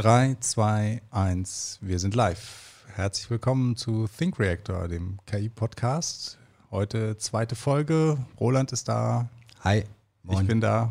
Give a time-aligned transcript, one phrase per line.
[0.00, 2.86] 3, 2, 1, wir sind live.
[2.94, 6.38] Herzlich willkommen zu Think Reactor, dem KI-Podcast.
[6.70, 8.16] Heute zweite Folge.
[8.40, 9.28] Roland ist da.
[9.62, 9.84] Hi.
[10.22, 10.40] Moin.
[10.40, 10.90] Ich bin da.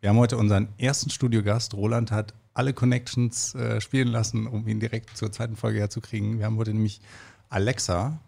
[0.00, 1.74] Wir haben heute unseren ersten Studiogast.
[1.74, 6.38] Roland hat alle Connections äh, spielen lassen, um ihn direkt zur zweiten Folge herzukriegen.
[6.38, 7.02] Wir haben heute nämlich
[7.50, 8.18] Alexa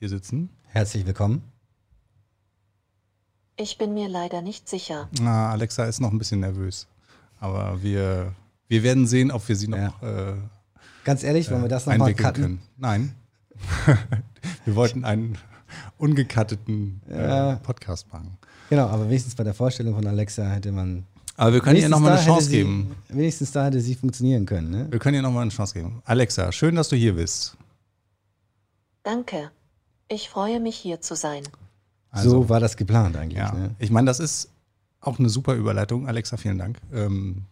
[0.00, 0.50] hier sitzen.
[0.66, 1.42] Herzlich willkommen.
[3.56, 5.08] Ich bin mir leider nicht sicher.
[5.18, 6.88] Na, Alexa ist noch ein bisschen nervös.
[7.40, 8.34] Aber wir,
[8.68, 10.02] wir werden sehen, ob wir sie noch.
[10.02, 10.32] Ja.
[10.32, 10.34] Äh,
[11.04, 12.42] Ganz ehrlich, wollen wir das nochmal cutten?
[12.42, 12.62] Können.
[12.76, 13.14] Nein.
[14.64, 15.38] wir wollten einen
[15.96, 18.36] ungekatteten äh, Podcast machen.
[18.70, 21.04] Genau, aber wenigstens bei der Vorstellung von Alexa hätte man.
[21.36, 22.94] Aber wir können ihr nochmal eine Chance geben.
[23.08, 24.70] wenigstens da hätte sie funktionieren können.
[24.70, 24.86] Ne?
[24.90, 26.02] Wir können ihr nochmal eine Chance geben.
[26.04, 27.56] Alexa, schön, dass du hier bist.
[29.02, 29.50] Danke.
[30.08, 31.44] Ich freue mich, hier zu sein.
[32.10, 33.38] Also, so war das geplant eigentlich.
[33.38, 33.52] Ja.
[33.52, 33.74] Ne?
[33.78, 34.50] Ich meine, das ist
[35.00, 36.08] auch eine super Überleitung.
[36.08, 36.78] Alexa, vielen Dank.
[36.92, 37.44] Ähm,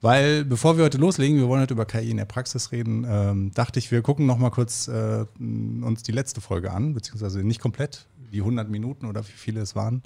[0.00, 3.50] weil bevor wir heute loslegen, wir wollen heute über KI in der Praxis reden, ähm,
[3.52, 7.60] dachte ich, wir gucken noch mal kurz äh, uns die letzte Folge an, beziehungsweise nicht
[7.60, 10.02] komplett, die 100 Minuten oder wie viele es waren,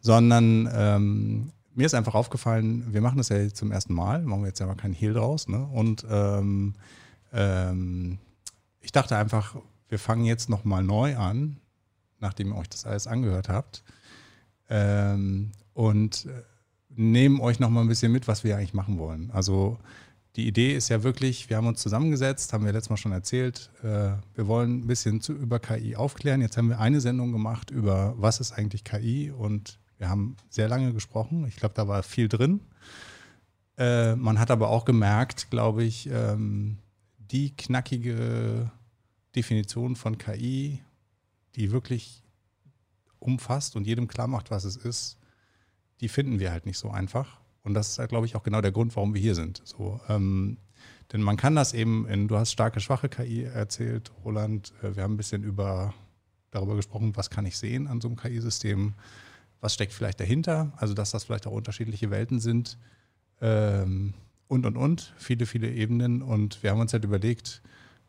[0.00, 4.48] sondern ähm, mir ist einfach aufgefallen, wir machen das ja zum ersten Mal, machen wir
[4.48, 5.66] jetzt ja mal keinen Hehl draus, ne?
[5.66, 6.74] Und ähm,
[7.32, 8.18] ähm,
[8.80, 9.56] ich dachte einfach,
[9.88, 11.58] wir fangen jetzt noch mal neu an,
[12.18, 13.82] nachdem ihr euch das alles angehört habt.
[14.70, 16.42] Ähm, und äh,
[16.96, 19.30] nehmen euch noch mal ein bisschen mit, was wir eigentlich machen wollen.
[19.30, 19.78] Also
[20.36, 23.70] die Idee ist ja wirklich, wir haben uns zusammengesetzt, haben wir letztes Mal schon erzählt,
[23.82, 26.42] äh, wir wollen ein bisschen zu, über KI aufklären.
[26.42, 30.68] Jetzt haben wir eine Sendung gemacht über, was ist eigentlich KI und wir haben sehr
[30.68, 31.46] lange gesprochen.
[31.46, 32.60] Ich glaube, da war viel drin.
[33.78, 36.78] Äh, man hat aber auch gemerkt, glaube ich, ähm,
[37.18, 38.70] die knackige
[39.34, 40.82] Definition von KI,
[41.54, 42.22] die wirklich
[43.18, 45.18] umfasst und jedem klar macht, was es ist,
[46.00, 47.40] die finden wir halt nicht so einfach.
[47.62, 49.60] Und das ist halt, glaube ich, auch genau der Grund, warum wir hier sind.
[49.64, 50.58] So, ähm,
[51.12, 54.72] denn man kann das eben in, du hast starke, schwache KI erzählt, Roland.
[54.82, 55.94] Äh, wir haben ein bisschen über,
[56.50, 58.94] darüber gesprochen, was kann ich sehen an so einem KI-System,
[59.60, 62.78] was steckt vielleicht dahinter, also dass das vielleicht auch unterschiedliche Welten sind
[63.40, 64.14] ähm,
[64.48, 66.22] und, und, und, viele, viele Ebenen.
[66.22, 67.62] Und wir haben uns halt überlegt,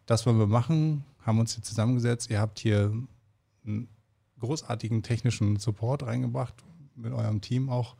[0.05, 2.29] das wollen wir machen, haben uns hier zusammengesetzt.
[2.29, 2.93] Ihr habt hier
[3.65, 3.87] einen
[4.39, 6.63] großartigen technischen Support reingebracht,
[6.97, 7.95] mit eurem Team auch.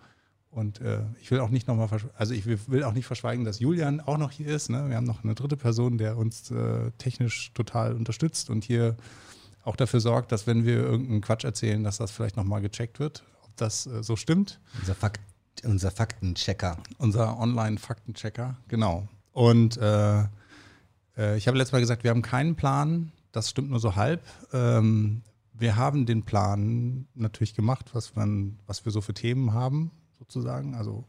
[0.50, 4.02] Und äh, ich will auch nicht nochmal, also ich will auch nicht verschweigen, dass Julian
[4.02, 4.70] auch noch hier ist.
[4.70, 4.90] Ne?
[4.90, 8.96] Wir haben noch eine dritte Person, der uns äh, technisch total unterstützt und hier
[9.64, 13.24] auch dafür sorgt, dass wenn wir irgendeinen Quatsch erzählen, dass das vielleicht nochmal gecheckt wird,
[13.44, 14.60] ob das äh, so stimmt.
[14.80, 15.22] Unser, Fakt,
[15.64, 16.78] unser Faktenchecker.
[16.98, 19.08] Unser Online-Faktenchecker, genau.
[19.34, 20.22] Und äh,
[21.18, 23.12] äh, ich habe letztes Mal gesagt, wir haben keinen Plan.
[23.32, 24.24] Das stimmt nur so halb.
[24.54, 25.22] Ähm,
[25.60, 30.76] wir haben den Plan natürlich gemacht, was, man, was wir so für Themen haben, sozusagen.
[30.76, 31.06] Also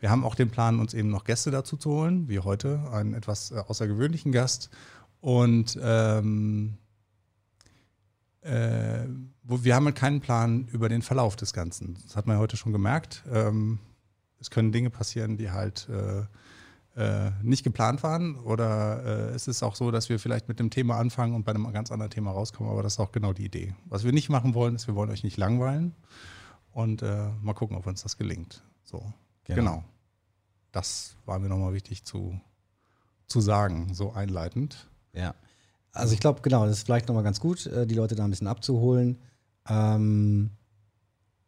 [0.00, 3.14] wir haben auch den Plan, uns eben noch Gäste dazu zu holen, wie heute, einen
[3.14, 4.70] etwas äh, außergewöhnlichen Gast.
[5.20, 6.78] Und ähm,
[8.42, 9.06] äh,
[9.42, 11.98] wo, wir haben halt keinen Plan über den Verlauf des Ganzen.
[12.04, 13.24] Das hat man ja heute schon gemerkt.
[13.30, 13.78] Ähm,
[14.40, 16.22] es können Dinge passieren, die halt äh,
[16.98, 18.36] äh, nicht geplant waren?
[18.40, 21.54] Oder äh, ist es auch so, dass wir vielleicht mit dem Thema anfangen und bei
[21.54, 22.72] einem ganz anderen Thema rauskommen?
[22.72, 23.74] Aber das ist auch genau die Idee.
[23.86, 25.94] Was wir nicht machen wollen, ist, wir wollen euch nicht langweilen
[26.72, 28.62] und äh, mal gucken, ob uns das gelingt.
[28.82, 28.98] So,
[29.44, 29.56] genau.
[29.56, 29.84] genau.
[30.72, 32.40] Das war mir nochmal wichtig zu,
[33.26, 34.88] zu sagen, so einleitend.
[35.12, 35.34] Ja.
[35.92, 38.30] Also ich glaube, genau, das ist vielleicht nochmal ganz gut, äh, die Leute da ein
[38.30, 39.18] bisschen abzuholen.
[39.68, 40.50] Ähm,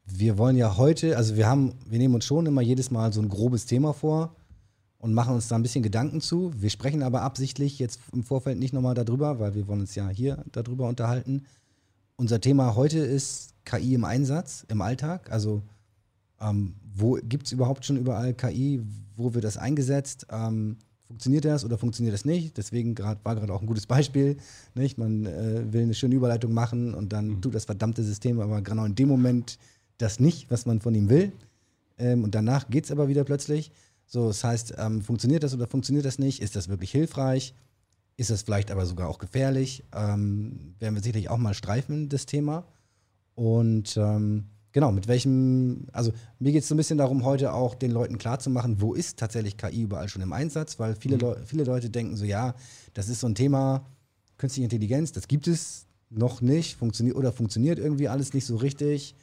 [0.06, 3.20] wir wollen ja heute, also wir haben, wir nehmen uns schon immer jedes Mal so
[3.20, 4.36] ein grobes Thema vor
[5.00, 6.52] und machen uns da ein bisschen Gedanken zu.
[6.56, 10.08] Wir sprechen aber absichtlich jetzt im Vorfeld nicht nochmal darüber, weil wir wollen uns ja
[10.08, 11.46] hier darüber unterhalten.
[12.16, 15.32] Unser Thema heute ist KI im Einsatz, im Alltag.
[15.32, 15.62] Also
[16.40, 18.82] ähm, wo gibt es überhaupt schon überall KI?
[19.16, 20.26] Wo wird das eingesetzt?
[20.30, 22.58] Ähm, funktioniert das oder funktioniert das nicht?
[22.58, 24.36] Deswegen grad, war gerade auch ein gutes Beispiel.
[24.74, 24.98] Nicht?
[24.98, 27.42] Man äh, will eine schöne Überleitung machen und dann mhm.
[27.42, 29.58] tut das verdammte System aber genau in dem Moment
[29.96, 31.32] das nicht, was man von ihm will.
[31.96, 33.72] Ähm, und danach geht es aber wieder plötzlich.
[34.10, 36.42] So, das heißt, ähm, funktioniert das oder funktioniert das nicht?
[36.42, 37.54] Ist das wirklich hilfreich?
[38.16, 39.84] Ist das vielleicht aber sogar auch gefährlich?
[39.94, 42.64] Ähm, werden wir sicherlich auch mal streifen, das Thema.
[43.36, 46.10] Und ähm, genau, mit welchem, also
[46.40, 49.56] mir geht es so ein bisschen darum, heute auch den Leuten klarzumachen, wo ist tatsächlich
[49.56, 51.20] KI überall schon im Einsatz, weil viele, mhm.
[51.20, 52.56] Le viele Leute denken so, ja,
[52.94, 53.86] das ist so ein Thema,
[54.38, 59.14] künstliche Intelligenz, das gibt es noch nicht, funktioniert oder funktioniert irgendwie alles nicht so richtig.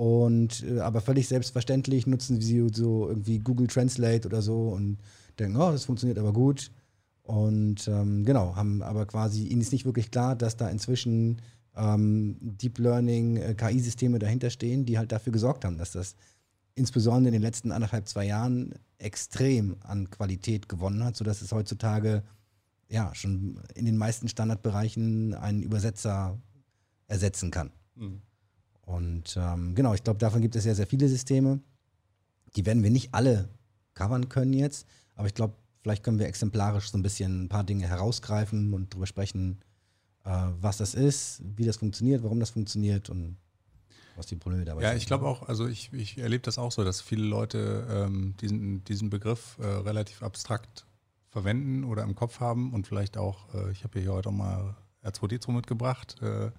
[0.00, 4.96] Und äh, aber völlig selbstverständlich nutzen sie so irgendwie Google Translate oder so und
[5.38, 6.70] denken, oh, das funktioniert aber gut.
[7.22, 11.42] Und ähm, genau, haben aber quasi, ihnen ist nicht wirklich klar, dass da inzwischen
[11.76, 16.16] ähm, Deep Learning, äh, KI-Systeme dahinter stehen, die halt dafür gesorgt haben, dass das
[16.74, 22.22] insbesondere in den letzten anderthalb, zwei Jahren extrem an Qualität gewonnen hat, sodass es heutzutage
[22.88, 26.38] ja schon in den meisten Standardbereichen einen Übersetzer
[27.06, 27.70] ersetzen kann.
[27.96, 28.22] Mhm.
[28.90, 31.60] Und ähm, genau, ich glaube, davon gibt es sehr, sehr viele Systeme.
[32.56, 33.48] Die werden wir nicht alle
[33.94, 37.62] covern können jetzt, aber ich glaube, vielleicht können wir exemplarisch so ein bisschen ein paar
[37.62, 39.60] Dinge herausgreifen und darüber sprechen,
[40.24, 43.36] äh, was das ist, wie das funktioniert, warum das funktioniert und
[44.16, 44.98] was die Probleme dabei Ja, sind.
[44.98, 48.82] ich glaube auch, also ich, ich erlebe das auch so, dass viele Leute ähm, diesen,
[48.84, 50.84] diesen Begriff äh, relativ abstrakt
[51.28, 54.74] verwenden oder im Kopf haben und vielleicht auch, äh, ich habe hier heute auch mal
[55.04, 56.16] R2D2 mitgebracht.
[56.22, 56.50] Äh,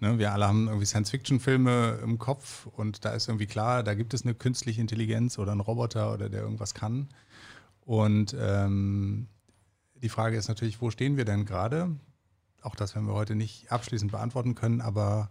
[0.00, 4.14] ne, wir alle haben irgendwie Science-Fiction-Filme im Kopf und da ist irgendwie klar, da gibt
[4.14, 7.08] es eine künstliche Intelligenz oder einen Roboter oder der irgendwas kann.
[7.84, 9.28] Und ähm,
[9.94, 11.96] die Frage ist natürlich, wo stehen wir denn gerade?
[12.62, 15.30] Auch das werden wir heute nicht abschließend beantworten können, aber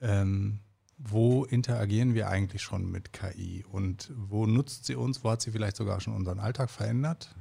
[0.00, 0.60] ähm,
[0.98, 5.50] wo interagieren wir eigentlich schon mit KI und wo nutzt sie uns, wo hat sie
[5.50, 7.34] vielleicht sogar schon unseren Alltag verändert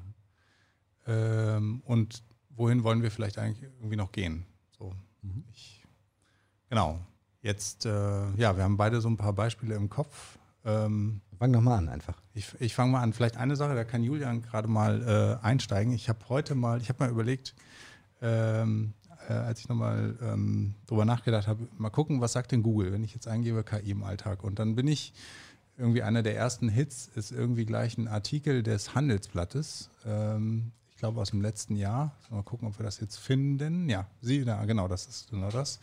[1.05, 4.45] ähm, und wohin wollen wir vielleicht eigentlich irgendwie noch gehen.
[5.21, 5.83] So, ich,
[6.69, 6.99] genau.
[7.41, 7.89] Jetzt, äh,
[8.35, 10.37] ja, wir haben beide so ein paar Beispiele im Kopf.
[10.63, 12.21] Ähm, Fang doch mal an einfach.
[12.35, 13.13] ich ich fange mal an.
[13.13, 15.91] Vielleicht eine Sache, da kann Julian gerade mal äh, einsteigen.
[15.93, 17.55] Ich habe heute mal, ich habe mal überlegt,
[18.21, 18.93] ähm,
[19.27, 23.03] äh, als ich nochmal ähm, drüber nachgedacht habe, mal gucken, was sagt denn Google, wenn
[23.03, 24.43] ich jetzt eingebe KI im Alltag.
[24.43, 25.13] Und dann bin ich
[25.77, 29.89] irgendwie einer der ersten Hits, ist irgendwie gleich ein Artikel des Handelsblattes.
[30.05, 30.71] Ähm,
[31.01, 32.15] glaube aus dem letzten Jahr.
[32.29, 33.89] Mal gucken, ob wir das jetzt finden.
[33.89, 35.79] Ja, sie, ja, genau, das ist genau das.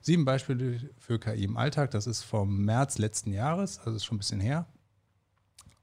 [0.00, 1.90] Sieben Beispiele für KI im Alltag.
[1.90, 4.66] Das ist vom März letzten Jahres, also ist schon ein bisschen her.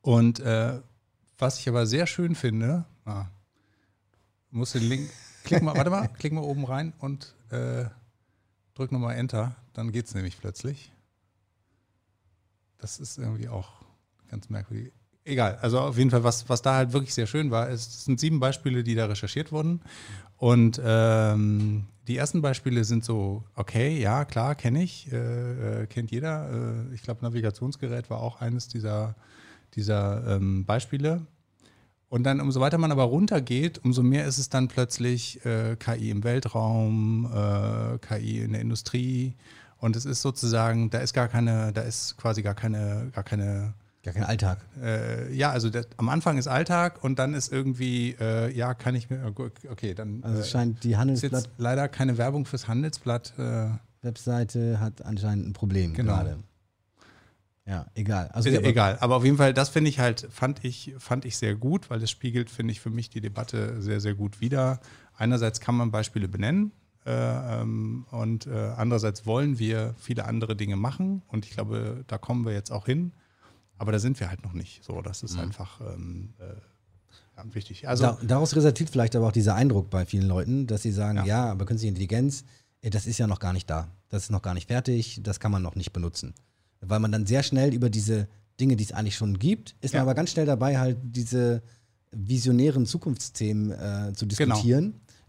[0.01, 0.79] Und äh,
[1.37, 3.25] was ich aber sehr schön finde, ah,
[4.51, 5.09] muss den Link,
[5.43, 7.85] klick mal, warte mal, klick mal oben rein und äh,
[8.73, 10.93] drück nochmal Enter, dann geht es nämlich plötzlich.
[12.77, 13.81] Das ist irgendwie auch
[14.29, 14.93] ganz merkwürdig.
[15.27, 18.17] Egal, also auf jeden Fall, was, was da halt wirklich sehr schön war, es sind
[18.17, 19.81] sieben Beispiele, die da recherchiert wurden.
[20.37, 26.11] Und ähm, die ersten Beispiele sind so, okay, ja, klar, kenne ich, äh, äh, kennt
[26.11, 26.49] jeder.
[26.49, 29.15] Äh, ich glaube, Navigationsgerät war auch eines dieser,
[29.73, 31.27] dieser ähm, Beispiele.
[32.07, 36.09] Und dann, umso weiter man aber runtergeht, umso mehr ist es dann plötzlich äh, KI
[36.09, 39.35] im Weltraum, äh, KI in der Industrie.
[39.79, 43.73] Und es ist sozusagen, da ist gar keine, da ist quasi gar keine, gar keine
[44.07, 44.59] Gar kein Alltag.
[44.81, 48.95] äh, ja, also das, am Anfang ist Alltag und dann ist irgendwie, äh, ja, kann
[48.95, 49.33] ich mir,
[49.69, 53.33] okay, dann Also äh, es scheint die ist Handelsblatt jetzt leider keine Werbung fürs Handelsblatt.
[53.37, 53.67] Äh,
[54.01, 56.13] Webseite hat anscheinend ein Problem Genau.
[56.15, 56.37] gerade.
[57.65, 58.29] Ja, egal.
[58.29, 60.95] Also ist ja, aber- egal, aber auf jeden Fall, das finde ich halt, fand ich,
[60.99, 64.13] fand ich sehr gut, weil es spiegelt, finde ich, für mich die Debatte sehr, sehr
[64.13, 64.79] gut wider.
[65.17, 66.71] Einerseits kann man Beispiele benennen
[67.05, 67.11] äh,
[67.61, 72.45] ähm, und äh, andererseits wollen wir viele andere Dinge machen und ich glaube, da kommen
[72.45, 73.11] wir jetzt auch hin,
[73.77, 74.83] aber da sind wir halt noch nicht.
[74.83, 77.87] So, das ist einfach ähm, äh, wichtig.
[77.87, 81.17] Also, da, daraus resultiert vielleicht aber auch dieser Eindruck bei vielen Leuten, dass sie sagen,
[81.19, 81.25] Ja.
[81.25, 82.43] ja, aber künstliche Intelligenz,
[82.81, 83.87] das ist ja noch gar nicht da.
[84.09, 86.33] Das ist noch gar nicht fertig, das kann man noch nicht benutzen.
[86.81, 88.27] Weil man dann sehr schnell über diese
[88.59, 89.99] Dinge, die es eigentlich schon gibt, ist Ja.
[89.99, 91.61] man aber ganz schnell dabei, halt diese
[92.11, 94.55] visionären Zukunftsthemen äh, zu Genau.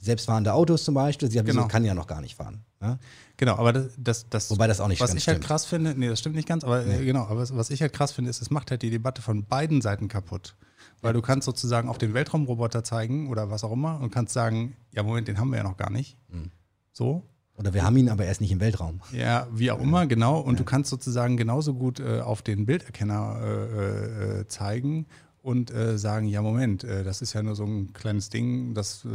[0.00, 1.56] Selbstfahrende Autos zum Beispiel, sie haben Genau.
[1.62, 2.62] gesagt, kann ja noch gar nicht fahren.
[2.80, 2.98] Ja?
[3.36, 5.46] Genau, aber das, das, das Wobei das auch nicht was ich halt stimmt.
[5.46, 7.92] krass finde, nee, das stimmt nicht ganz, aber äh, genau, aber was, was ich halt
[7.92, 10.54] krass finde, ist, es macht halt die Debatte von beiden Seiten kaputt.
[11.00, 14.76] Weil du kannst sozusagen auf den Weltraumroboter zeigen oder was auch immer und kannst sagen,
[14.92, 16.16] ja Moment, den haben wir ja noch gar nicht.
[16.28, 16.50] Mhm.
[16.92, 17.22] So,
[17.56, 19.00] Oder wir haben ihn aber erst nicht im Weltraum.
[19.12, 20.40] ja, wie auch immer, genau.
[20.40, 25.06] Und du kannst sozusagen genauso gut äh, auf den Bilderkenner äh, äh, zeigen
[25.42, 29.06] und äh, sagen, ja Moment, äh, das ist ja nur so ein kleines Ding, das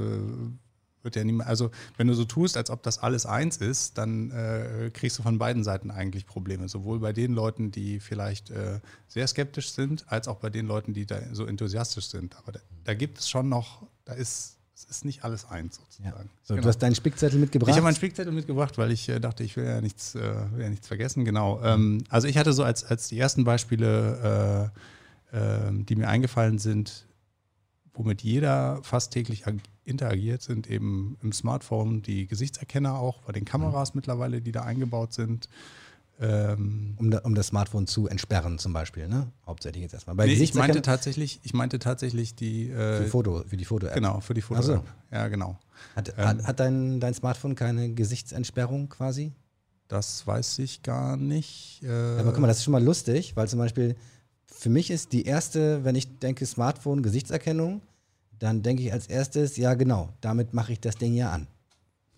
[1.03, 4.31] wird ja niemand, also wenn du so tust, als ob das alles eins ist, dann
[4.31, 6.69] äh, kriegst du von beiden Seiten eigentlich Probleme.
[6.69, 10.93] Sowohl bei den Leuten, die vielleicht äh, sehr skeptisch sind, als auch bei den Leuten,
[10.93, 12.35] die da so enthusiastisch sind.
[12.37, 15.83] Aber da, da gibt es schon noch, da ist, es ist nicht alles eins Ja.
[15.83, 16.29] sozusagen.
[16.43, 16.63] So, Genau.
[16.63, 17.69] Du hast deinen Spickzettel mitgebracht.
[17.69, 20.21] Ich habe meinen Spickzettel mitgebracht, weil ich äh, dachte, ich will ja nichts, äh,
[20.53, 21.25] will ja nichts vergessen.
[21.25, 21.61] Genau.
[21.63, 24.71] Ähm, also ich hatte so als, als die ersten Beispiele,
[25.33, 27.05] äh, ähm, die mir eingefallen sind,
[27.93, 33.45] womit jeder fast täglich ag- interagiert, sind eben im Smartphone die Gesichtserkenner auch, bei den
[33.45, 35.47] Kameras mittlerweile, die da eingebaut sind.
[36.19, 39.31] Ähm, um, da, um das Smartphone zu entsperren zum Beispiel, ne?
[39.47, 40.15] Hauptsächlich jetzt erstmal.
[40.15, 43.95] Bei nee, ich meinte tatsächlich, ich meinte tatsächlich die äh, für, Foto, für die Foto-App.
[43.95, 44.65] genau für die Ach Fotos.
[44.67, 44.83] so.
[45.11, 45.57] Ja, genau.
[45.95, 49.33] Hat, Ähm, hat, hat dein, dein Smartphone keine Gesichtsentsperrung quasi?
[49.87, 51.81] Das weiß ich gar nicht.
[51.83, 53.95] Äh, Aber guck mal, das ist schon mal lustig, weil zum Beispiel
[54.55, 57.81] für mich ist die erste, wenn ich denke Smartphone, Gesichtserkennung,
[58.39, 61.47] dann denke ich als erstes, ja genau, damit mache ich das Ding ja an.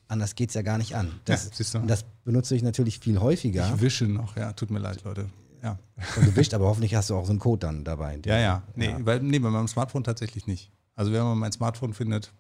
[0.08, 1.12] Anders geht es ja gar nicht an.
[1.26, 3.72] Das, Ja, das benutze ich natürlich viel häufiger.
[3.76, 5.30] Ich wische noch, ja, tut mir leid, Leute.
[5.64, 5.80] Ja.
[6.16, 8.20] Und du wischst, aber hoffentlich hast du auch so einen Code dann dabei.
[8.24, 8.64] Ja, ja.
[8.76, 10.72] Nee, Bei, nee, bei meinem Smartphone tatsächlich nicht.
[10.96, 12.32] Also wenn man mein Smartphone findet,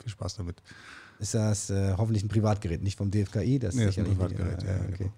[0.00, 0.60] viel Spaß damit.
[1.20, 3.60] Ist das äh, hoffentlich ein Privatgerät, nicht vom DFKI?
[3.60, 4.36] Das Nee, ist ein sicherlich nicht.
[4.36, 4.94] Privatgerät, ja, okay.
[4.98, 5.12] genau.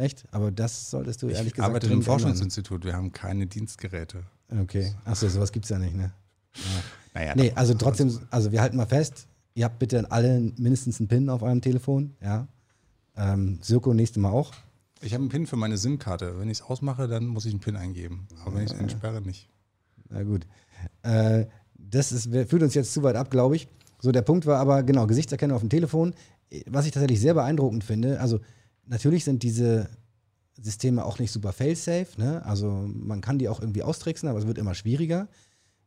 [0.00, 0.24] Echt?
[0.30, 1.68] Aber das solltest du ehrlich Ich gesagt.
[1.68, 2.20] arbeite einem dringend ändern.
[2.20, 4.24] Forschungsinstitut, wir haben keine Dienstgeräte.
[4.62, 4.94] Okay.
[5.04, 6.12] Achso, sowas gibt es ja nicht, ne?
[7.14, 11.08] Naja, Nee, also trotzdem, also wir halten mal fest, ihr habt bitte alle mindestens einen
[11.08, 12.48] PIN auf eurem Telefon, ja.
[13.16, 14.52] Ähm, Sirko nächstes Mal auch.
[15.02, 16.38] Ich habe einen PIN für meine SIM-Karte.
[16.38, 18.26] Wenn ich es ausmache, dann muss ich einen PIN eingeben.
[18.44, 19.48] Aber wenn ich es entsperre, nicht.
[20.08, 20.46] Na gut.
[21.02, 23.68] Äh, das ist, führt uns jetzt zu weit ab, glaube ich.
[24.00, 26.14] So, der Punkt war aber, genau, Gesichtserkennung auf dem Telefon.
[26.66, 28.40] Was ich tatsächlich sehr beeindruckend finde, also
[28.90, 29.88] natürlich sind diese
[30.60, 32.44] Systeme auch nicht super fail-safe, ne?
[32.44, 35.28] Also man kann die auch irgendwie austricksen, aber es wird immer schwieriger.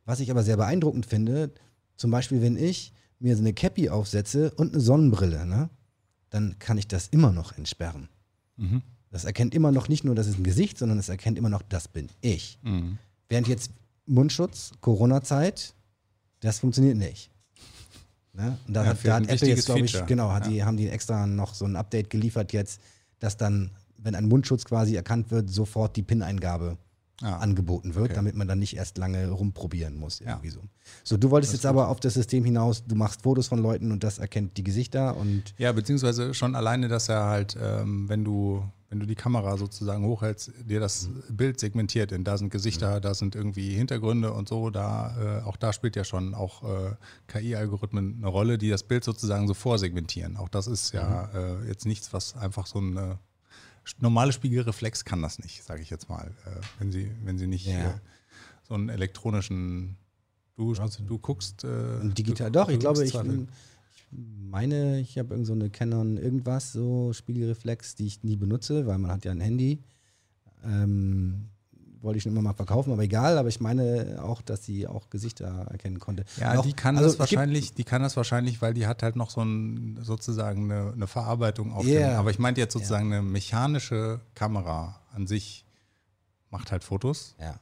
[0.05, 1.51] Was ich aber sehr beeindruckend finde,
[1.95, 5.69] zum Beispiel, wenn ich mir so eine Cappy aufsetze und eine Sonnenbrille, ne?
[6.29, 8.09] Dann kann ich das immer noch entsperren.
[8.57, 8.81] Mhm.
[9.11, 11.61] Das erkennt immer noch nicht nur, das ist ein Gesicht, sondern es erkennt immer noch,
[11.61, 12.57] das bin ich.
[12.63, 12.97] Mhm.
[13.29, 13.69] Während jetzt
[14.07, 15.75] Mundschutz, Corona-Zeit,
[16.39, 17.29] das funktioniert nicht.
[18.33, 18.57] Ne?
[18.67, 20.89] Und da, Ja, hat, da hat Apple jetzt, glaube ich, genau, hat die, haben die
[20.89, 22.81] extra noch so ein Update geliefert jetzt,
[23.23, 26.77] dass dann, wenn ein Mundschutz quasi erkannt wird, sofort die PIN-Eingabe
[27.21, 27.37] Ah.
[27.37, 28.15] angeboten wird, Okay.
[28.15, 30.19] damit man dann nicht erst lange rumprobieren muss.
[30.19, 30.31] Ja.
[30.31, 30.59] Irgendwie so.
[31.05, 33.91] so, du wolltest Das jetzt aber auf das System hinaus, du machst Fotos von Leuten
[33.93, 38.25] und das erkennt die Gesichter und Ja, beziehungsweise schon alleine, dass er halt, ähm, wenn
[38.25, 42.11] du, wenn du die Kamera sozusagen hochhältst, dir das Bild segmentiert.
[42.11, 44.69] Denn da sind Gesichter, da sind irgendwie Hintergründe und so.
[44.69, 46.91] Da, äh, auch da spielt ja schon auch äh,
[47.25, 50.37] KI-Algorithmen eine Rolle, die das Bild sozusagen so vorsegmentieren.
[50.37, 53.17] Auch das ist ja äh, jetzt nichts, was einfach so ein
[53.99, 56.27] normale Spiegelreflex kann das nicht, sage ich jetzt mal.
[56.45, 57.73] Äh, wenn sie, wenn sie nicht Ja.
[57.89, 57.93] äh,
[58.67, 59.97] so einen elektronischen
[60.55, 61.63] Du, du guckst.
[61.63, 61.69] Äh,
[62.09, 63.47] digital, du, doch, ich du glaube, ich, zwar- ich
[64.49, 68.97] meine, ich habe irgend so eine Canon irgendwas, so Spiegelreflex, die ich nie benutze, weil
[68.97, 69.79] man hat ja ein Handy.
[70.63, 71.49] Ähm,
[72.01, 75.09] wollte ich schon immer mal verkaufen, aber egal, aber ich meine auch, dass sie auch
[75.09, 76.25] Gesichter erkennen konnte.
[76.37, 79.15] Ja, Auch- die kann also das wahrscheinlich, die kann das wahrscheinlich, weil die hat halt
[79.15, 82.09] noch so ein, sozusagen eine, eine Verarbeitung auf Ja.
[82.11, 82.19] dem.
[82.19, 85.65] Aber ich meinte jetzt sozusagen eine mechanische Kamera an sich
[86.49, 87.35] macht halt Fotos.
[87.39, 87.55] Ja.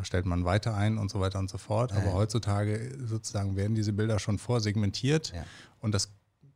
[0.00, 1.92] Da stellt man weiter ein und so weiter und so fort.
[1.92, 2.12] Aber Ja.
[2.14, 5.32] heutzutage sozusagen werden diese Bilder schon vorsegmentiert.
[5.34, 5.44] Ja.
[5.80, 6.08] Und das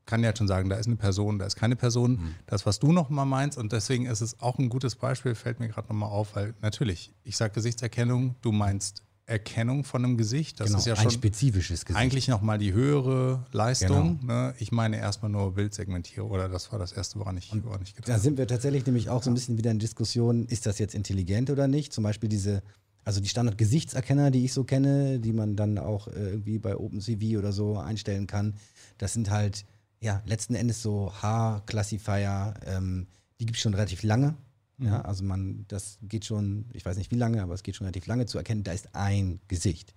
[0.07, 2.13] kann ja schon sagen, da ist eine Person, da ist keine Person.
[2.13, 2.35] Mhm.
[2.47, 3.59] Das, was du noch mal meinst.
[3.59, 6.55] Und deswegen ist es auch ein gutes Beispiel, fällt mir gerade noch mal auf, weil
[6.63, 10.61] natürlich, ich sage Gesichtserkennung, du meinst Erkennung von einem Gesicht.
[10.61, 12.01] Das genau, ist ja ein schon spezifisches Gesicht.
[12.03, 14.21] eigentlich noch mal die höhere Leistung.
[14.21, 14.33] Genau.
[14.33, 14.55] Ne?
[14.59, 18.09] Ich meine erstmal nur Bildsegmentierung oder das war das erste, woran ich, woran ich gedacht
[18.09, 20.95] Da sind wir tatsächlich nämlich auch so ein bisschen wieder in Diskussion, ist das jetzt
[20.95, 21.93] intelligent oder nicht?
[21.93, 22.63] Zum Beispiel diese,
[23.05, 27.39] also die Standard-Gesichtserkenner, die ich so kenne, die man dann auch äh, irgendwie bei OpenCV
[27.39, 28.55] oder so einstellen kann,
[28.99, 29.65] das sind halt,
[30.01, 33.07] ja, letzten Endes so Haar-Classifier, ähm,
[33.41, 34.37] die gibt es schon relativ lange.
[34.79, 37.87] Ja, also man, das geht schon, ich weiß nicht wie lange, aber es geht schon
[37.87, 39.95] relativ lange zu erkennen, da ist ein Gesicht.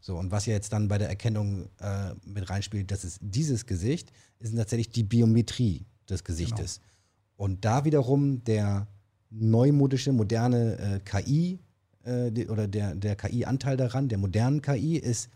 [0.00, 3.66] So, und was ja jetzt dann bei der Erkennung äh, mit reinspielt, das ist dieses
[3.66, 6.80] Gesicht, ist tatsächlich die Biometrie des Gesichtes.
[7.36, 8.86] Und da wiederum der
[9.30, 11.58] neumodische, moderne äh, KI
[12.04, 15.30] äh, die, oder der, der KI-Anteil daran, der modernen KI, ist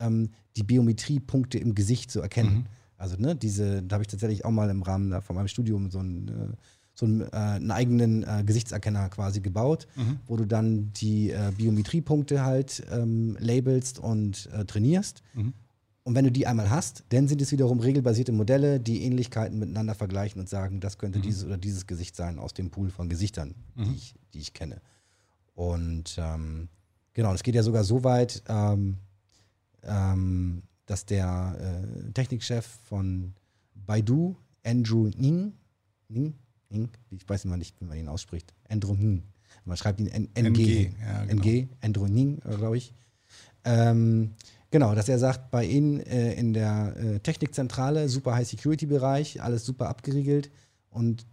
[0.00, 2.66] ähm, die Biometriepunkte im Gesicht zu erkennen.
[2.98, 5.90] Also, ne, diese, da habe ich tatsächlich auch mal im Rahmen da von meinem Studium
[5.90, 6.56] so einen, äh,
[6.94, 9.86] so einen, äh, einen eigenen äh, Gesichtserkenner quasi gebaut,
[10.26, 15.22] wo du dann die Biometriepunkte halt ähm, labelst und trainierst.
[16.04, 19.94] Und wenn du die einmal hast, dann sind es wiederum regelbasierte Modelle, die Ähnlichkeiten miteinander
[19.94, 23.56] vergleichen und sagen, das könnte dieses oder dieses Gesicht sein aus dem Pool von Gesichtern,
[23.90, 24.80] die, ich, die ich kenne.
[25.56, 26.68] Und ähm,
[27.14, 28.98] genau, es geht ja sogar so weit, ähm,
[29.82, 33.32] ähm, dass der äh, Technikchef von
[33.74, 35.54] Baidu, Andrew Ng,
[36.10, 36.34] Ng,
[36.70, 39.22] Ng, ich weiß immer nicht, wie man ihn ausspricht, Andrew Ng,
[39.64, 41.68] man schreibt ihn N NG, NG, ja, genau.
[41.80, 42.92] Andrew Ng, glaube ich.
[43.64, 44.34] Ähm,
[44.70, 49.88] genau, dass er sagt, bei Ihnen äh, in der äh, Technikzentrale, super High-Security-Bereich, alles super
[49.88, 50.50] abgeriegelt
[50.90, 51.26] und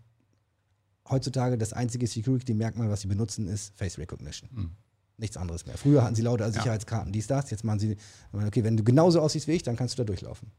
[1.10, 4.50] heutzutage das einzige Security-Merkmal, was sie benutzen, ist Face Recognition.
[4.54, 4.72] Hm.
[5.18, 5.78] Nichts anderes mehr.
[5.78, 7.50] Früher hatten sie lauter Sicherheitskarten, dies, das.
[7.52, 7.98] Jetzt machen sie,
[8.32, 10.52] okay, wenn du genauso aussiehst wie ich, dann kannst du da durchlaufen.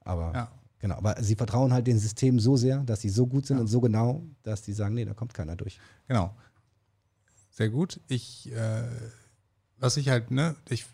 [0.00, 0.50] Aber, Ja.
[0.78, 3.66] genau, aber sie vertrauen halt den Systemen so sehr, dass sie so gut sind und
[3.68, 5.78] so genau, dass die sagen, nee, da kommt keiner durch.
[6.08, 6.34] Genau.
[7.50, 8.00] Sehr gut.
[8.08, 8.88] Ich, äh,
[9.78, 10.86] was ich halt, ne, ich,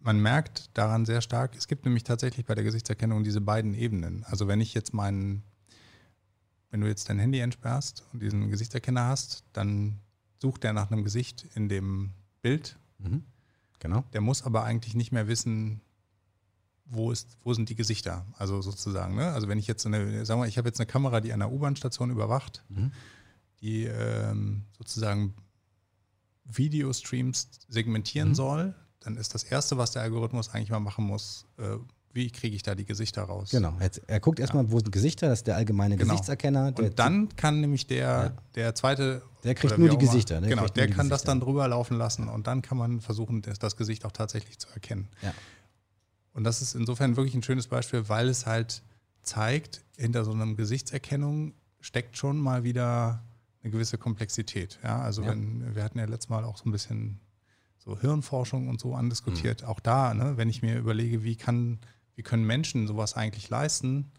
[0.00, 4.24] man merkt daran sehr stark, es gibt nämlich tatsächlich bei der Gesichtserkennung diese beiden Ebenen.
[4.24, 5.42] Also wenn ich jetzt meinen,
[6.74, 10.00] wenn du jetzt dein Handy entsperrst und diesen Gesichtserkenner hast, dann
[10.40, 12.10] sucht er nach einem Gesicht in dem
[12.42, 12.76] Bild.
[13.78, 14.02] Genau.
[14.12, 15.80] Der muss aber eigentlich nicht mehr wissen,
[16.84, 18.26] wo, ist, wo sind die Gesichter.
[18.36, 19.30] Also sozusagen, ne?
[19.30, 21.52] Also wenn ich jetzt eine, sagen wir, ich habe jetzt eine Kamera, die an einer
[21.52, 22.64] U-Bahn-Station überwacht,
[23.60, 25.32] die ähm, sozusagen
[26.44, 28.34] Videostreams segmentieren Mhm.
[28.34, 31.76] soll, dann ist das Erste, was der Algorithmus eigentlich mal machen muss, äh,
[32.14, 33.50] wie kriege ich da die Gesichter raus?
[33.50, 33.76] Genau.
[33.80, 36.12] Jetzt, er guckt erstmal, wo sind Gesichter, das ist der allgemeine Genau.
[36.12, 36.72] Gesichtserkenner.
[36.72, 38.32] Der, Und dann kann nämlich der, Ja.
[38.54, 39.22] der zweite.
[39.42, 41.32] Der kriegt nur die Gesichter, der genau, der kann das Gesichter.
[41.32, 44.68] dann drüber laufen lassen und dann kann man versuchen, das, das Gesicht auch tatsächlich zu
[44.72, 45.08] erkennen.
[45.22, 45.34] Ja.
[46.32, 48.82] Und das ist insofern wirklich ein schönes Beispiel, weil es halt
[49.22, 53.22] zeigt, hinter so einem Gesichtserkennung steckt schon mal wieder
[53.62, 54.78] eine gewisse Komplexität.
[54.82, 55.28] Ja, also Ja.
[55.30, 57.20] wenn, wir hatten ja letztes Mal auch so ein bisschen
[57.78, 59.62] so Hirnforschung und so andiskutiert.
[59.62, 59.68] Mhm.
[59.68, 61.78] Auch da, ne, wenn ich mir überlege, wie kann,
[62.16, 64.10] wie können Menschen sowas eigentlich leisten,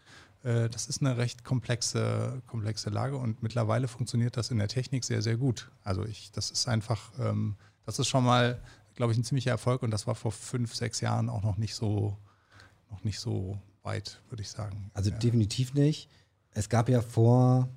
[0.44, 5.04] äh, das ist eine recht komplexe, komplexe Lage und mittlerweile funktioniert das in der Technik
[5.04, 5.72] sehr, sehr gut.
[5.84, 8.62] Also ich, das ist einfach, ähm, das ist schon mal,
[8.94, 11.76] glaube ich, ein ziemlicher Erfolg und das war vor fünf, sechs Jahren auch noch nicht
[11.76, 12.18] so,
[12.92, 14.92] noch nicht so weit, würde ich sagen.
[14.94, 15.18] Also ja.
[15.18, 16.10] definitiv nicht.
[16.52, 17.68] Es gab ja vor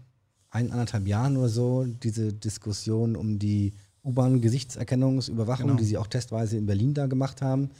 [0.51, 5.79] ein, anderthalb Jahren oder so diese Diskussion um die U-Bahn-Gesichtserkennungsüberwachung, Genau.
[5.79, 7.71] die sie auch testweise in Berlin da gemacht haben.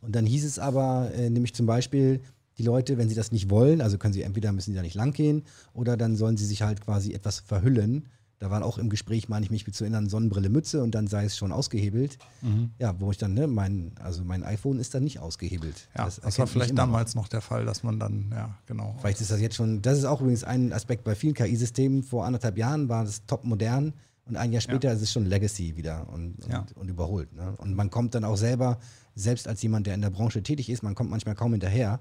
[0.00, 2.20] Und dann hieß es aber, äh, nämlich zum Beispiel,
[2.58, 4.94] die Leute, wenn sie das nicht wollen, also können sie entweder müssen sie da nicht
[4.94, 8.06] lang gehen oder dann sollen sie sich halt quasi etwas verhüllen.
[8.38, 11.24] Da waren auch im Gespräch, meine ich mich zu erinnern, Sonnenbrille, Mütze und dann sei
[11.26, 12.16] es schon ausgehebelt.
[12.40, 12.70] Mhm.
[12.78, 15.88] Ja, wo ich dann, ne, mein, also mein iPhone ist dann nicht ausgehebelt.
[15.96, 16.88] Ja, das, erkennt war vielleicht immer noch.
[16.88, 18.94] damals noch der Fall, dass man dann, ja, genau.
[19.00, 22.02] Vielleicht ist das jetzt schon, das ist auch übrigens ein Aspekt bei vielen KI-Systemen.
[22.02, 23.92] Vor anderthalb Jahren war das top modern
[24.24, 26.64] und ein Jahr später ist es schon Legacy wieder und, und, Ja.
[26.76, 27.34] und überholt.
[27.34, 27.54] Ne?
[27.58, 28.78] Und man kommt dann auch selber,
[29.14, 32.00] selbst als jemand, der in der Branche tätig ist, man kommt manchmal kaum hinterher,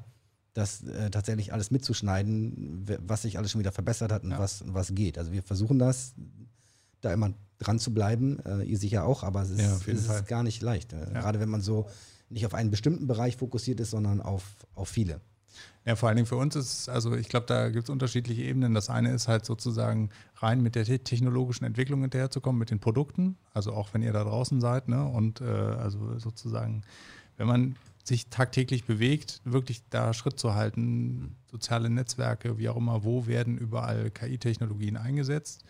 [0.53, 4.39] das äh, tatsächlich alles mitzuschneiden, was sich alles schon wieder verbessert hat und Ja.
[4.39, 5.17] was, was geht.
[5.17, 6.13] Also wir versuchen das,
[7.01, 10.27] da immer dran zu bleiben, äh, ihr sicher auch, aber es ist, Ja, es ist
[10.27, 10.93] gar nicht leicht.
[10.93, 11.05] Äh, Ja.
[11.21, 11.87] Gerade wenn man so
[12.29, 14.43] nicht auf einen bestimmten Bereich fokussiert ist, sondern auf,
[14.75, 15.21] auf viele.
[15.89, 18.75] Ja, vor allen Dingen für uns ist, also ich glaube, da gibt es unterschiedliche Ebenen.
[18.75, 23.39] Das eine ist halt sozusagen rein mit der te technologischen Entwicklung hinterherzukommen, mit den Produkten.
[23.55, 25.03] Also auch wenn ihr da draußen seid, ne?
[25.03, 26.83] Und äh, also sozusagen,
[27.37, 33.03] wenn man sich tagtäglich bewegt, wirklich da Schritt zu halten, soziale Netzwerke, wie auch immer,
[33.03, 35.65] wo werden überall KI-Technologien eingesetzt.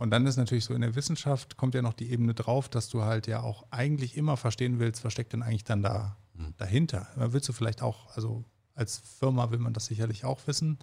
[0.00, 2.88] Und dann ist natürlich so in der Wissenschaft kommt ja noch die Ebene drauf, dass
[2.88, 6.16] du halt ja auch eigentlich immer verstehen willst, was steckt denn eigentlich dann da
[6.58, 7.06] dahinter.
[7.14, 10.78] Da willst du vielleicht auch, also als Firma will man das sicherlich auch wissen,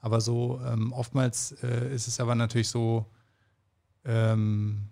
[0.00, 3.06] aber so ähm, oftmals äh, ist es aber natürlich so,
[4.04, 4.88] ähm,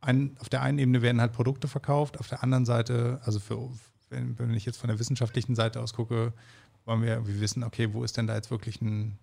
[0.00, 3.70] ein, auf der einen Ebene werden halt Produkte verkauft, auf der anderen Seite, also für,
[4.08, 6.32] wenn, wenn ich jetzt von der wissenschaftlichen Seite aus gucke,
[6.84, 9.18] wollen wir irgendwie wissen, okay, wo ist denn da jetzt wirklich ein,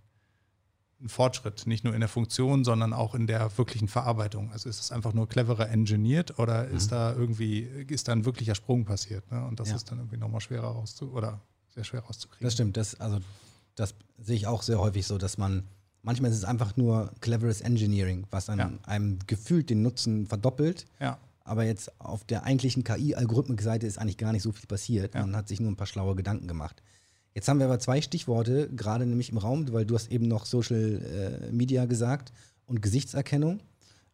[1.00, 4.52] ein Fortschritt, nicht nur in der Funktion, sondern auch in der wirklichen Verarbeitung.
[4.52, 8.56] Also ist es einfach nur cleverer engineert oder ist da irgendwie, ist da ein wirklicher
[8.56, 9.32] Sprung passiert?
[9.32, 9.46] Ne?
[9.46, 9.76] Und das Ja.
[9.76, 11.40] ist dann irgendwie nochmal schwerer rauszu oder
[11.76, 12.44] sehr schwer rauszukriegen.
[12.46, 13.20] Das stimmt, das, also,
[13.76, 15.64] das sehe ich auch sehr häufig so, dass man,
[16.02, 18.88] manchmal ist es einfach nur cleveres Engineering, was einem, Ja.
[18.88, 20.86] einem gefühlt den Nutzen verdoppelt.
[21.00, 25.14] Ja, Aber jetzt auf der eigentlichen KI-Algorithmik-Seite ist eigentlich gar nicht so viel passiert.
[25.14, 26.82] Man hat sich nur ein paar schlaue Gedanken gemacht.
[27.38, 30.47] Jetzt haben wir aber zwei Stichworte, gerade nämlich im Raum, weil du hast eben noch
[30.47, 32.34] Social äh, Media gesagt
[32.65, 33.60] und Gesichtserkennung.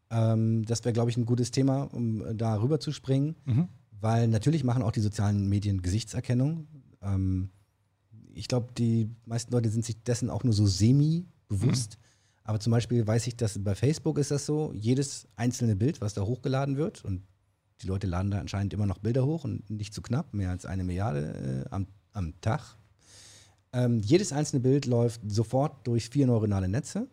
[0.10, 3.38] Ähm, das wäre, glaube ich, ein gutes Thema, um äh, da rüber zu springen.
[3.46, 3.70] Mhm.
[4.02, 6.68] Weil natürlich machen auch die sozialen Medien Gesichtserkennung.
[7.02, 7.50] Ähm,
[8.34, 11.98] ich glaube, die meisten Leute sind sich dessen auch nur so semi-bewusst.
[12.44, 16.14] Aber zum Beispiel weiß ich, dass bei Facebook ist das so, jedes einzelne Bild, was
[16.14, 17.24] da hochgeladen wird, und
[17.84, 20.66] die Leute laden da anscheinend immer noch Bilder hoch und nicht zu knapp, mehr als
[20.66, 22.76] eine Milliarde äh, am, am Tag.
[23.74, 27.08] Ähm, jedes einzelne Bild läuft sofort durch vier neuronale Netze.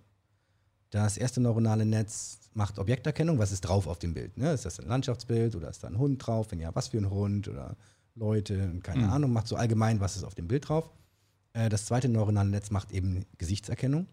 [0.91, 4.37] Das erste neuronale Netz macht Objekterkennung, was ist drauf auf dem Bild.
[4.37, 4.53] Ne?
[4.53, 6.49] Ist das ein Landschaftsbild oder ist da ein Hund drauf?
[6.51, 7.77] Wenn ja, was für ein Hund oder
[8.15, 9.11] Leute, keine Mhm.
[9.13, 10.91] Ahnung, macht so allgemein, was ist auf dem Bild drauf.
[11.53, 14.09] Äh, das zweite neuronale Netz macht eben Gesichtserkennung,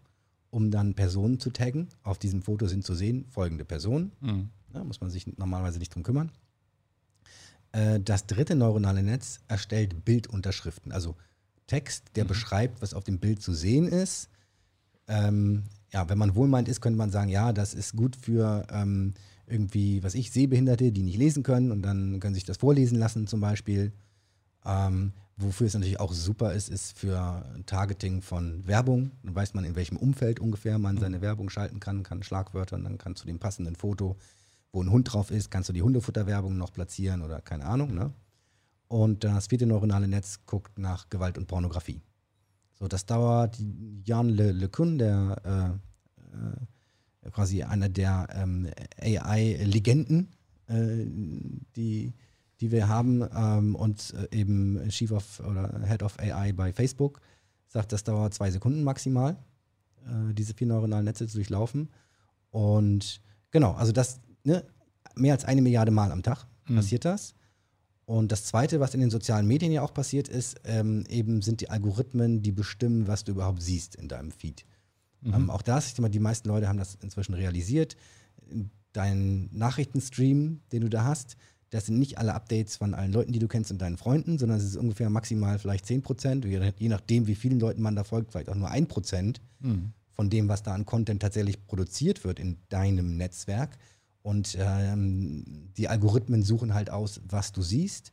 [0.50, 1.88] um dann Personen zu taggen.
[2.04, 4.12] Auf diesem Foto sind zu sehen folgende Personen.
[4.20, 4.48] Mhm.
[4.72, 6.30] Da muss man sich normalerweise nicht drum kümmern.
[7.72, 11.16] Äh, Das dritte neuronale Netz erstellt Bildunterschriften, also
[11.68, 14.28] Text, der beschreibt, was auf dem Bild zu sehen ist.
[15.06, 19.14] Ähm, ja, wenn man wohlmeint ist, könnte man sagen, ja, das ist gut für ähm,
[19.46, 23.26] irgendwie, was ich, Sehbehinderte, die nicht lesen können und dann können sich das vorlesen lassen
[23.26, 23.92] zum Beispiel.
[24.64, 29.12] Ähm, wofür es natürlich auch super ist, ist für Targeting von Werbung.
[29.22, 32.84] Dann weiß man, in welchem Umfeld ungefähr man seine Werbung schalten kann, kann Schlagwörter und
[32.84, 34.16] dann kann zu dem passenden Foto,
[34.72, 37.94] wo ein Hund drauf ist, kannst du die Hundefutterwerbung noch platzieren oder keine Ahnung.
[37.94, 38.12] Ne?
[38.88, 42.00] Und das vierte neuronale Netz guckt nach Gewalt und Pornografie.
[42.72, 43.58] So, das dauert
[44.04, 45.80] Jan Le, Le Cun, der
[46.24, 48.68] äh, äh, quasi einer der ähm,
[49.00, 50.28] AI-Legenden,
[50.68, 51.04] äh,
[51.76, 52.14] die,
[52.60, 57.20] die wir haben, ähm, und äh, eben Chief of oder Head of AI bei Facebook,
[57.66, 59.36] sagt, das dauert zwei Sekunden maximal,
[60.06, 61.90] äh, diese vier neuronalen Netze zu durchlaufen.
[62.50, 63.20] Und
[63.50, 64.64] genau, also das, ne,
[65.14, 66.76] mehr als eine Milliarde Mal am Tag Mhm.
[66.76, 67.34] passiert das.
[68.08, 71.60] Und das Zweite, was in den sozialen Medien ja auch passiert ist, ähm, eben sind
[71.60, 74.64] die Algorithmen, die bestimmen, was du überhaupt siehst in deinem Feed.
[75.20, 75.34] Mhm.
[75.34, 77.96] Ähm, auch das, ich denke mal, die meisten Leute haben das inzwischen realisiert.
[78.94, 81.36] Dein Nachrichtenstream, den du da hast,
[81.68, 84.56] das sind nicht alle Updates von allen Leuten, die du kennst und deinen Freunden, sondern
[84.56, 88.32] es ist ungefähr maximal vielleicht 10 Prozent, je nachdem, wie vielen Leuten man da folgt,
[88.32, 89.92] vielleicht auch nur 1 Prozent Mhm.
[90.12, 93.76] von dem, was da an Content tatsächlich produziert wird in deinem Netzwerk.
[94.28, 95.42] Und ähm,
[95.78, 98.12] die Algorithmen suchen halt aus, was du siehst.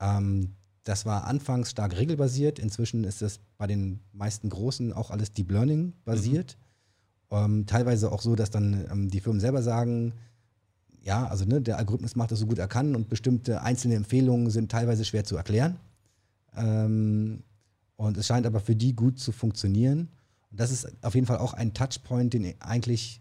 [0.00, 0.54] Ähm,
[0.84, 2.58] das war anfangs stark regelbasiert.
[2.58, 6.56] Inzwischen ist das bei den meisten Großen auch alles Deep Learning basiert.
[7.30, 10.14] Ähm, teilweise auch so, dass dann ähm, die Firmen selber sagen,
[11.02, 14.48] ja, also ne, der Algorithmus macht das so gut er kann und bestimmte einzelne Empfehlungen
[14.48, 15.76] sind teilweise schwer zu erklären.
[16.56, 17.42] Ähm,
[17.96, 20.08] und es scheint aber für die gut zu funktionieren.
[20.50, 23.20] Und das ist auf jeden Fall auch ein Touchpoint, den eigentlich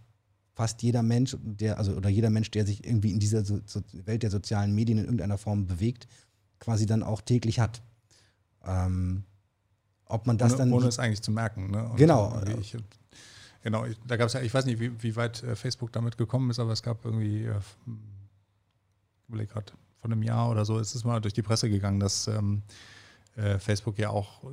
[0.54, 3.82] fast jeder Mensch, der, also oder jeder Mensch, der sich irgendwie in dieser so, so
[4.06, 6.08] Welt der sozialen Medien in irgendeiner Form bewegt,
[6.60, 7.82] quasi dann auch täglich hat.
[8.66, 9.24] Ähm,
[10.06, 10.74] ob man das ohne, dann.
[10.74, 11.72] ohne es eigentlich zu merken.
[11.72, 11.90] Ne?
[11.90, 12.40] Und Genau.
[12.60, 12.78] Ich,
[13.64, 16.18] genau, ich, da gab es ja, ich weiß nicht, wie, wie weit äh, Facebook damit
[16.18, 20.80] gekommen ist, aber es gab irgendwie, äh, ich überlege gerade, vor einem Jahr oder so
[20.80, 22.62] ist es mal durch die Presse gegangen, dass ähm,
[23.36, 24.44] äh, Facebook ja auch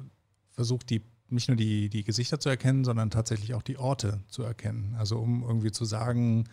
[0.51, 4.43] versucht, die nicht nur die, die Gesichter zu erkennen, sondern tatsächlich auch die Orte zu
[4.43, 4.95] erkennen.
[4.99, 6.45] Also um irgendwie zu sagen,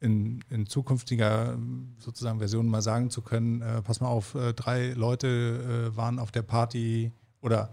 [0.00, 1.56] in, in zukünftiger
[1.98, 6.18] sozusagen Version mal sagen zu können, äh, pass mal auf, äh, drei Leute äh, waren
[6.18, 7.70] auf der Party oder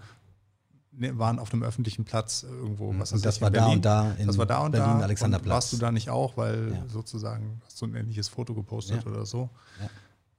[0.91, 2.93] ne, waren auf einem öffentlichen Platz irgendwo.
[2.99, 3.17] Was Mhm.
[3.17, 5.05] und das ich, war da und da in das war da und Berlin, da.
[5.05, 5.45] Alexanderplatz.
[5.45, 6.87] Und warst du da nicht auch, weil Ja.
[6.87, 9.11] sozusagen hast du ein ähnliches Foto gepostet Ja.
[9.11, 9.49] oder so.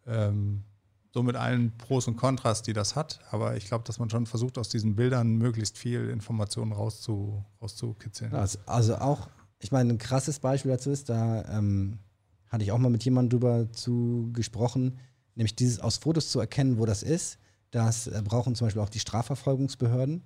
[0.06, 0.28] Ja.
[0.28, 0.62] Ähm,
[1.12, 3.20] so mit allen Pros und Kontras, die das hat.
[3.30, 8.32] Aber ich glaube, dass man schon versucht, aus diesen Bildern möglichst viel Informationen rauszu, rauszukitzeln.
[8.34, 11.98] Also- also auch, ich meine, ein krasses Beispiel dazu ist, da ähm,
[12.48, 14.98] hatte ich auch mal mit jemandem drüber zu gesprochen,
[15.34, 17.38] nämlich dieses aus Fotos zu erkennen, wo das ist.
[17.70, 20.22] Das äh, brauchen zum Beispiel auch die Strafverfolgungsbehörden,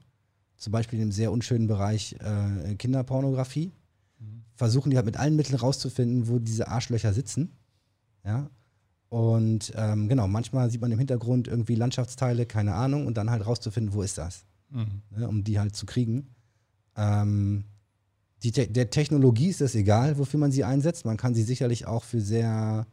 [0.56, 3.72] zum Beispiel im sehr unschönen Bereich äh, Kinderpornografie.
[4.56, 7.50] Versuchen die halt mit allen Mitteln rauszufinden, wo diese Arschlöcher sitzen.
[8.24, 8.48] Ja.
[9.14, 13.46] Und ähm, genau, manchmal sieht man im Hintergrund irgendwie Landschaftsteile, keine Ahnung, und dann halt
[13.46, 15.02] rauszufinden, wo ist das Mhm.
[15.16, 16.34] ne, um die halt zu kriegen.
[16.96, 17.62] Ähm,
[18.42, 21.04] die Te der Technologie ist es egal, wofür man sie einsetzt.
[21.04, 22.88] Man kann sie sicherlich auch für sehr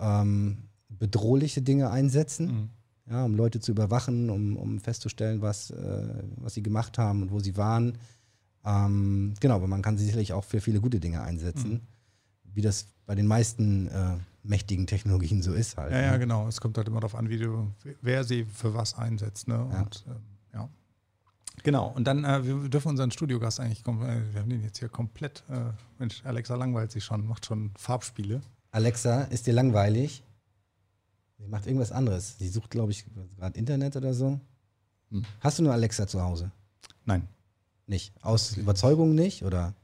[0.00, 0.56] ähm,
[0.88, 2.68] bedrohliche Dinge einsetzen, Mhm.
[3.12, 7.30] ja, um Leute zu überwachen, um, um festzustellen, was, äh, was sie gemacht haben und
[7.30, 7.98] wo sie waren.
[8.64, 11.82] Ähm, genau, aber man kann sie sicherlich auch für viele gute Dinge einsetzen,
[12.54, 15.92] wie das bei den meisten äh, mächtigen Technologien so ist halt.
[15.92, 16.18] Ja, ja, ne?
[16.18, 16.48] genau.
[16.48, 19.46] Es kommt halt immer darauf an, wie du, wer sie für was einsetzt.
[19.48, 19.54] Ne?
[19.72, 19.82] Ja.
[19.82, 20.16] Und, ähm,
[20.54, 20.68] ja.
[21.62, 21.88] Genau.
[21.94, 24.88] Und dann, äh, wir dürfen unseren Studiogast eigentlich, kom- äh, wir haben den jetzt hier
[24.88, 28.40] komplett, äh, Mensch, Alexa langweilt sich schon, macht schon Farbspiele.
[28.72, 30.24] Alexa, ist dir langweilig?
[31.38, 32.38] Sie macht irgendwas anderes.
[32.38, 33.04] Sie sucht, glaube ich,
[33.36, 34.40] gerade Internet oder so.
[35.10, 35.24] Hm.
[35.40, 36.50] Hast du eine Alexa zu Hause?
[37.04, 37.28] Nein.
[37.86, 38.14] Nicht.
[38.24, 39.44] Aus Überzeugung nicht?
[39.44, 39.74] Oder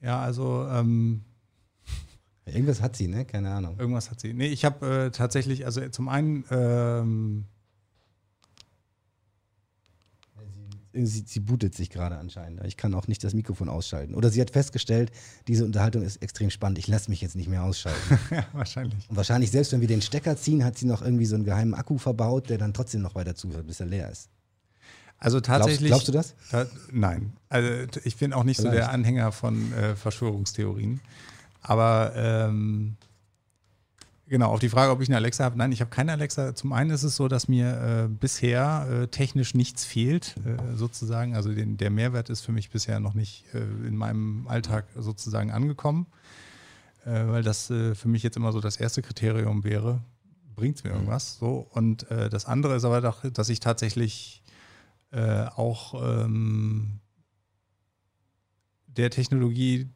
[0.00, 1.24] Ja, also ähm,
[2.46, 3.24] irgendwas hat sie, ne?
[3.24, 3.78] Keine Ahnung.
[3.78, 4.34] irgendwas hat sie.
[4.34, 7.44] Nee, ich habe äh, tatsächlich, also zum einen, ähm,
[10.96, 12.64] Sie, sie bootet sich gerade anscheinend.
[12.64, 14.14] Ich kann auch nicht das Mikrofon ausschalten.
[14.14, 15.10] Oder sie hat festgestellt,
[15.48, 16.78] diese Unterhaltung ist extrem spannend.
[16.78, 18.18] Ich lasse mich jetzt nicht mehr ausschalten.
[18.30, 19.10] ja, wahrscheinlich.
[19.10, 21.74] Und wahrscheinlich, selbst wenn wir den Stecker ziehen, hat sie noch irgendwie so einen geheimen
[21.74, 24.28] Akku verbaut, der dann trotzdem noch weiter zuhört, bis er leer ist.
[25.18, 25.88] Also Glaubst, tatsächlich.
[25.88, 26.34] glaubst du das?
[26.50, 27.32] Ta nein.
[27.48, 28.78] Also ich bin auch nicht so Vielleicht.
[28.78, 31.00] der Anhänger von äh, Verschwörungstheorien.
[31.66, 32.96] Aber ähm,
[34.28, 35.56] genau, auf die Frage, ob ich eine Alexa habe.
[35.56, 36.54] Nein, ich habe keine Alexa.
[36.54, 41.34] Zum einen ist es so, dass mir äh, bisher äh, technisch nichts fehlt, äh, sozusagen.
[41.34, 45.50] Also den, der Mehrwert ist für mich bisher noch nicht äh, in meinem Alltag sozusagen
[45.50, 46.06] angekommen.
[47.06, 50.02] Äh, weil das äh, für mich jetzt immer so das erste Kriterium wäre,
[50.54, 51.38] bringt es mir irgendwas?
[51.38, 51.66] So.
[51.70, 54.44] Und das andere ist aber doch, dass ich tatsächlich
[55.10, 57.00] auch ähm,
[58.86, 59.88] der Technologie,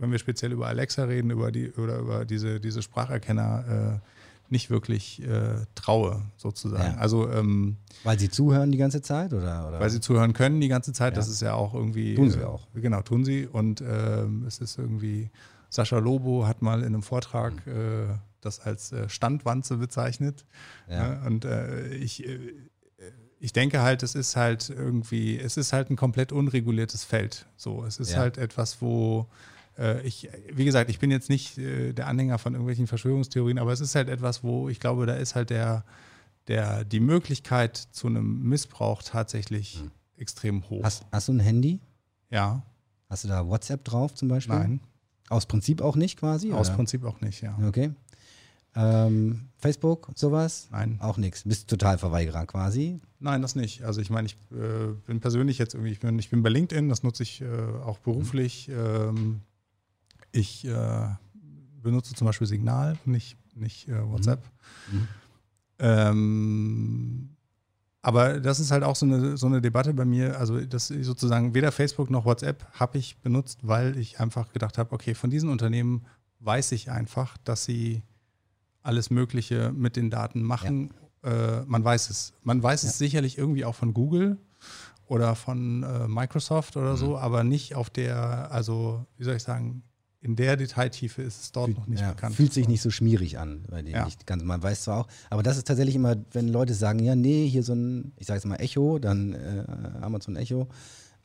[0.00, 4.06] wenn wir speziell über Alexa reden, über die oder über diese, diese Spracherkenner, äh,
[4.52, 6.94] nicht wirklich äh, traue, sozusagen.
[6.96, 6.98] Ja.
[6.98, 9.32] Also ähm, Weil sie zuhören die ganze Zeit?
[9.32, 9.78] Oder, oder?
[9.78, 11.16] weil sie zuhören können die ganze Zeit, Ja.
[11.20, 12.16] das ist ja auch irgendwie.
[12.16, 12.66] Tun sie äh, auch.
[12.74, 13.46] Genau, tun sie.
[13.46, 15.30] Und ähm, es ist irgendwie,
[15.68, 18.06] Sascha Lobo hat mal in einem Vortrag äh,
[18.40, 20.44] das als äh, Standwanze bezeichnet.
[20.88, 21.22] ja.
[21.24, 22.26] Und äh, ich,
[23.38, 27.46] ich denke halt, es ist halt irgendwie, es ist halt ein komplett unreguliertes Feld.
[27.56, 28.18] So, es ist Ja.
[28.18, 29.26] halt etwas, wo
[30.02, 33.80] ich, wie gesagt, ich bin jetzt nicht äh, der Anhänger von irgendwelchen Verschwörungstheorien, aber es
[33.80, 35.84] ist halt etwas, wo ich glaube, da ist halt der,
[36.48, 39.82] der, die Möglichkeit zu einem Missbrauch tatsächlich
[40.16, 40.82] extrem hoch.
[40.84, 41.80] Hast, hast du ein Handy?
[42.30, 42.62] ja.
[43.08, 44.54] Hast du da WhatsApp drauf zum Beispiel?
[44.54, 44.80] Nein,
[45.30, 46.52] Aus Prinzip auch nicht quasi?
[46.52, 46.76] aus oder?
[46.76, 47.58] Prinzip auch nicht, ja.
[47.66, 47.90] Okay.
[48.76, 50.68] Ähm, Facebook, sowas?
[50.70, 50.96] Nein.
[51.00, 51.42] Auch nichts.
[51.44, 53.00] Bist total Verweigerer quasi.
[53.18, 53.82] Nein, das nicht.
[53.82, 56.88] Also ich meine, ich äh, bin persönlich jetzt irgendwie, ich bin, ich bin bei LinkedIn,
[56.88, 57.46] das nutze ich äh,
[57.84, 58.68] auch beruflich.
[58.68, 59.40] Ähm,
[60.32, 61.08] ich äh,
[61.82, 64.44] benutze zum Beispiel Signal, nicht, nicht äh, WhatsApp.
[64.90, 65.08] Mhm.
[65.78, 67.28] Ähm,
[68.02, 70.38] aber das ist halt auch so eine, so eine Debatte bei mir.
[70.38, 74.92] Also, das sozusagen weder Facebook noch WhatsApp habe ich benutzt, weil ich einfach gedacht habe,
[74.92, 76.06] okay, von diesen Unternehmen
[76.40, 78.02] weiß ich einfach, dass sie
[78.82, 80.94] alles Mögliche mit den Daten machen.
[81.22, 82.32] Äh, man weiß es.
[82.42, 84.38] Man weiß es sicherlich irgendwie auch von Google
[85.06, 89.82] oder von äh, Microsoft oder so, aber nicht auf der, also wie soll ich sagen,
[90.22, 92.34] in der Detailtiefe ist es dort noch nicht ja, bekannt.
[92.34, 94.04] Fühlt sich nicht so schmierig an, weil Ja.
[94.04, 97.14] nicht ganz, man weiß zwar auch, aber das ist tatsächlich immer, wenn Leute sagen, ja,
[97.14, 99.64] nee, hier so ein, ich sage jetzt mal Echo, dann äh,
[100.02, 100.68] Amazon Echo,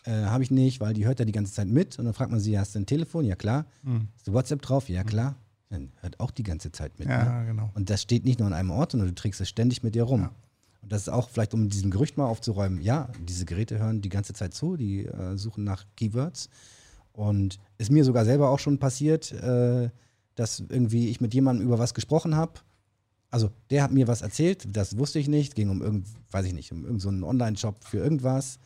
[0.06, 2.32] äh, habe ich nicht, weil die hört ja die ganze Zeit mit und dann fragt
[2.32, 3.26] man sie, hast du ein Telefon?
[3.26, 3.66] Ja klar.
[3.84, 4.08] Hm.
[4.16, 4.88] Hast du WhatsApp drauf?
[4.88, 5.36] Ja klar.
[5.70, 7.10] Dann hört auch die ganze Zeit mit.
[7.10, 7.48] Ja, ne?
[7.48, 7.72] genau.
[7.74, 10.04] Und das steht nicht nur an einem Ort, sondern du trägst es ständig mit dir
[10.04, 10.22] rum.
[10.22, 10.32] Ja.
[10.84, 14.10] Und das ist auch vielleicht, um diesem Gerücht mal aufzuräumen, ja, diese Geräte hören die
[14.10, 16.50] ganze Zeit zu, die äh, suchen nach Keywords.
[17.16, 19.90] Und ist mir sogar selber auch schon passiert, äh,
[20.36, 22.60] dass irgendwie ich mit jemandem über was gesprochen habe.
[23.32, 26.54] Also der hat mir was erzählt, das wusste ich nicht, ging um irgend, weiß ich
[26.54, 28.60] nicht, um irgendeinen so Online-Shop für irgendwas.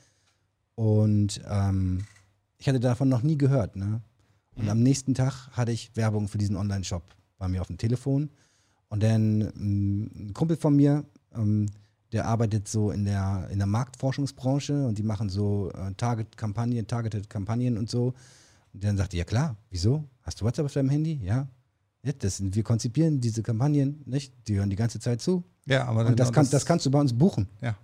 [0.74, 2.06] Und ähm,
[2.58, 3.76] ich hatte davon noch nie gehört.
[3.76, 4.02] Ne?
[4.56, 7.04] Und am nächsten Tag hatte ich Werbung für diesen Online-Shop
[7.38, 8.30] bei mir auf dem Telefon.
[8.90, 11.68] Und dann ähm, ein Kumpel von mir, ähm,
[12.12, 17.78] der arbeitet so in der, in der Marktforschungsbranche und die machen so äh, Target-Kampagnen, Targeted-Kampagnen
[17.78, 18.14] und so.
[18.74, 20.04] Und dann sagte, ja klar, wieso?
[20.24, 21.20] Hast du WhatsApp auf deinem Handy?
[21.24, 21.48] Ja.
[22.04, 24.34] ja das sind, wir konzipieren diese Kampagnen, nicht?
[24.48, 25.44] Die hören die ganze Zeit zu.
[25.66, 27.48] Ja, aber Und das, kann, das kannst du bei uns buchen.
[27.62, 27.78] Ja.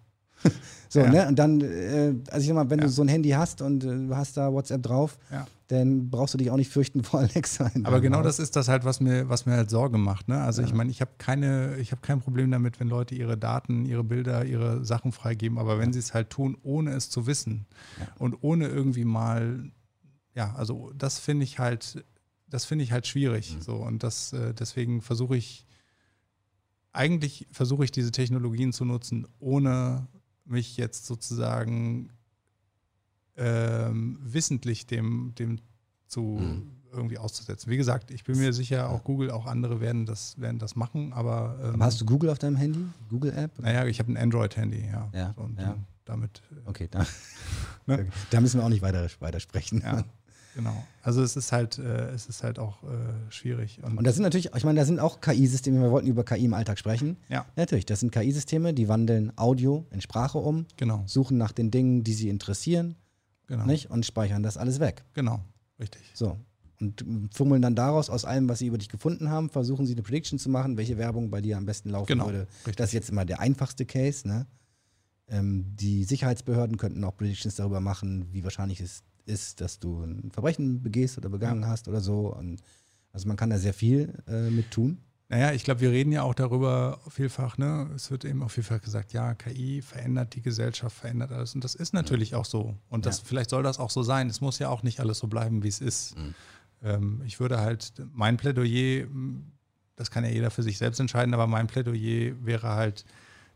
[0.87, 1.09] So, Ja.
[1.11, 1.27] ne?
[1.27, 2.85] Und dann, äh, also ich sag mal, wenn Ja.
[2.85, 5.45] du so ein Handy hast und äh, du hast da WhatsApp drauf, Ja.
[5.67, 7.69] dann brauchst du dich auch nicht fürchten vor Alexa.
[7.83, 8.25] Aber genau Haus.
[8.25, 10.27] das ist das halt, was mir, was mir halt Sorge macht.
[10.29, 10.39] Ne?
[10.41, 13.83] Also ich meine, ich habe keine, ich habe kein Problem damit, wenn Leute ihre Daten,
[13.85, 17.65] ihre Bilder, ihre Sachen freigeben, aber wenn sie es halt tun, ohne es zu wissen
[18.19, 19.71] und ohne irgendwie mal,
[20.35, 22.05] ja, also das finde ich halt,
[22.47, 23.55] das finde ich halt schwierig.
[23.57, 23.61] Mhm.
[23.63, 25.65] So und das, äh, deswegen versuche ich,
[26.93, 30.07] eigentlich versuche ich diese Technologien zu nutzen, ohne
[30.45, 32.09] mich jetzt sozusagen
[33.37, 35.59] ähm, wissentlich dem, dem
[36.07, 36.71] zu Mhm.
[36.93, 37.69] irgendwie auszusetzen.
[37.69, 41.11] Wie gesagt, ich bin mir sicher, auch Google, auch andere werden das, werden das machen,
[41.11, 42.85] aber, ähm, Aber hast du Google auf deinem Handy?
[43.09, 43.59] Google-App?
[43.59, 45.09] naja, ich habe ein Android-Handy, ja.
[45.13, 45.71] Ja, Und ja.
[45.73, 47.05] äh, damit, äh, Okay, da,
[47.87, 48.07] Ne?
[48.29, 49.81] da müssen wir auch nicht weiter, weiter sprechen.
[49.81, 50.03] ja,
[50.55, 50.83] genau.
[51.03, 52.87] Also es ist halt, äh, es ist halt auch äh,
[53.29, 53.79] schwierig.
[53.83, 56.45] Und, Und das sind natürlich, ich meine, da sind auch KI-Systeme, wir wollten über KI
[56.45, 57.17] im Alltag sprechen.
[57.29, 61.69] ja, Natürlich, das sind KI-Systeme, die wandeln Audio in Sprache um, genau, suchen nach den
[61.69, 62.95] Dingen, die sie interessieren,
[63.47, 63.91] genau, nicht?
[63.91, 65.03] Und speichern das alles weg.
[65.13, 65.39] genau,
[65.79, 66.01] richtig.
[66.15, 66.37] So.
[66.81, 69.93] Und ähm, fummeln dann daraus, aus allem, was sie über dich gefunden haben, versuchen sie
[69.93, 72.47] eine Prediction zu machen, welche Werbung bei dir am besten laufen Genau, würde.
[72.65, 72.75] richtig.
[72.75, 74.27] Das ist jetzt immer der einfachste Case.
[74.27, 74.45] Ne?
[75.29, 80.31] Ähm, die Sicherheitsbehörden könnten auch Predictions darüber machen, wie wahrscheinlich es ist, dass du ein
[80.31, 82.33] Verbrechen begehst oder begangen hast oder so.
[82.33, 82.61] Und
[83.11, 84.99] also man kann da sehr viel äh, mit tun.
[85.27, 87.89] Naja, ich glaube, wir reden ja auch darüber vielfach, ne?
[87.95, 91.55] Es wird eben auch vielfach gesagt, ja, KI verändert die Gesellschaft, verändert alles.
[91.55, 92.75] Und das ist natürlich auch so.
[92.89, 93.23] Und das, Ja.
[93.25, 94.29] vielleicht soll das auch so sein.
[94.29, 96.15] Es muss ja auch nicht alles so bleiben, wie es ist.
[96.15, 96.35] Mhm.
[96.83, 99.07] Ähm, ich würde halt, mein Plädoyer,
[99.95, 103.03] das kann ja jeder für sich selbst entscheiden, aber mein Plädoyer wäre halt,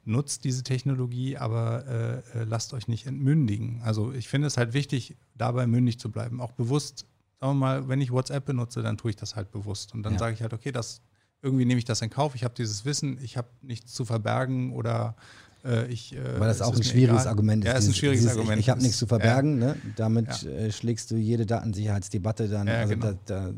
[0.09, 3.81] nutzt diese Technologie, aber äh, äh, lasst euch nicht entmündigen.
[3.83, 6.41] Also ich finde es halt wichtig, dabei mündig zu bleiben.
[6.41, 7.05] Auch bewusst,
[7.39, 9.93] sagen wir mal, wenn ich WhatsApp benutze, dann tue ich das halt bewusst.
[9.93, 10.19] Und dann Ja.
[10.19, 11.01] sage ich halt, okay, das
[11.41, 12.35] irgendwie nehme ich das in Kauf.
[12.35, 15.15] Ich habe dieses Wissen, ich habe nichts zu verbergen oder
[15.63, 16.13] äh, ich.
[16.15, 17.27] Äh, Weil das auch ein schwieriges egal.
[17.27, 17.71] Argument ist.
[17.71, 18.59] Ja, ist ein schwieriges dieses, Argument.
[18.59, 19.57] Ich, ich habe nichts zu verbergen.
[19.59, 19.75] Ne?
[19.95, 20.49] Damit Ja.
[20.49, 22.67] äh, schlägst du jede Datensicherheitsdebatte dann.
[22.67, 23.13] Ja, also genau.
[23.25, 23.53] da, da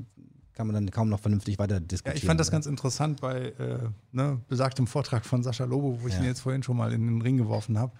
[0.61, 2.17] kann man dann kaum noch vernünftig weiter Ja, diskutieren.
[2.17, 2.51] ich fand das ne?
[2.51, 3.79] ganz interessant bei äh,
[4.11, 6.19] ne, besagtem Vortrag von Sascha Lobo, wo ich Ja.
[6.19, 7.93] ihn jetzt vorhin schon mal in den Ring geworfen habe.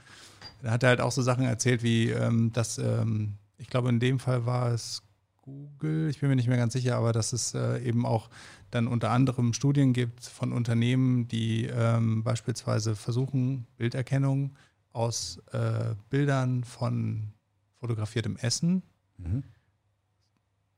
[0.62, 4.00] Da hat er halt auch so Sachen erzählt, wie ähm, dass, ähm, ich glaube, in
[4.00, 5.02] dem Fall war es
[5.42, 8.30] Google, ich bin mir nicht mehr ganz sicher, aber dass es äh, eben auch
[8.70, 14.52] dann unter anderem Studien gibt von Unternehmen, die ähm, beispielsweise versuchen, Bilderkennung
[14.94, 17.34] aus äh, Bildern von
[17.80, 18.84] fotografiertem Essen
[19.18, 19.44] Mhm.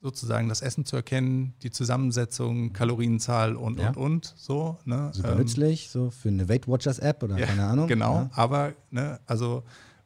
[0.03, 3.87] Sozusagen das Essen zu erkennen, die Zusammensetzung, Kalorienzahl und, Ja.
[3.87, 4.77] und, und, so.
[4.83, 5.09] Ne?
[5.13, 7.87] Super Ähm, nützlich, so für eine Weight Watchers App oder ja, keine Ahnung.
[7.87, 8.29] Genau, Ja.
[8.33, 9.63] aber, ne, also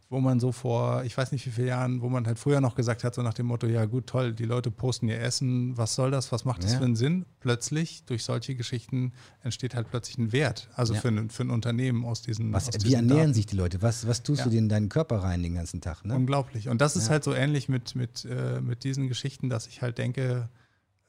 [0.09, 2.75] wo man so vor, ich weiß nicht wie viele Jahren, wo man halt früher noch
[2.75, 5.95] gesagt hat, so nach dem Motto, ja gut, toll, die Leute posten ihr Essen, was
[5.95, 6.77] soll das, was macht das Ja.
[6.79, 7.25] für einen Sinn?
[7.41, 11.01] Plötzlich, durch solche Geschichten entsteht halt plötzlich ein Wert, also Ja.
[11.01, 13.33] für, ein, für ein Unternehmen aus diesen Was, aus wie diesen ernähren Daten.
[13.33, 13.81] sich die Leute?
[13.81, 14.43] Was, was tust Ja.
[14.45, 16.05] du dir in deinen Körper rein den ganzen Tag?
[16.05, 16.15] Ne?
[16.15, 16.69] Unglaublich.
[16.69, 19.97] Und das ist halt so ähnlich mit, mit, äh, mit diesen Geschichten, dass ich halt
[19.97, 20.47] denke,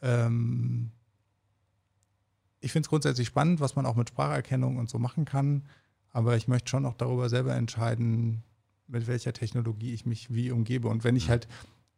[0.03, 0.91] ähm,
[2.61, 5.63] ich finde es grundsätzlich spannend, was man auch mit Spracherkennung und so machen kann,
[6.11, 8.43] aber ich möchte schon auch darüber selber entscheiden,
[8.89, 10.89] mit welcher Technologie ich mich wie umgebe.
[10.89, 11.47] Und wenn ich halt,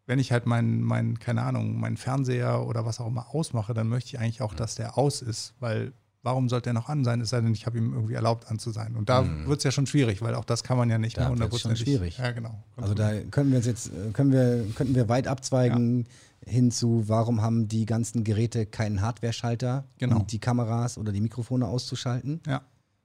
[0.06, 3.88] wenn ich halt meinen, mein, keine Ahnung, meinen Fernseher oder was auch immer ausmache, dann
[3.88, 7.20] möchte ich eigentlich auch, dass der aus ist, weil warum sollte er noch an sein,
[7.22, 8.94] es sei denn, ich habe ihm irgendwie erlaubt an zu sein.
[8.96, 9.46] Und da Mhm.
[9.46, 11.80] wird es ja schon schwierig, weil auch das kann man ja nicht Da mehr hundertprozentig.
[11.80, 12.18] schwierig.
[12.18, 12.62] Ja, genau.
[12.76, 16.06] Also da können wir uns jetzt, äh, können wir, könnten wir weit abzweigen
[16.44, 20.16] hin zu, warum haben die ganzen Geräte keinen Hardware-Schalter, Genau.
[20.20, 22.62] um die Kameras oder die Mikrofone auszuschalten, Ja.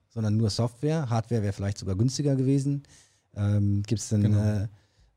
[0.10, 1.10] sondern nur Software.
[1.10, 2.84] Hardware wäre vielleicht sogar günstiger gewesen.
[3.36, 4.39] Ähm, Gibt es ein Genau.
[4.39, 4.67] äh,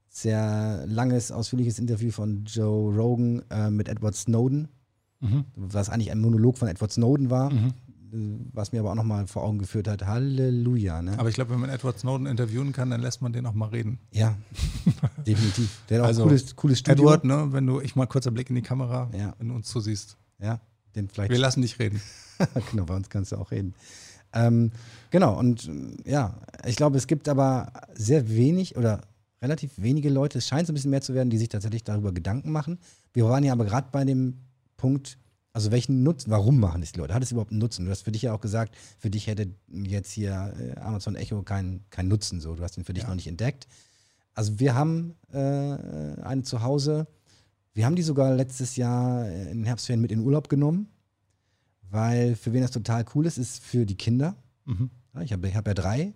[0.08, 4.68] sehr langes, ausführliches Interview von Joe Rogan äh, mit Edward Snowden,
[5.20, 5.44] Mhm.
[5.56, 7.72] was eigentlich ein Monolog von Edward Snowden war, Mhm.
[8.12, 10.06] äh, was mir aber auch nochmal vor Augen geführt hat.
[10.06, 11.02] Halleluja.
[11.02, 11.18] Ne?
[11.18, 13.68] Aber ich glaube, wenn man Edward Snowden interviewen kann, dann lässt man den auch mal
[13.68, 13.98] reden.
[14.12, 14.36] ja,
[15.26, 15.82] definitiv.
[15.88, 17.04] Der hat auch Also, ein cooles, cooles Studio.
[17.04, 19.34] Edward, ne, wenn du, ich mal kurzer Blick in die Kamera, Ja.
[19.38, 20.16] wenn du uns zusiehst.
[20.40, 20.60] Ja,
[20.96, 21.30] den vielleicht.
[21.30, 22.00] Wir lassen dich reden.
[22.70, 23.74] genau, bei uns kannst du auch reden.
[24.32, 24.70] Ähm,
[25.10, 25.68] genau, und
[26.04, 26.34] äh, ja,
[26.66, 29.00] ich glaube, es gibt aber sehr wenig oder
[29.40, 32.12] relativ wenige Leute, es scheint so ein bisschen mehr zu werden, die sich tatsächlich darüber
[32.12, 32.78] Gedanken machen.
[33.12, 34.38] Wir waren ja aber gerade bei dem
[34.76, 35.18] Punkt,
[35.52, 37.14] also welchen Nutzen, warum machen das die Leute?
[37.14, 37.84] Hat es überhaupt einen Nutzen?
[37.84, 41.42] Du hast für dich ja auch gesagt, für dich hätte jetzt hier äh, Amazon Echo
[41.42, 42.54] keinen keinen Nutzen, so.
[42.54, 43.08] Du hast ihn für dich Ja.
[43.08, 43.66] noch nicht entdeckt.
[44.34, 45.38] Also wir haben äh,
[46.22, 47.06] eine zu Hause,
[47.74, 50.88] wir haben die sogar letztes Jahr äh, in den Herbstferien mit in den Urlaub genommen,
[51.90, 54.36] weil für wen das total cool ist, ist für die Kinder.
[54.64, 54.90] Mhm.
[55.14, 56.14] Ja, ich habe hab ja drei.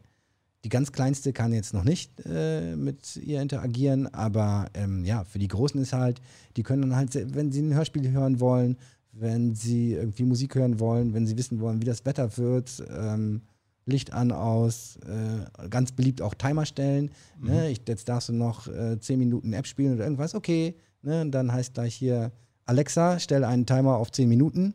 [0.64, 5.40] Die ganz kleinste kann jetzt noch nicht äh, mit ihr interagieren, aber ähm, ja, für
[5.40, 6.20] die Großen ist halt,
[6.56, 8.76] die können dann halt, wenn sie ein Hörspiel hören wollen,
[9.10, 13.42] wenn sie irgendwie Musik hören wollen, wenn sie wissen wollen, wie das Wetter wird, ähm,
[13.86, 17.10] Licht an, aus, äh, ganz beliebt auch Timer stellen.
[17.40, 17.70] Ne?
[17.70, 20.76] Ich, jetzt darfst du noch äh, 10 Minuten App spielen oder irgendwas, okay.
[21.02, 21.22] Ne?
[21.22, 22.30] Und dann heißt gleich hier,
[22.64, 24.74] Alexa, stell einen Timer auf 10 Minuten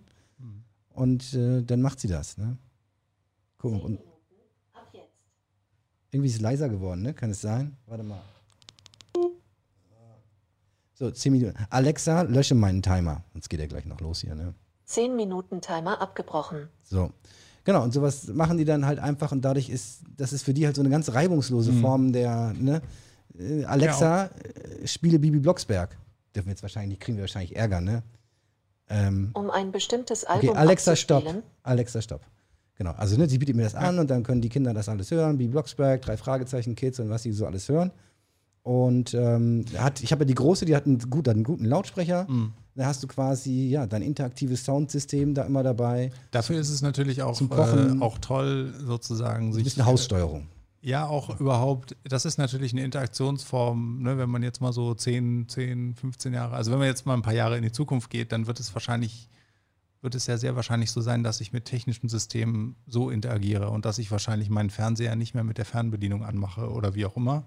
[0.98, 2.38] und äh, dann macht sie das.
[2.38, 2.58] Ne?
[3.60, 4.00] Guck mal, und
[6.10, 7.14] irgendwie ist es leiser geworden, ne?
[7.14, 7.78] Kann es sein?
[7.86, 8.22] Warte mal.
[10.94, 11.56] So, 10 Minuten.
[11.70, 13.24] Alexa, lösche meinen Timer.
[13.34, 14.56] Sonst geht er gleich noch los hier, ne?
[14.86, 16.70] 10 Minuten Timer abgebrochen.
[16.82, 17.12] So.
[17.64, 20.66] Genau, und sowas machen die dann halt einfach und dadurch ist, das ist für die
[20.66, 22.82] halt so eine ganz reibungslose Form der, ne?
[23.38, 25.96] Äh, Alexa, äh, spiele Bibi Blocksberg.
[26.34, 28.02] Dürfen wir jetzt wahrscheinlich nicht, kriegen wir wahrscheinlich Ärger, ne?
[28.89, 31.23] Ähm, Um ein bestimmtes Okay, Album Alexa, stopp.
[31.63, 32.21] Alexa, stopp.
[32.78, 35.10] Genau, also ne, sie bietet mir das an und dann können die Kinder das alles
[35.12, 37.91] hören, wie Blocksberg, drei Fragezeichen, Kids und was sie so alles hören.
[38.63, 41.65] Und ähm, hat, ich habe ja die große, die hat einen, gut, hat einen guten
[41.65, 42.28] Lautsprecher.
[42.30, 42.54] Mhm.
[42.76, 46.12] Da hast du quasi ja dein interaktives Soundsystem da immer dabei.
[46.32, 48.00] Dafür ist es natürlich auch, Zum Kochen.
[48.00, 49.63] äh, auch toll, sozusagen Ein sich.
[49.63, 50.47] bisschen Haussteuerung.
[50.88, 55.50] Ja, auch überhaupt, das ist natürlich eine Interaktionsform, ne, wenn man jetzt mal so 10,
[55.50, 58.32] 10, 15 Jahre, also wenn man jetzt mal ein paar Jahre in die Zukunft geht,
[58.32, 59.28] dann wird es wahrscheinlich,
[60.02, 63.84] wird es ja sehr wahrscheinlich so sein, dass ich mit technischen Systemen so interagiere und
[63.84, 67.45] dass ich wahrscheinlich meinen Fernseher nicht mehr mit der Fernbedienung anmache oder wie auch immer.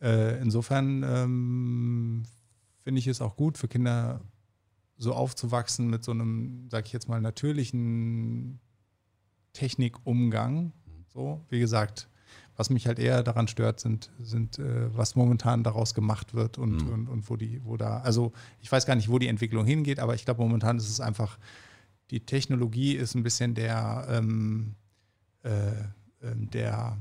[0.00, 2.22] Äh, insofern ähm,
[2.84, 4.22] finde ich es auch gut für Kinder
[4.96, 8.60] so aufzuwachsen mit so einem, sag ich jetzt mal, natürlichen
[9.52, 10.72] Technikumgang.
[11.12, 12.08] So, wie gesagt,
[12.60, 16.82] was mich halt eher daran stört, sind, sind äh, was momentan daraus gemacht wird und,
[16.92, 19.98] und, und wo die, wo da, also ich weiß gar nicht, wo die Entwicklung hingeht,
[19.98, 21.38] aber ich glaube, momentan ist es einfach,
[22.10, 24.74] die Technologie ist ein bisschen der, ähm,
[25.42, 25.72] äh,
[26.22, 26.98] ähm, der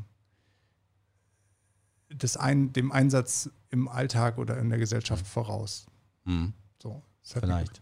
[2.12, 5.86] des ein, dem Einsatz im Alltag oder in der Gesellschaft voraus.
[6.82, 7.82] So, das hat mir- Vielleicht.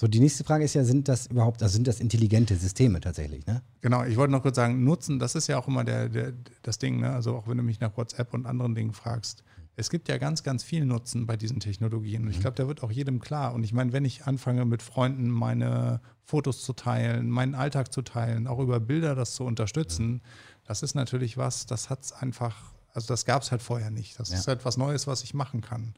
[0.00, 3.44] So, die nächste Frage ist ja, sind das überhaupt, also sind das intelligente Systeme tatsächlich,
[3.44, 3.60] ne?
[3.82, 6.32] Genau, ich wollte noch kurz sagen, Nutzen, das ist ja auch immer der, der,
[6.62, 7.12] das Ding, ne?
[7.12, 9.44] also auch wenn du mich nach WhatsApp und anderen Dingen fragst.
[9.76, 12.82] Es gibt ja ganz, ganz viel Nutzen bei diesen Technologien und ich glaube, da wird
[12.82, 13.52] auch jedem klar.
[13.52, 18.00] Und ich meine, wenn ich anfange mit Freunden meine Fotos zu teilen, meinen Alltag zu
[18.00, 20.22] teilen, auch über Bilder das zu unterstützen,
[20.64, 22.56] das ist natürlich was, das hat es einfach,
[22.94, 24.18] also das gab es halt vorher nicht.
[24.18, 24.38] Das Ja.
[24.38, 25.92] ist halt was Neues, was ich machen kann.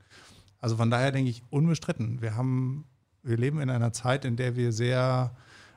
[0.59, 2.21] Also von daher denke ich, unbestritten.
[2.21, 2.85] Wir haben,
[3.23, 5.35] wir leben in einer Zeit, in der wir sehr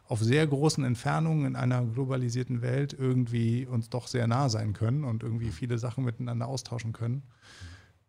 [0.07, 5.03] auf sehr großen Entfernungen in einer globalisierten Welt irgendwie uns doch sehr nah sein können
[5.03, 7.23] und irgendwie viele Sachen miteinander austauschen können.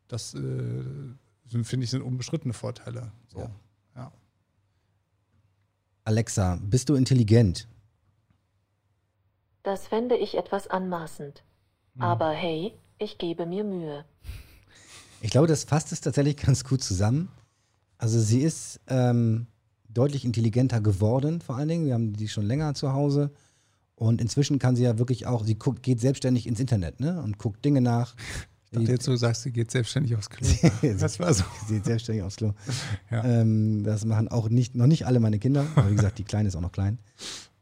[0.08, 0.84] Das äh,
[1.46, 3.12] sind, finde ich, sind unbestrittene Vorteile.
[3.28, 3.40] So.
[3.40, 3.50] Ja.
[3.96, 4.12] Ja.
[6.04, 7.66] Alexa, bist du intelligent?
[9.62, 11.42] Das fände ich etwas anmaßend.
[11.98, 14.04] Aber hey, ich gebe mir Mühe.
[15.22, 17.30] Ich glaube, das fasst es tatsächlich ganz gut zusammen.
[17.98, 19.46] Also sie ist ähm,
[19.88, 21.86] deutlich intelligenter geworden, vor allen Dingen.
[21.86, 23.30] Wir haben die schon länger zu Hause.
[23.94, 27.22] Und inzwischen kann sie ja wirklich auch, sie guckt, geht selbstständig ins Internet ne?
[27.22, 28.14] und guckt Dinge nach.
[28.66, 30.46] Ich dachte jetzt, du sagst, sie geht selbstständig aufs Klo.
[30.98, 31.44] das war so.
[31.66, 32.52] Sie geht selbstständig aufs Klo.
[33.10, 33.24] Ja.
[33.24, 35.66] Ähm, das machen auch nicht, noch nicht alle meine Kinder.
[35.74, 36.98] Aber wie gesagt, die Kleine ist auch noch klein.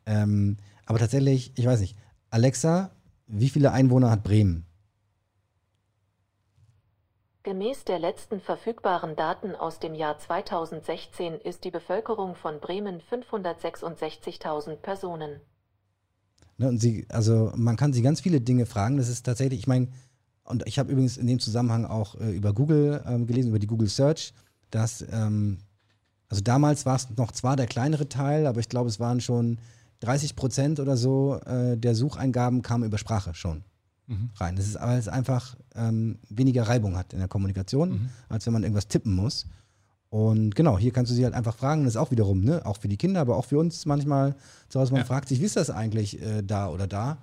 [0.07, 0.57] Ähm,
[0.87, 1.97] aber tatsächlich, ich weiß nicht,
[2.31, 2.91] Alexa,
[3.29, 4.67] wie viele Einwohner hat Bremen?
[7.45, 14.77] Gemäß der letzten verfügbaren Daten aus dem Jahr 2016 ist die Bevölkerung von Bremen 566.000
[14.77, 15.43] Personen.
[16.57, 18.97] Ne, und sie, also man kann sie ganz viele Dinge fragen.
[18.97, 19.89] Das ist tatsächlich, ich meine,
[20.45, 23.67] und ich habe übrigens in dem Zusammenhang auch äh, über Google ähm, gelesen, über die
[23.67, 24.33] Google Search,
[24.71, 25.59] dass, ähm,
[26.31, 29.59] also damals war es noch zwar der kleinere Teil, aber ich glaube, es waren schon
[30.01, 33.65] 30 Prozent oder so äh, der Sucheingaben kamen über Sprache schon
[34.37, 34.57] rein.
[34.57, 38.89] Das ist, es einfach ähm, weniger Reibung hat in der Kommunikation, als wenn man irgendwas
[38.89, 39.47] tippen muss.
[40.11, 41.85] Und genau, hier kannst du sie halt einfach fragen.
[41.85, 44.37] Das ist auch wiederum, ne, auch für die Kinder, aber auch für uns manchmal
[44.69, 44.93] zu Hause.
[44.93, 45.07] Man Ja.
[45.07, 47.19] fragt sich, wie ist das eigentlich äh, da oder da?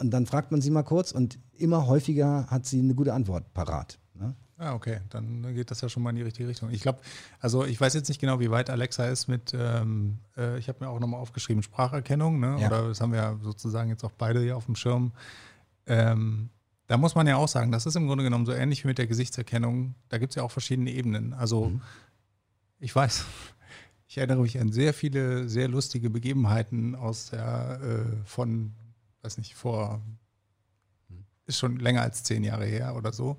[0.00, 3.52] Und dann fragt man sie mal kurz und immer häufiger hat sie eine gute Antwort
[3.54, 3.98] parat.
[4.14, 4.34] Ne?
[4.56, 6.70] Ah, okay, dann geht das ja schon mal in die richtige Richtung.
[6.70, 7.00] Ich glaube,
[7.40, 10.84] also ich weiß jetzt nicht genau, wie weit Alexa ist mit, ähm, äh, ich habe
[10.84, 12.56] mir auch nochmal aufgeschrieben, Spracherkennung, ne?
[12.60, 12.68] Ja.
[12.68, 15.10] oder das haben wir ja sozusagen jetzt auch beide hier auf dem Schirm.
[15.86, 16.50] Ähm,
[16.86, 18.98] da muss man ja auch sagen, das ist im Grunde genommen so ähnlich wie mit
[18.98, 19.94] der Gesichtserkennung.
[20.08, 21.32] Da gibt es ja auch verschiedene Ebenen.
[21.32, 21.72] Also
[22.80, 23.24] ich weiß,
[24.08, 28.74] ich erinnere mich an sehr viele, sehr lustige Begebenheiten aus der, äh, von,
[29.22, 30.02] weiß nicht, vor,
[31.46, 33.38] ist schon länger als zehn Jahre her oder so,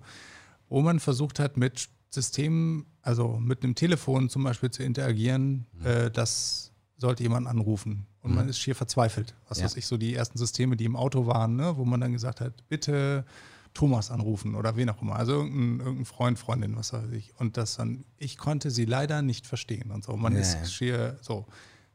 [0.67, 6.11] wo man versucht hat, mit Systemen, also mit einem Telefon zum Beispiel zu interagieren, äh,
[6.11, 8.05] das sollte jemand anrufen.
[8.21, 9.35] Und man ist schier verzweifelt.
[9.49, 9.65] Was Ja.
[9.65, 12.39] weiß ich, so die ersten Systeme, die im Auto waren, ne, wo man dann gesagt
[12.39, 13.25] hat, bitte
[13.73, 15.15] Thomas anrufen oder wen auch immer.
[15.15, 17.33] Also irgendein, irgendein Freund, Freundin, was weiß ich.
[17.39, 20.15] Und das dann, ich konnte sie leider nicht verstehen und so.
[20.15, 21.45] Man Ja, ist schier so.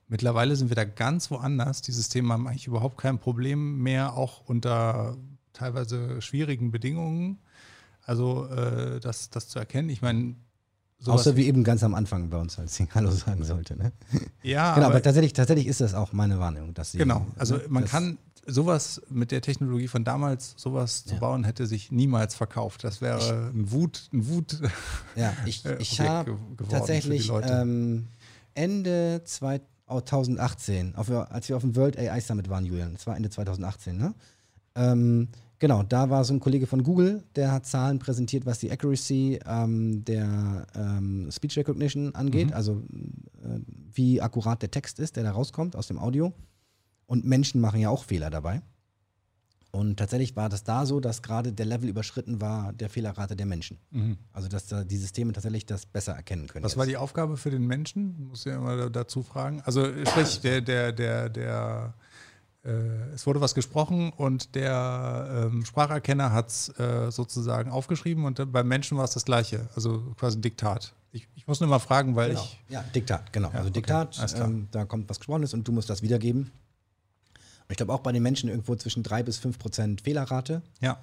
[0.09, 1.82] Mittlerweile sind wir da ganz woanders.
[1.82, 5.16] Die Systeme haben eigentlich überhaupt kein Problem mehr, auch unter
[5.53, 7.38] teilweise schwierigen Bedingungen.
[8.05, 9.90] Also äh, das, das zu erkennen.
[9.90, 10.34] Ich meine,
[11.07, 13.76] Außer wie eben ganz am Anfang bei uns, als sie Hallo sagen sollte.
[13.76, 13.92] Ne?
[14.42, 16.74] ja, genau, aber, aber, tatsächlich, tatsächlich ist das auch meine Wahrnehmung.
[16.74, 17.26] Dass sie, genau.
[17.38, 21.20] Also ne, man kann sowas mit der Technologie von damals, sowas zu Ja.
[21.20, 22.82] bauen, hätte sich niemals verkauft.
[22.82, 24.61] Das wäre ein Wut, ein Wut.
[25.16, 26.36] Ja, ich, äh, ich habe
[26.70, 27.53] tatsächlich Leute.
[27.53, 28.09] ähm,
[28.55, 33.30] Ende 2018, auf, als wir auf dem World AI Summit waren, Julian, das war Ende
[33.30, 34.14] 2018, ne?
[34.74, 35.28] Ähm,
[35.59, 39.38] genau, da war so ein Kollege von Google, der hat Zahlen präsentiert, was die Accuracy
[39.46, 42.82] ähm, der ähm, Speech Recognition angeht, also
[43.42, 43.59] äh,
[43.92, 46.32] wie akkurat der Text ist, der da rauskommt aus dem Audio.
[47.06, 48.61] Und Menschen machen ja auch Fehler dabei.
[49.70, 53.44] Und tatsächlich war das da so, dass gerade der Level überschritten war der Fehlerrate der
[53.44, 53.78] Menschen.
[54.32, 56.64] Also dass da die Systeme tatsächlich das besser erkennen können.
[56.64, 56.78] Was jetzt.
[56.78, 58.28] war die Aufgabe für den Menschen?
[58.28, 59.61] Muss ja immer da- dazu fragen.
[59.64, 61.94] Also sprich, der, der, der, der,
[62.62, 68.50] es wurde was gesprochen und der ähm, Spracherkenner hat es äh, sozusagen aufgeschrieben und dann
[68.52, 70.92] beim Menschen war es das Gleiche, also quasi ein Diktat.
[71.12, 72.42] Ich, ich muss nur mal fragen, weil Genau.
[72.42, 73.48] ich, Ja, Diktat, genau.
[73.48, 74.44] also okay, Diktat, klar.
[74.48, 76.42] ähm, da kommt was Gesprochenes und du musst das wiedergeben.
[77.32, 80.62] Und ich glaube auch bei den Menschen irgendwo zwischen drei bis fünf Prozent Fehlerrate.
[80.80, 80.98] ja,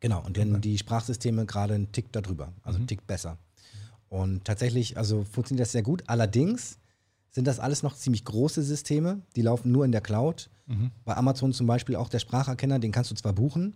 [0.00, 3.38] Genau, und dann die Sprachsysteme gerade einen Tick darüber, also einen Tick besser.
[4.08, 6.02] Und tatsächlich, also funktioniert das sehr gut.
[6.08, 6.78] Allerdings
[7.32, 10.50] sind das alles noch ziemlich große Systeme, die laufen nur in der Cloud.
[11.04, 13.74] Bei Amazon zum Beispiel auch der Spracherkenner, den kannst du zwar buchen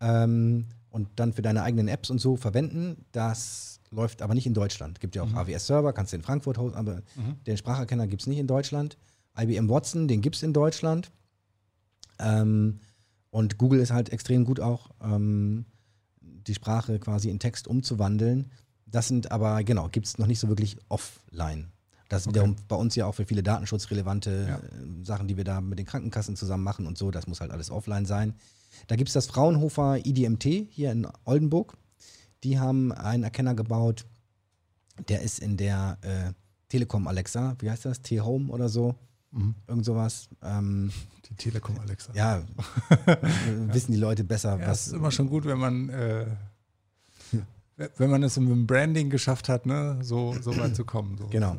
[0.00, 3.04] ähm, und dann für deine eigenen Apps und so verwenden.
[3.12, 5.00] Das läuft aber nicht in Deutschland.
[5.00, 7.02] Gibt ja auch AWS-Server, kannst du in Frankfurt hosten, aber
[7.46, 8.98] den Spracherkenner gibt es nicht in Deutschland.
[9.38, 11.10] IBM Watson, den gibt es in Deutschland.
[12.18, 12.80] Ähm,
[13.30, 15.64] und Google ist halt extrem gut auch, ähm,
[16.20, 18.50] die Sprache quasi in Text umzuwandeln.
[18.86, 21.68] Das sind aber, genau, gibt es noch nicht so wirklich offline.
[22.08, 24.56] Das ist wiederum bei uns ja auch für viele datenschutzrelevante Ja.
[24.56, 27.10] äh, Sachen, die wir da mit den Krankenkassen zusammen machen und so.
[27.10, 28.34] Das muss halt alles offline sein.
[28.86, 31.76] Da gibt es das Fraunhofer IDMT hier in Oldenburg.
[32.44, 34.06] Die haben einen Erkenner gebaut,
[35.08, 36.32] der ist in der äh,
[36.68, 38.00] Telekom Alexa, wie heißt das?
[38.02, 38.94] T-Home oder so.
[39.66, 40.28] Irgend sowas.
[40.42, 40.90] Ähm,
[41.28, 42.12] die Telekom Alexa.
[42.14, 42.38] ja,
[43.06, 43.16] äh,
[43.74, 44.86] wissen die Leute besser, Ja, was.
[44.86, 46.26] ist immer schon gut, wenn man, äh,
[47.96, 51.16] wenn man es mit dem Branding geschafft hat, ne, so, so weit zu kommen.
[51.18, 51.26] So.
[51.28, 51.56] Genau.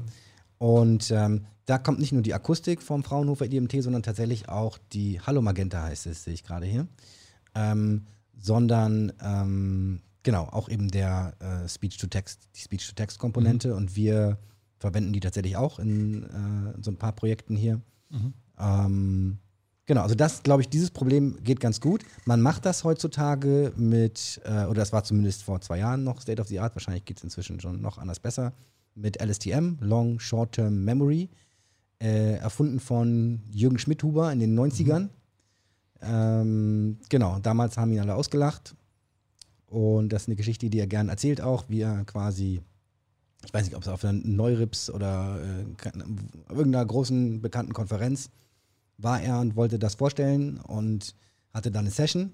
[0.60, 5.20] Und ähm, da kommt nicht nur die Akustik vom Fraunhofer IDMT, sondern tatsächlich auch die
[5.22, 6.88] Hallo Magenta heißt es, sehe ich gerade hier.
[7.56, 8.06] Ähm,
[8.38, 14.38] sondern ähm, genau, auch eben der äh, Speech-to-Text, die Speech-to-Text-Komponente und wir
[14.78, 17.82] verwenden die tatsächlich auch in äh, so ein paar Projekten hier.
[18.60, 19.40] Ähm,
[19.90, 22.04] Genau, also das, glaube ich, dieses Problem geht ganz gut.
[22.26, 26.40] Man macht das heutzutage mit, äh, oder das war zumindest vor zwei Jahren noch State
[26.40, 28.54] of the Art, wahrscheinlich geht es inzwischen schon noch anders besser,
[29.00, 31.30] mit LSTM, Long Short-Term Memory,
[32.02, 35.04] äh, erfunden von Jürgen Schmidhuber in den 90ern.
[35.04, 35.10] Mhm.
[36.02, 38.76] Ähm, genau, damals haben ihn alle ausgelacht.
[39.68, 42.62] Und das ist eine Geschichte, die er gern erzählt auch, wie er quasi,
[43.46, 45.90] ich weiß nicht, ob es auf einer Neurips oder äh,
[46.50, 48.30] irgendeiner großen bekannten Konferenz
[48.98, 51.16] war er und wollte das vorstellen und
[51.54, 52.32] hatte dann eine Session,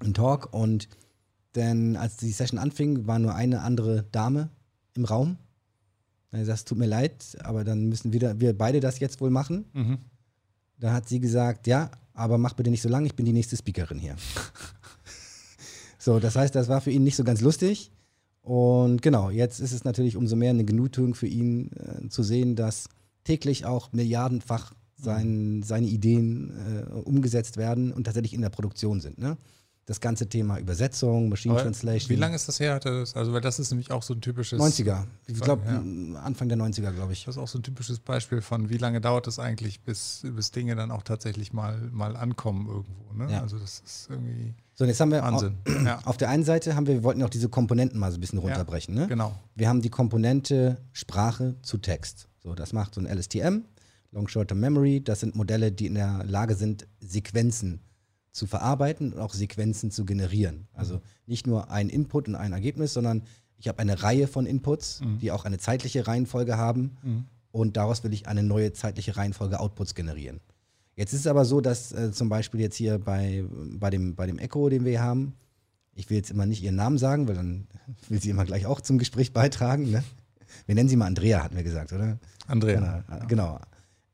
[0.00, 0.88] einen Talk und
[1.54, 4.48] denn als die Session anfing, war nur eine andere Dame
[4.94, 5.36] im Raum.
[6.32, 9.66] Sagt, es tut mir leid, aber dann müssen wir, wir beide das jetzt wohl machen.
[9.74, 9.98] Mhm.
[10.78, 13.56] Da hat sie gesagt, ja, aber mach bitte nicht so lang, ich bin die nächste
[13.56, 14.16] Speakerin hier.
[15.98, 17.92] so, das heißt, das war für ihn nicht so ganz lustig.
[18.40, 22.56] Und genau, jetzt ist es natürlich umso mehr eine Genugtuung für ihn äh, zu sehen,
[22.56, 22.88] dass
[23.24, 29.18] täglich auch milliardenfach sein, seine Ideen äh, umgesetzt werden und tatsächlich in der Produktion sind.
[29.18, 29.36] Ne?
[29.86, 32.10] Das ganze Thema Übersetzung, Machine Aber Translation.
[32.10, 32.78] Wie lange ist das her?
[32.84, 34.60] Also, weil das ist nämlich auch so ein typisches.
[34.60, 35.06] 90er.
[35.26, 36.20] Ich glaube, ja.
[36.20, 37.24] Anfang der 90er, glaube ich.
[37.24, 40.52] Das ist auch so ein typisches Beispiel von, wie lange dauert es eigentlich, bis, bis
[40.52, 43.12] Dinge dann auch tatsächlich mal, mal ankommen irgendwo.
[43.14, 43.32] Ne?
[43.32, 43.42] Ja.
[43.42, 44.54] Also, das ist irgendwie.
[44.74, 45.56] So, jetzt haben wir Wahnsinn.
[45.66, 46.00] Auf, ja.
[46.04, 48.20] auf der einen Seite haben wir, wir wollten ja auch diese Komponenten mal so ein
[48.20, 48.94] bisschen runterbrechen.
[48.94, 49.08] Ne?
[49.08, 49.34] Genau.
[49.54, 52.28] Wir haben die Komponente Sprache zu Text.
[52.38, 53.64] So, das macht so ein LSTM,
[54.12, 55.02] Long Short Term Memory.
[55.02, 57.91] Das sind Modelle, die in der Lage sind, Sequenzen zu
[58.32, 60.66] zu verarbeiten und auch Sequenzen zu generieren.
[60.72, 63.22] Also nicht nur ein Input und ein Ergebnis, sondern
[63.58, 65.18] ich habe eine Reihe von Inputs, mhm.
[65.18, 67.24] die auch eine zeitliche Reihenfolge haben mhm.
[67.52, 70.40] und daraus will ich eine neue zeitliche Reihenfolge Outputs generieren.
[70.96, 73.44] Jetzt ist es aber so, dass äh, zum Beispiel jetzt hier bei,
[73.78, 75.34] bei, dem, bei dem Echo, den wir hier haben,
[75.94, 77.66] ich will jetzt immer nicht ihren Namen sagen, weil dann
[78.08, 79.90] will sie immer gleich auch zum Gespräch beitragen.
[79.90, 80.02] Ne?
[80.66, 82.18] Wir nennen sie mal Andrea, hatten wir gesagt, oder?
[82.46, 83.04] Andrea.
[83.08, 83.26] Genau.
[83.26, 83.60] genau.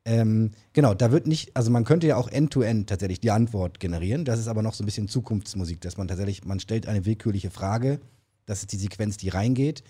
[0.08, 3.78] Ähm, genau, da wird nicht, also man könnte ja auch end-to-end -End tatsächlich die Antwort
[3.78, 4.24] generieren.
[4.24, 7.50] Das ist aber noch so ein bisschen Zukunftsmusik, dass man tatsächlich, man stellt eine willkürliche
[7.50, 8.00] Frage,
[8.46, 9.84] das ist die Sequenz, die reingeht,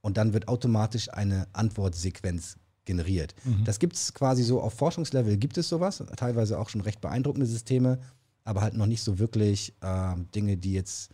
[0.00, 2.56] und dann wird automatisch eine Antwortsequenz
[2.86, 3.36] generiert.
[3.44, 3.64] Mhm.
[3.64, 7.46] Das gibt es quasi so auf Forschungslevel, gibt es sowas, teilweise auch schon recht beeindruckende
[7.46, 8.00] Systeme,
[8.42, 11.10] aber halt noch nicht so wirklich äh, Dinge, die jetzt,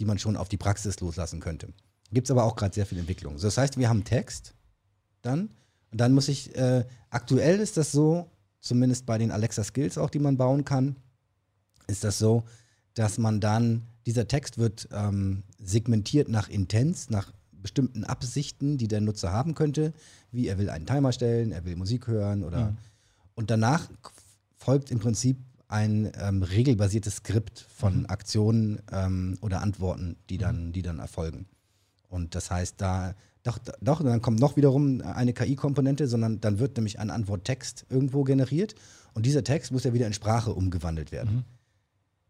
[0.00, 1.68] die man schon auf die Praxis loslassen könnte.
[2.10, 3.38] Gibt es aber auch gerade sehr viel Entwicklung.
[3.38, 4.56] So, das heißt, wir haben Text
[5.22, 5.50] dann
[5.92, 8.30] und dann muss ich, äh, aktuell ist das so,
[8.60, 10.96] zumindest bei den Alexa Skills auch, die man bauen kann,
[11.86, 12.44] ist das so,
[12.94, 19.00] dass man dann, dieser Text wird ähm, segmentiert nach Intents, nach bestimmten Absichten, die der
[19.00, 19.92] Nutzer haben könnte,
[20.32, 22.76] wie er will einen Timer stellen, er will Musik hören oder mhm.
[23.34, 23.88] und danach
[24.56, 25.36] folgt im Prinzip
[25.68, 28.06] ein ähm, regelbasiertes Skript von mhm.
[28.06, 31.46] Aktionen ähm, oder Antworten, die dann, die dann erfolgen.
[32.08, 36.76] Und das heißt, da doch, doch, dann kommt noch wiederum eine KI-Komponente, sondern dann wird
[36.76, 38.74] nämlich ein Antworttext irgendwo generiert
[39.14, 41.34] und dieser Text muss ja wieder in Sprache umgewandelt werden.
[41.34, 41.44] Mhm.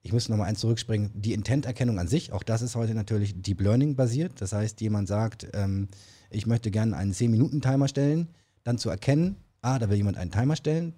[0.04, 1.10] Ich muss nochmal eins zurückspringen.
[1.14, 4.40] Die Intent-Erkennung an sich, auch das ist heute natürlich Deep Learning basiert.
[4.40, 5.88] Das heißt, jemand sagt, ähm,
[6.30, 8.28] ich möchte gerne einen 10-Minuten-Timer stellen,
[8.64, 10.94] dann zu erkennen, ah, da will jemand einen Timer stellen.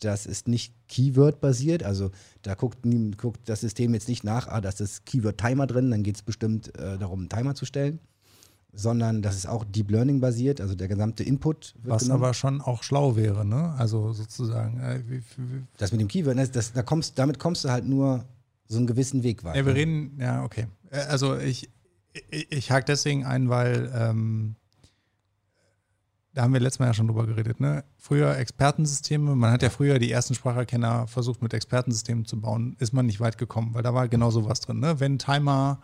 [0.00, 2.10] Das ist nicht Keyword-basiert, also
[2.42, 2.80] da guckt,
[3.16, 6.16] guckt, das System jetzt nicht nach, ah, da ist das Keyword Timer drin, dann geht
[6.16, 8.00] es bestimmt äh, darum, einen Timer zu stellen
[8.74, 12.22] sondern das ist auch Deep Learning basiert, also der gesamte Input wird Was genommen.
[12.22, 13.74] aber schon auch schlau wäre, ne?
[13.78, 14.80] Also sozusagen.
[14.80, 17.86] Äh, wie, wie, das mit dem Keyword, das, das, da kommst, damit kommst du halt
[17.86, 18.24] nur
[18.66, 19.58] so einen gewissen Weg weiter.
[19.58, 20.66] Ja, wir reden, ja, okay.
[20.90, 21.70] Äh, also ich,
[22.30, 24.56] ich, ich hake deswegen ein, weil ähm,
[26.34, 27.84] da haben wir letztes Mal ja schon drüber geredet, ne?
[27.96, 32.92] Früher Expertensysteme, man hat ja früher die ersten Spracherkenner versucht mit Expertensystemen zu bauen, ist
[32.92, 34.98] man nicht weit gekommen, weil da war genau sowas drin, ne?
[34.98, 35.80] Wenn Timer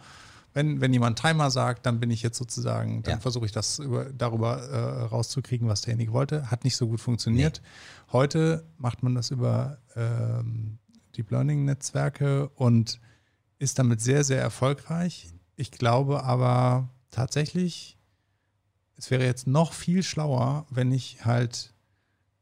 [0.53, 3.21] wenn, wenn jemand Timer sagt, dann bin ich jetzt sozusagen, dann ja.
[3.21, 6.51] versuche ich das über, darüber äh, rauszukriegen, was derjenige wollte.
[6.51, 7.61] Hat nicht so gut funktioniert.
[7.63, 8.13] Nee.
[8.13, 10.79] Heute macht man das über ähm,
[11.17, 13.01] Deep Learning-Netzwerke und
[13.59, 15.29] ist damit sehr, sehr erfolgreich.
[15.57, 17.99] Ich glaube aber tatsächlich,
[18.97, 21.75] es wäre jetzt noch viel schlauer, wenn ich halt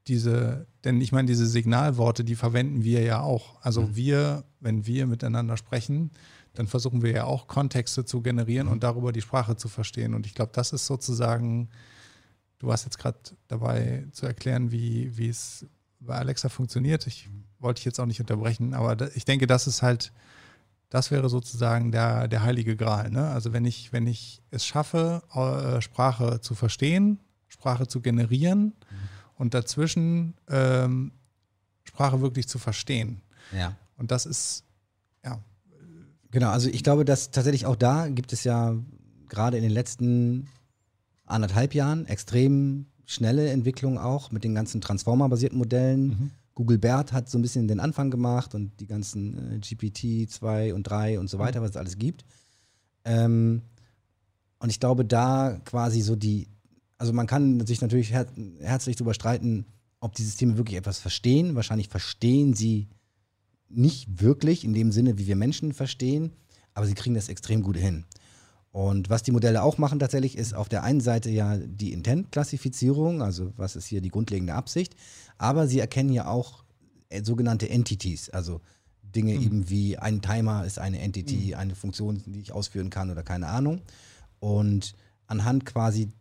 [0.07, 3.61] diese, denn ich meine, diese Signalworte, die verwenden wir ja auch.
[3.63, 3.97] Also mhm.
[3.97, 6.11] wir, wenn wir miteinander sprechen,
[6.59, 8.73] dann versuchen wir ja auch Kontexte zu generieren mhm.
[8.73, 10.13] und darüber die Sprache zu verstehen.
[10.13, 11.69] Und ich glaube, das ist sozusagen,
[12.59, 15.67] du warst jetzt gerade dabei zu erklären, wie, wie es
[16.01, 17.07] bei Alexa funktioniert.
[17.07, 17.29] Ich
[17.61, 20.13] wollte dich jetzt auch nicht unterbrechen, aber ich denke, das ist halt,
[20.89, 23.11] das wäre sozusagen der, der heilige Gral.
[23.11, 23.29] Ne?
[23.29, 28.75] Also wenn ich, wenn ich es schaffe, äh, Sprache zu verstehen, Sprache zu generieren mhm.
[29.37, 31.13] und dazwischen ähm,
[31.85, 33.23] Sprache wirklich zu verstehen.
[33.53, 33.77] Ja.
[33.97, 34.65] Und das ist,
[35.25, 35.39] ja,
[36.31, 38.77] Genau, also ich glaube, dass tatsächlich auch da gibt es ja
[39.29, 40.49] gerade in den letzten
[41.27, 46.07] anderthalb Jahren extrem schnelle Entwicklung auch mit den ganzen Transformer-basierten Modellen.
[46.09, 46.31] Mhm.
[46.55, 50.75] Google Bert hat so ein bisschen den Anfang gemacht und die ganzen äh, GPT 2
[50.75, 52.25] und 3 und so weiter, was es alles gibt.
[53.05, 53.63] Ähm,
[54.59, 56.49] und ich glaube, da quasi so die,
[56.99, 58.27] also man kann sich natürlich her
[58.61, 59.67] herzlich darüber streiten,
[60.01, 61.55] ob die Systeme wirklich etwas verstehen.
[61.55, 62.89] Wahrscheinlich verstehen sie
[63.69, 66.33] nicht wirklich in dem Sinne, wie wir Menschen verstehen,
[66.75, 68.05] aber sie kriegen das extrem gut hin.
[68.71, 73.23] Und was die Modelle auch machen tatsächlich, ist auf der einen Seite ja die Intent-Klassifizierung,
[73.23, 74.95] also was ist hier die grundlegende Absicht,
[75.39, 76.65] aber sie erkennen ja auch
[77.09, 78.61] äh, sogenannte Entities, also
[79.03, 79.43] Dinge mhm.
[79.43, 81.55] eben wie ein Timer ist eine Entity, mhm.
[81.55, 83.81] eine Funktion, die ich ausführen kann oder keine Ahnung.
[84.39, 84.95] Und
[85.27, 86.13] anhand quasi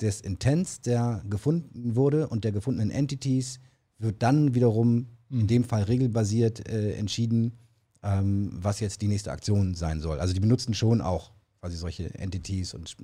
[0.00, 3.60] des Intents, der gefunden wurde und der gefundenen Entities,
[3.98, 5.06] wird dann wiederum.
[5.30, 7.58] In dem Fall regelbasiert äh, entschieden,
[8.02, 10.20] ähm, was jetzt die nächste Aktion sein soll.
[10.20, 12.96] Also die benutzen schon auch quasi solche Entities und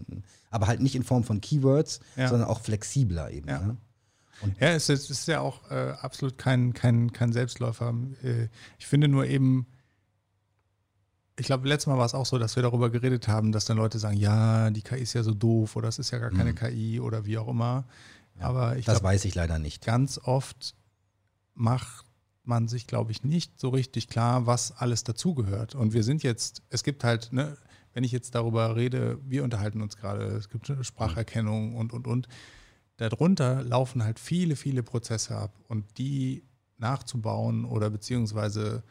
[0.50, 2.28] aber halt nicht in Form von Keywords, ja.
[2.28, 3.48] sondern auch flexibler eben.
[3.48, 3.60] Ja.
[3.60, 3.76] Ne?
[4.60, 7.94] ja, es ist, ist, ja auch äh, absolut kein, kein, kein Selbstläufer.
[8.22, 8.48] Äh,
[8.78, 9.66] ich finde nur eben,
[11.38, 13.76] ich glaube, letztes Mal war es auch so, dass wir darüber geredet haben, dass dann
[13.76, 16.52] Leute sagen, ja, die KI ist ja so doof oder es ist ja gar keine
[16.52, 16.56] mhm.
[16.56, 17.84] KI oder wie auch immer.
[18.38, 19.84] Ja, Aber ich das glaub, weiß ich leider nicht.
[19.84, 20.74] Ganz oft
[21.54, 22.06] macht
[22.44, 25.74] man sich, glaube ich, nicht so richtig klar, was alles dazugehört.
[25.74, 27.56] Und wir sind jetzt, es gibt halt, ne,
[27.92, 32.28] wenn ich jetzt darüber rede, wir unterhalten uns gerade, es gibt Spracherkennung und, und, und.
[32.96, 35.54] Darunter laufen halt viele, viele Prozesse ab.
[35.68, 36.44] Und die
[36.78, 38.82] nachzubauen oder beziehungsweise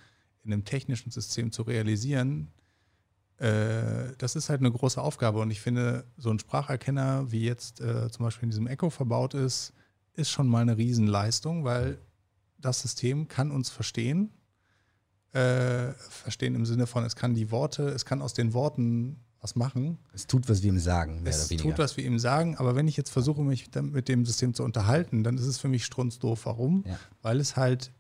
[0.44, 2.48] in einem technischen System zu realisieren,
[3.38, 5.40] äh, das ist halt eine große Aufgabe.
[5.40, 9.34] Und ich finde, so ein Spracherkenner, wie jetzt äh, zum Beispiel in diesem Echo verbaut
[9.34, 9.74] ist,
[10.14, 11.98] ist schon mal eine Riesenleistung, weil
[12.62, 14.32] das System kann uns verstehen.
[15.34, 19.56] Äh, verstehen im Sinne von, es kann die Worte, es kann aus den Worten was
[19.56, 19.98] machen.
[20.14, 22.98] Es tut, was wir ihm sagen, es tut, was wir ihm sagen, aber wenn ich
[22.98, 26.46] jetzt versuche, mich mit dem System zu unterhalten, dann ist es für mich strunzdoof.
[26.46, 26.84] Warum?
[26.86, 27.00] Ja.
[27.22, 27.92] Weil es halt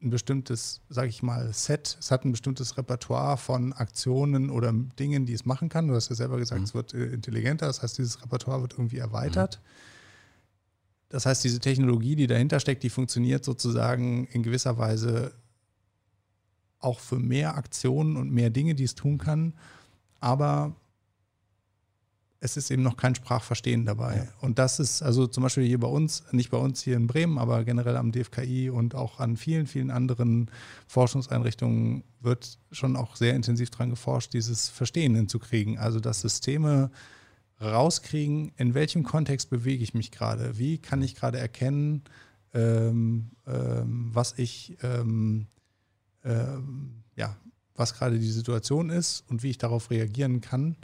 [0.00, 5.26] ein bestimmtes, sage ich mal, Set, es hat ein bestimmtes Repertoire von Aktionen oder Dingen,
[5.26, 5.88] die es machen kann.
[5.88, 6.64] Du hast ja selber gesagt, mhm.
[6.66, 9.60] es wird äh, intelligenter, das heißt, dieses Repertoire wird irgendwie erweitert.
[9.60, 9.97] Mhm.
[11.08, 15.32] Das heißt, diese Technologie, die dahinter steckt, die funktioniert sozusagen in gewisser Weise
[16.80, 19.54] auch für mehr Aktionen und mehr Dinge, die es tun kann.
[20.20, 20.76] Aber
[22.40, 24.16] es ist eben noch kein Sprachverstehen dabei.
[24.16, 24.28] Ja.
[24.40, 27.36] Und das ist also zum Beispiel hier bei uns, nicht bei uns hier in Bremen,
[27.38, 30.50] aber generell am DFKI und auch an vielen, vielen anderen
[30.86, 35.78] Forschungseinrichtungen wird schon auch sehr intensiv daran geforscht, dieses Verstehen hinzukriegen.
[35.78, 36.90] Also dass Systeme
[37.60, 42.04] rauskriegen, in welchem Kontext bewege ich mich gerade, wie kann ich gerade erkennen,
[42.54, 45.46] ähm, ähm, was ich, ähm,
[46.24, 47.36] ähm ja,
[47.74, 50.76] was gerade die Situation ist und wie ich darauf reagieren kann.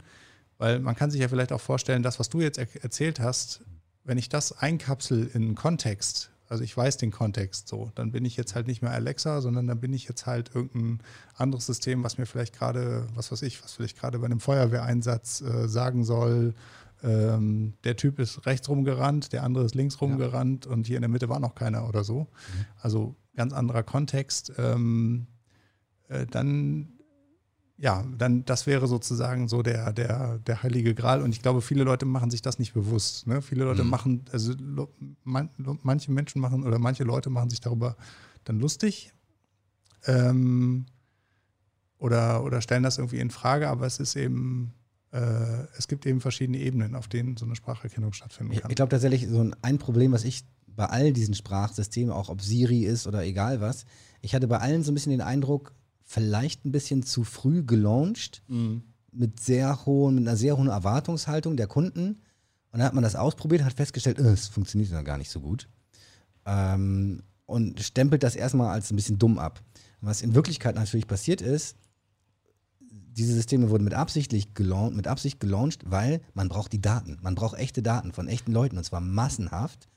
[0.57, 3.61] Weil man kann sich ja vielleicht auch vorstellen, das, was du jetzt er erzählt hast,
[4.03, 8.25] wenn ich das einkapsel in einen Kontext, also ich weiß den Kontext so, dann bin
[8.25, 10.99] ich jetzt halt nicht mehr Alexa, sondern dann bin ich jetzt halt irgendein
[11.35, 15.41] anderes System, was mir vielleicht gerade, was weiß ich, was vielleicht gerade bei einem Feuerwehreinsatz
[15.41, 16.53] äh, sagen soll,
[17.03, 20.71] ähm, der Typ ist rechts rumgerannt, der andere ist links rumgerannt ja.
[20.71, 22.21] und hier in der Mitte war noch keiner oder so.
[22.21, 22.65] Mhm.
[22.81, 24.53] Also ganz anderer Kontext.
[24.57, 25.27] Ähm,
[26.07, 26.94] äh, dann
[27.77, 31.21] ja, dann das wäre sozusagen so der, der, der heilige Gral.
[31.21, 33.27] Und ich glaube, viele Leute machen sich das nicht bewusst.
[33.27, 33.41] Ne?
[33.41, 33.89] Viele Leute mhm.
[33.89, 34.53] machen, also
[35.23, 35.49] man,
[35.83, 37.97] manche Menschen machen oder manche Leute machen sich darüber
[38.45, 39.13] dann lustig
[40.07, 40.85] ähm,
[41.97, 44.73] oder, oder stellen das irgendwie in Frage, aber es ist eben,
[45.11, 48.63] äh, es gibt eben verschiedene Ebenen, auf denen so eine Spracherkennung stattfinden kann.
[48.65, 52.29] Ich, ich glaube tatsächlich, so ein, ein Problem, was ich bei all diesen Sprachsystemen, auch
[52.29, 53.85] ob Siri ist oder egal was,
[54.21, 55.73] ich hatte bei allen so ein bisschen den Eindruck,
[56.05, 58.83] vielleicht ein bisschen zu früh gelauncht, mhm.
[59.11, 62.21] mit sehr hohen, mit einer sehr hohen Erwartungshaltung der Kunden.
[62.71, 65.41] Und dann hat man das ausprobiert, hat festgestellt, äh, es funktioniert dann gar nicht so
[65.41, 65.67] gut.
[66.45, 69.61] Ähm, und stempelt das erstmal als ein bisschen dumm ab.
[70.01, 71.75] Was in Wirklichkeit natürlich passiert ist,
[72.79, 77.17] diese Systeme wurden mit, absichtlich gelauncht, mit Absicht gelauncht, weil man braucht die Daten.
[77.21, 79.87] Man braucht echte Daten von echten Leuten und zwar massenhaft,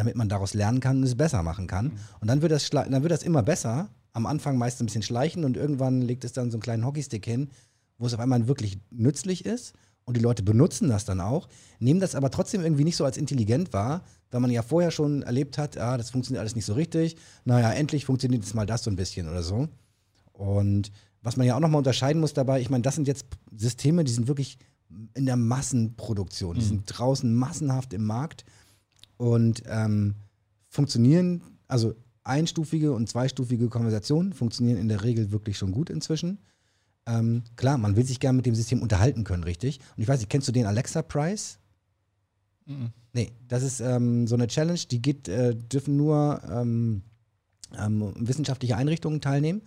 [0.00, 1.86] damit man daraus lernen kann und es besser machen kann.
[1.86, 1.92] Mhm.
[2.20, 5.44] Und dann wird, das, dann wird das immer besser am Anfang meist ein bisschen schleichen
[5.44, 7.50] und irgendwann legt es dann so einen kleinen Hockeystick hin,
[7.98, 9.74] wo es auf einmal wirklich nützlich ist
[10.04, 11.48] und die Leute benutzen das dann auch,
[11.78, 15.22] nehmen das aber trotzdem irgendwie nicht so als intelligent wahr, weil man ja vorher schon
[15.22, 18.82] erlebt hat, ah, das funktioniert alles nicht so richtig, naja, endlich funktioniert jetzt mal das
[18.82, 19.68] so ein bisschen oder so.
[20.32, 20.90] Und
[21.22, 24.12] was man ja auch nochmal unterscheiden muss dabei, ich meine, das sind jetzt Systeme, die
[24.12, 24.58] sind wirklich
[25.14, 26.68] in der Massenproduktion, die mhm.
[26.68, 28.44] sind draußen massenhaft im Markt
[29.20, 30.14] und ähm,
[30.70, 31.94] funktionieren, also
[32.24, 36.38] einstufige und zweistufige Konversationen funktionieren in der Regel wirklich schon gut inzwischen.
[37.06, 39.80] Ähm, klar, man will sich gerne mit dem System unterhalten können, richtig?
[39.94, 41.58] Und ich weiß nicht, kennst du den Alexa Price?
[42.64, 42.92] Mhm.
[43.12, 47.02] Nee, das ist ähm, so eine Challenge, die geht, äh, dürfen nur ähm,
[47.78, 49.60] ähm, wissenschaftliche Einrichtungen teilnehmen.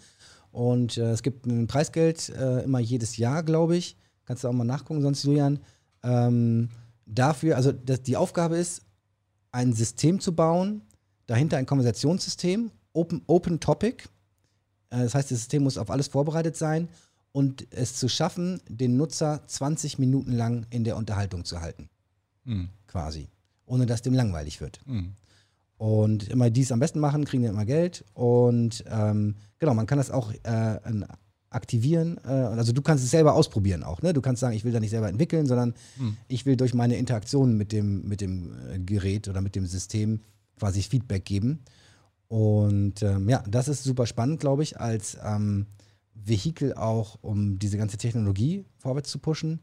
[0.51, 3.97] Und äh, es gibt ein Preisgeld äh, immer jedes Jahr, glaube ich.
[4.25, 5.59] Kannst du auch mal nachgucken, sonst Julian.
[6.01, 6.69] Ähm,
[7.05, 8.81] dafür, also das, die Aufgabe ist,
[9.53, 10.81] ein System zu bauen,
[11.27, 14.03] dahinter ein Konversationssystem, Open, open Topic.
[14.89, 16.89] Äh, das heißt, das System muss auf alles vorbereitet sein
[17.31, 21.89] und es zu schaffen, den Nutzer 20 Minuten lang in der Unterhaltung zu halten.
[22.43, 22.69] Mhm.
[22.87, 23.29] Quasi.
[23.65, 24.81] Ohne dass dem langweilig wird.
[24.85, 25.13] Mhm.
[25.77, 28.05] Und immer dies am besten machen, kriegen wir immer Geld.
[28.13, 30.79] Und ähm, genau, man kann das auch äh,
[31.53, 32.17] aktivieren.
[32.25, 34.01] Äh, also du kannst es selber ausprobieren auch.
[34.01, 34.13] Ne?
[34.13, 36.17] Du kannst sagen, ich will da nicht selber entwickeln, sondern Hm.
[36.27, 40.21] ich will durch meine Interaktion mit dem, mit dem äh, Gerät oder mit dem System
[40.57, 41.59] quasi Feedback geben.
[42.27, 45.67] Und ähm, ja, das ist super spannend, glaube ich, als ähm,
[46.15, 49.59] Vehikel auch, um diese ganze Technologie vorwärts zu pushen.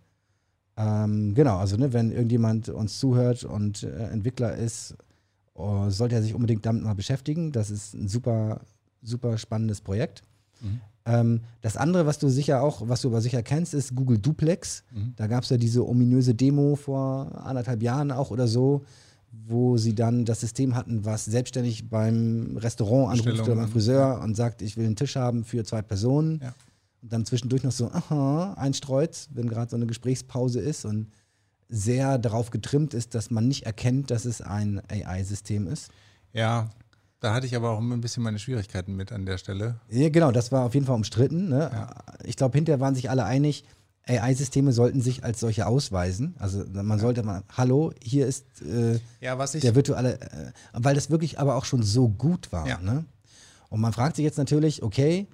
[0.76, 4.94] Ähm, genau, also ne, wenn irgendjemand uns zuhört und äh, Entwickler ist,
[5.56, 7.52] äh, sollte er sich unbedingt damit mal beschäftigen.
[7.52, 8.60] Das ist ein super,
[9.02, 10.22] super spannendes Projekt.
[10.60, 10.80] Mhm.
[11.06, 14.84] Ähm, das andere, was du sicher auch, was du aber sicher kennst, ist Google Duplex.
[14.90, 15.14] Mhm.
[15.16, 18.84] Da gab es ja diese ominöse Demo vor anderthalb Jahren auch oder so,
[19.32, 23.72] wo sie dann das System hatten, was selbstständig beim Restaurant anruft oder beim ja.
[23.72, 26.40] Friseur und sagt, ich will einen Tisch haben für zwei Personen.
[26.42, 26.54] Ja.
[27.02, 31.06] Und dann zwischendurch noch so, aha, einstreut, wenn gerade so eine Gesprächspause ist und
[31.70, 35.90] sehr darauf getrimmt ist, dass man nicht erkennt, dass es ein AI-System ist.
[36.32, 36.68] Ja,
[37.20, 39.80] da hatte ich aber auch ein bisschen meine Schwierigkeiten mit an der Stelle.
[39.90, 41.48] Ja, genau, das war auf jeden Fall umstritten.
[41.48, 41.70] Ne?
[41.72, 41.94] Ja.
[42.24, 43.64] Ich glaube, hinterher waren sich alle einig,
[44.06, 46.34] AI-Systeme sollten sich als solche ausweisen.
[46.38, 51.38] Also man sollte mal, hallo, hier ist äh, Ja, der virtuelle, äh, weil das wirklich
[51.38, 52.66] aber auch schon so gut war.
[52.66, 52.80] Ja.
[52.80, 53.04] Ne?
[53.68, 55.28] Und man fragt sich jetzt natürlich, okay,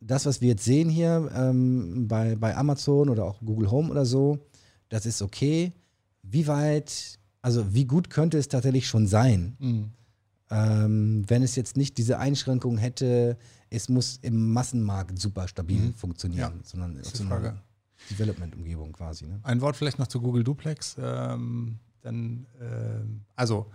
[0.00, 4.06] das, was wir jetzt sehen hier ähm, bei, bei Amazon oder auch Google Home oder
[4.06, 4.38] so,
[4.88, 5.72] das ist okay.
[6.22, 9.56] Wie weit, also wie gut könnte es tatsächlich schon sein?
[9.58, 9.90] Mhm.
[10.52, 13.36] Ähm, wenn es jetzt nicht diese Einschränkung hätte,
[13.70, 15.94] es muss im Massenmarkt super stabil Mhm.
[15.94, 17.48] funktionieren, Ja, sondern ist so Frage.
[17.50, 17.62] einer
[18.10, 19.26] Development-Umgebung quasi.
[19.26, 19.40] Ne?
[19.42, 20.96] Ein Wort vielleicht noch zu Google Duplex.
[21.00, 23.70] Ähm, dann, ähm, also,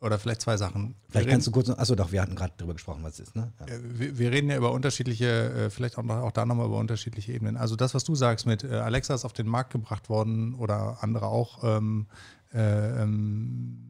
[0.00, 0.94] oder vielleicht zwei Sachen.
[1.08, 3.20] Vielleicht wir, kannst du kurz, noch- achso doch, wir hatten gerade drüber gesprochen, was es
[3.28, 3.36] ist.
[3.36, 3.52] Ne?
[3.60, 3.66] Ja.
[3.66, 5.26] äh, wir, wir reden ja über unterschiedliche,
[5.66, 7.56] äh, vielleicht auch, noch, auch da nochmal über unterschiedliche Ebenen.
[7.56, 11.02] Also das, was du sagst mit äh, Alexa ist auf den Markt gebracht worden oder
[11.02, 12.06] andere auch, ähm,
[12.54, 13.87] äh, ähm,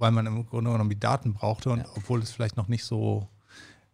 [0.00, 1.86] weil man im Grunde genommen die Daten brauchte und Ja.
[1.94, 3.28] obwohl es vielleicht noch nicht so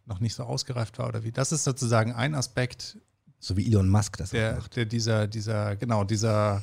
[0.08, 1.32] noch nicht so ausgereift war oder wie.
[1.32, 2.96] Das ist sozusagen ein Aspekt,
[3.40, 4.76] So wie Elon Musk das auch der, macht.
[4.76, 6.62] der dieser, dieser, genau, dieser,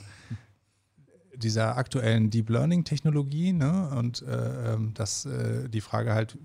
[1.35, 3.89] dieser aktuellen Deep Learning Technologie, ne?
[3.97, 6.37] Und äh, ähm, das, äh, die Frage halt,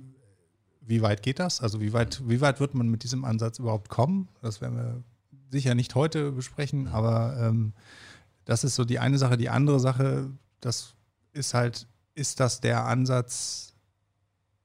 [0.80, 1.60] wie weit geht das?
[1.60, 4.28] Also wie weit, wie weit wird man mit diesem Ansatz überhaupt kommen?
[4.42, 5.02] Das werden wir
[5.50, 7.72] sicher nicht heute besprechen, aber ähm,
[8.44, 9.36] das ist so die eine Sache.
[9.36, 10.30] Die andere Sache,
[10.60, 10.94] das
[11.32, 11.86] ist halt,
[12.18, 13.74] ist das der Ansatz,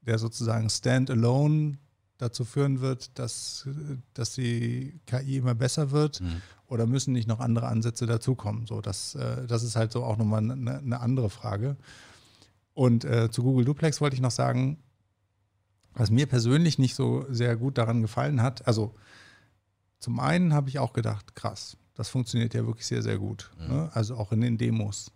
[0.02, 1.78] der sozusagen standalone
[2.18, 3.68] dazu führen wird, dass,
[4.12, 6.20] dass die KI immer besser wird?
[6.20, 6.42] Mhm.
[6.66, 8.66] Oder müssen nicht noch andere Ansätze dazukommen?
[8.66, 11.76] So, das, äh, das ist halt so auch nochmal eine, eine andere Frage.
[12.72, 14.78] Und äh, zu Google Duplex wollte ich noch sagen,
[15.92, 18.94] was mir persönlich nicht so sehr gut daran gefallen hat, also
[20.00, 23.50] zum einen habe ich auch gedacht, krass, das funktioniert ja wirklich sehr, sehr gut.
[23.58, 23.88] Ne?
[23.94, 25.10] Also auch in den Demos.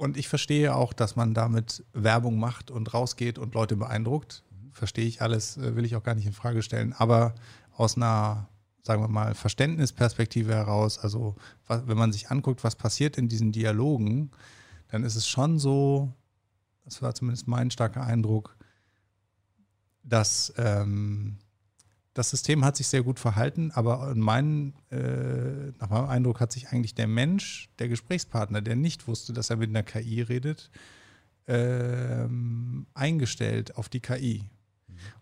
[0.00, 4.42] Und ich verstehe auch, dass man damit Werbung macht und rausgeht und Leute beeindruckt.
[4.72, 6.94] Verstehe ich alles, äh, will ich auch gar nicht in Frage stellen.
[6.94, 7.34] Aber
[7.76, 8.48] aus einer,
[8.80, 11.36] sagen wir mal, Verständnisperspektive heraus, also
[11.68, 14.30] wenn man sich anguckt, was passiert in diesen Dialogen,
[14.88, 16.14] dann ist es schon so,
[16.86, 18.56] das war zumindest mein starker Eindruck,
[20.02, 21.36] dass ähm,
[22.14, 26.52] das System hat sich sehr gut verhalten, aber in meinen, äh, nach meinem Eindruck hat
[26.52, 30.70] sich eigentlich der Mensch, der Gesprächspartner, der nicht wusste, dass er mit einer KI redet,
[31.46, 34.50] ähm, eingestellt auf die KI.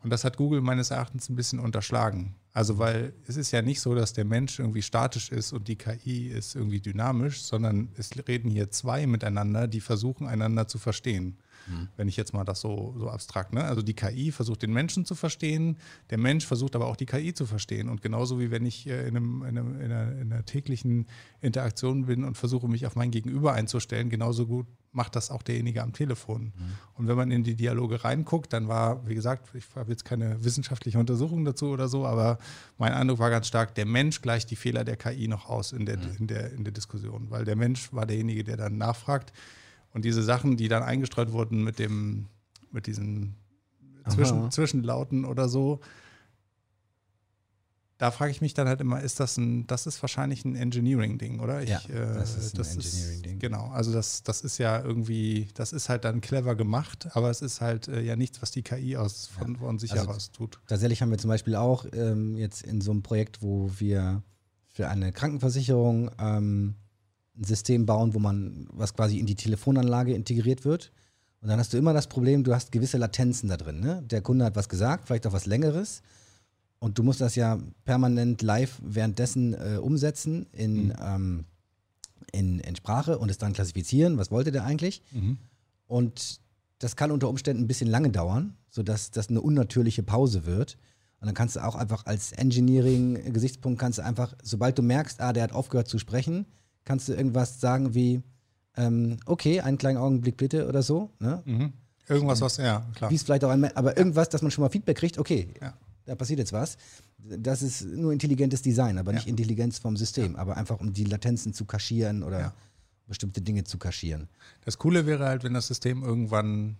[0.03, 2.35] Und das hat Google meines Erachtens ein bisschen unterschlagen.
[2.53, 5.77] Also, weil es ist ja nicht so, dass der Mensch irgendwie statisch ist und die
[5.77, 11.39] KI ist irgendwie dynamisch, sondern es reden hier zwei miteinander, die versuchen, einander zu verstehen.
[11.97, 13.65] Wenn ich jetzt mal das so, so abstrakt, ne?
[13.65, 15.77] Also die KI versucht den Menschen zu verstehen,
[16.11, 17.89] der Mensch versucht aber auch die KI zu verstehen.
[17.89, 21.07] Und genauso wie wenn ich äh, in, einem, in, einem, in, einer, in einer täglichen
[21.41, 25.83] Interaktion bin und versuche, mich auf mein Gegenüber einzustellen, genauso gut macht das auch derjenige
[25.83, 26.53] am Telefon.
[26.95, 30.43] Und wenn man in die Dialoge reinguckt, dann war, wie gesagt, ich habe jetzt keine
[30.43, 32.39] wissenschaftliche Untersuchung dazu oder so, aber
[32.79, 35.87] mein Eindruck war ganz stark, der Mensch gleicht die Fehler der KI noch aus in
[35.87, 39.33] der, in der, in der Diskussion, weil der Mensch war derjenige, der dann nachfragt.
[39.99, 42.27] Und diese Sachen, die dann eingestreut wurden mit dem,
[42.71, 43.35] mit diesen
[44.09, 44.49] Zwischen.
[44.53, 45.81] Zwischenlauten oder so,
[47.99, 51.41] da frage ich mich dann halt immer, ist das ein, das ist wahrscheinlich ein Engineering-Ding,
[51.41, 51.65] oder?
[51.65, 51.81] Ich, Ja,
[52.15, 53.39] das ist ein Engineering-Ding.
[53.41, 57.43] Genau, also das, das ist ja irgendwie, das ist halt dann clever gemacht, aber es
[57.43, 60.61] ist halt äh, ja nichts, was die KI aus von, von sich Also- heraus tut.
[60.69, 64.23] Tatsächlich haben wir zum Beispiel auch ähm, jetzt in so einem Projekt, wo wir
[64.69, 66.77] für eine Krankenversicherung ähm,
[67.39, 70.93] ein System bauen, wo man, was quasi in die Telefonanlage integriert wird.
[71.41, 73.81] Und dann hast du immer das Problem, du hast gewisse Latenzen da drin.
[73.81, 74.03] Ne?
[74.03, 76.03] Der Kunde hat was gesagt, vielleicht auch was Längeres.
[76.81, 81.45] Und du musst das ja permanent live währenddessen äh, umsetzen in, ähm,
[82.33, 84.19] in, in Sprache und es dann klassifizieren.
[84.19, 85.03] Was wollte der eigentlich?
[85.87, 86.41] Und
[86.79, 90.77] das kann unter Umständen ein bisschen lange dauern, sodass das eine unnatürliche Pause wird.
[91.21, 95.33] Und dann kannst du auch einfach als Engineering-Gesichtspunkt kannst du einfach, sobald du merkst, ah,
[95.33, 96.47] der hat aufgehört zu sprechen,
[96.89, 98.23] kannst du irgendwas sagen wie,
[98.77, 101.11] ähm, okay, einen kleinen Augenblick bitte oder so.
[101.21, 101.43] Ne?
[101.45, 101.73] Mhm.
[102.09, 103.11] Irgendwas, was, ja, klar.
[103.11, 105.75] Wie es vielleicht auch ein, aber irgendwas, dass man schon mal Feedback kriegt, okay, Ja.
[106.07, 106.79] da passiert jetzt was.
[107.19, 109.31] Das ist nur intelligentes Design, aber nicht Ja.
[109.31, 112.55] Intelligenz vom System, aber einfach um die Latenzen zu kaschieren oder
[113.07, 114.29] bestimmte Dinge zu kaschieren.
[114.65, 116.77] Das Coole wäre halt, wenn das System irgendwann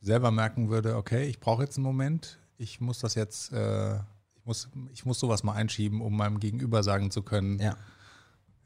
[0.00, 3.94] selber merken würde, okay, ich brauche jetzt einen Moment, ich muss das jetzt, äh,
[4.36, 7.76] ich, muss, ich muss sowas mal einschieben, um meinem Gegenüber sagen zu können, Ja,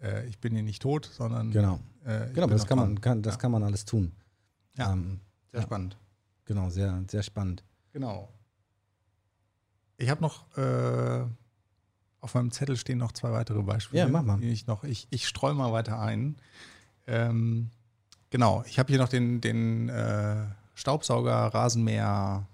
[0.02, 1.80] äh, ich bin hier nicht tot, sondern genau.
[2.06, 2.88] äh, ich Genau, bin das kann dran.
[2.94, 3.40] man, kann, das ja.
[3.40, 4.12] kann man alles tun.
[4.76, 4.92] Ja.
[4.92, 5.20] Ähm,
[5.52, 5.66] Sehr ja.
[5.66, 5.96] spannend.
[6.44, 7.62] Genau, sehr, sehr spannend.
[7.92, 8.32] Genau.
[9.98, 11.24] Ich habe noch äh,
[12.20, 14.02] auf meinem Zettel stehen noch zwei weitere Beispiele.
[14.02, 14.42] Ja, mach mal.
[14.42, 16.36] Ich noch, ich, ich streue mal weiter ein.
[17.06, 17.70] Ähm,
[18.30, 20.36] genau, ich habe hier noch den, den äh,
[20.74, 22.46] Staubsauger, Rasenmäher,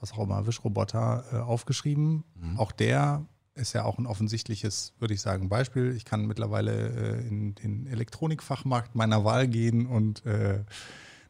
[0.00, 2.24] was auch immer, Wischroboter äh, aufgeschrieben.
[2.56, 3.24] Auch der
[3.54, 5.94] ist ja auch ein offensichtliches, würde ich sagen, Beispiel.
[5.94, 10.64] Ich kann mittlerweile äh, in den Elektronikfachmarkt meiner Wahl gehen und äh,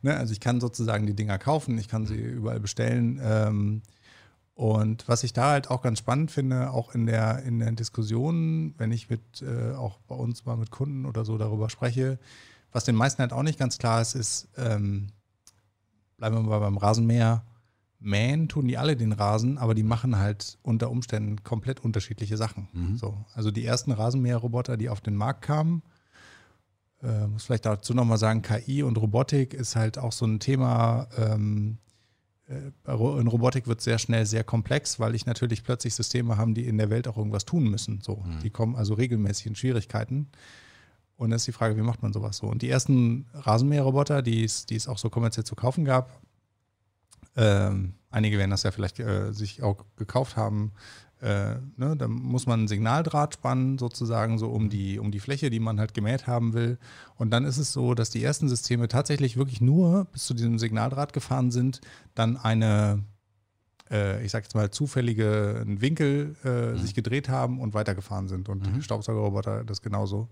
[0.03, 3.21] ne, also ich kann sozusagen die Dinger kaufen, ich kann sie überall bestellen.
[3.23, 3.83] Ähm,
[4.55, 8.75] und was ich da halt auch ganz spannend finde, auch in der, in der Diskussion,
[8.77, 12.19] wenn ich mit äh, auch bei uns mal mit Kunden oder so darüber spreche,
[12.71, 15.09] was den meisten halt auch nicht ganz klar ist, ist, ähm,
[16.17, 17.45] bleiben wir mal beim Rasenmäher,
[18.03, 22.69] mähen tun die alle den Rasen, aber die machen halt unter Umständen komplett unterschiedliche Sachen.
[22.97, 25.83] So, also die ersten Rasenmäherroboter, die auf den Markt kamen,
[27.03, 31.09] äh, muss vielleicht dazu nochmal sagen, KI und Robotik ist halt auch so ein Thema.
[31.19, 31.79] Ähm,
[32.49, 36.67] äh, in Robotik wird sehr schnell sehr komplex, weil ich natürlich plötzlich Systeme habe, die
[36.67, 38.01] in der Welt auch irgendwas tun müssen.
[38.03, 40.29] So, die kommen also regelmäßig in Schwierigkeiten.
[41.17, 42.47] Und dann ist die Frage, wie macht man sowas so?
[42.47, 46.21] Und die ersten Rasenmäherroboter, die es, die es auch so kommerziell zu kaufen gab,
[47.37, 50.73] ähm, einige werden das ja vielleicht äh, sich auch gekauft haben.
[51.21, 55.51] Äh, ne, da muss man ein Signaldraht spannen, sozusagen, so um die, um die Fläche,
[55.51, 56.79] die man halt gemäht haben will.
[57.17, 60.59] Und dann ist es so, dass die ersten Systeme tatsächlich wirklich nur bis zu diesem
[60.59, 61.81] Signaldraht gefahren sind,
[62.17, 63.05] dann eine,
[63.89, 68.49] äh, ich sag jetzt mal, zufällige Winkel äh, sich gedreht haben und weitergefahren sind.
[68.49, 70.29] Und die Staubsaugerroboter das genauso.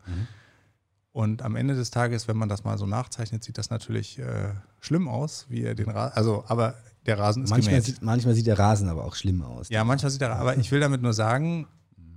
[1.12, 4.54] Und am Ende des Tages, wenn man das mal so nachzeichnet, sieht das natürlich äh,
[4.80, 6.74] schlimm aus, wie er den Rasen, also, aber
[7.06, 7.84] der Rasen ist Manchmal gemäht.
[7.86, 9.68] sieht, manchmal sieht der Rasen aber auch schlimm aus.
[9.68, 11.66] Ja, manchmal sieht er, aber ich will damit nur sagen,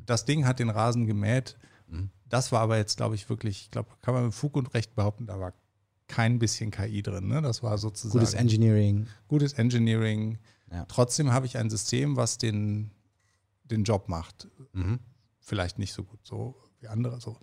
[0.06, 1.58] das Ding hat den Rasen gemäht.
[2.28, 4.96] Das war aber jetzt, glaube ich, wirklich, ich glaube, kann man mit Fug und Recht
[4.96, 5.54] behaupten, da war
[6.08, 7.28] kein bisschen KI drin.
[7.28, 7.44] Ne?
[7.44, 9.08] Das war sozusagen Gutes Engineering.
[9.28, 10.40] gutes Engineering.
[10.72, 10.86] Ja.
[10.86, 12.90] Trotzdem habe ich ein System, was den,
[13.66, 14.48] den Job macht.
[14.74, 15.00] Mhm.
[15.42, 17.20] Vielleicht nicht so gut so wie andere.
[17.20, 17.38] So.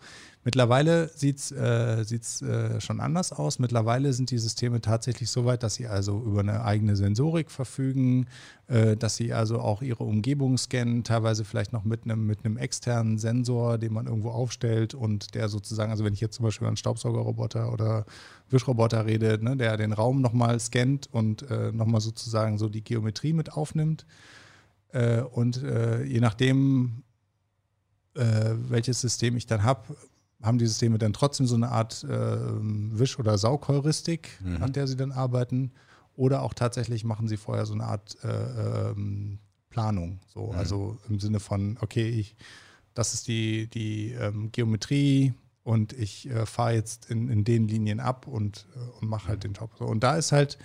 [0.44, 3.58] Mittlerweile sieht es äh, sieht's, äh, schon anders aus.
[3.58, 8.26] Mittlerweile sind die Systeme tatsächlich so weit, dass sie also über eine eigene Sensorik verfügen,
[8.68, 13.18] äh, dass sie also auch ihre Umgebung scannen, teilweise vielleicht noch mit einem mit externen
[13.18, 16.68] Sensor, den man irgendwo aufstellt und der sozusagen, also wenn ich jetzt zum Beispiel über
[16.68, 18.06] einen Staubsaugerroboter oder
[18.50, 23.32] Wischroboter rede, ne, der den Raum nochmal scannt und äh, nochmal sozusagen so die Geometrie
[23.32, 24.06] mit aufnimmt.
[24.92, 27.02] Äh, und äh, je nachdem,
[28.14, 29.96] äh, welches System ich dann habe,
[30.42, 34.96] haben die Systeme dann trotzdem so eine Art äh, Wisch- oder Saugheuristik, nach der sie
[34.96, 35.72] dann arbeiten.
[36.16, 39.38] Oder auch tatsächlich machen sie vorher so eine Art äh, ähm,
[39.70, 40.20] Planung.
[40.26, 42.36] So, also im Sinne von, okay, ich,
[42.94, 45.32] das ist die, die ähm, Geometrie
[45.62, 49.44] und ich äh, fahre jetzt in, in den Linien ab und, äh, und mache halt
[49.44, 49.70] den Job.
[49.78, 50.58] So, und da ist halt,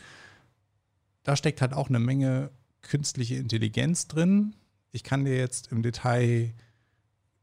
[1.24, 2.50] da steckt halt auch eine Menge
[2.82, 4.56] künstliche Intelligenz drin.
[4.91, 6.54] Ich kann dir jetzt im Detail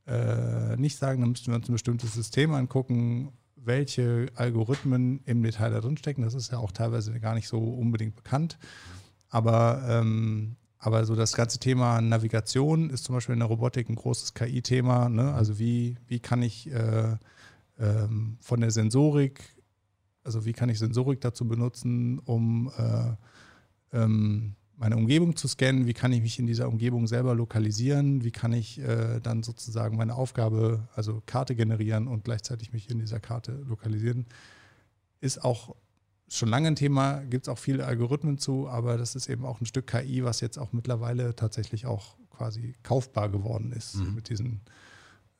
[0.07, 5.71] äh, nicht sagen, dann müssten wir uns ein bestimmtes System angucken, welche Algorithmen im Detail
[5.71, 6.23] da drin stecken.
[6.23, 8.59] Das ist ja auch teilweise gar nicht so unbedingt bekannt.
[9.29, 13.95] Aber, ähm, aber so das ganze Thema Navigation ist zum Beispiel in der Robotik ein
[13.95, 15.09] großes KI-Thema.
[15.09, 15.33] Ne?
[15.33, 17.17] Also wie, wie kann ich äh,
[17.79, 19.43] ähm, von der Sensorik,
[20.25, 25.93] also wie kann ich Sensorik dazu benutzen, um äh, ähm, meine Umgebung zu scannen, wie
[25.95, 30.17] kann ich mich in dieser Umgebung selber lokalisieren, wie kann ich äh, dann sozusagen meine
[30.17, 34.27] Aufgabe, also Karte generieren und gleichzeitig mich in dieser Karte lokalisieren,
[35.21, 35.77] ist auch
[36.27, 39.61] schon lange ein Thema, gibt es auch viele Algorithmen zu, aber das ist eben auch
[39.61, 44.15] ein Stück KI, was jetzt auch mittlerweile tatsächlich auch quasi kaufbar geworden ist Mhm.
[44.17, 44.63] mit diesen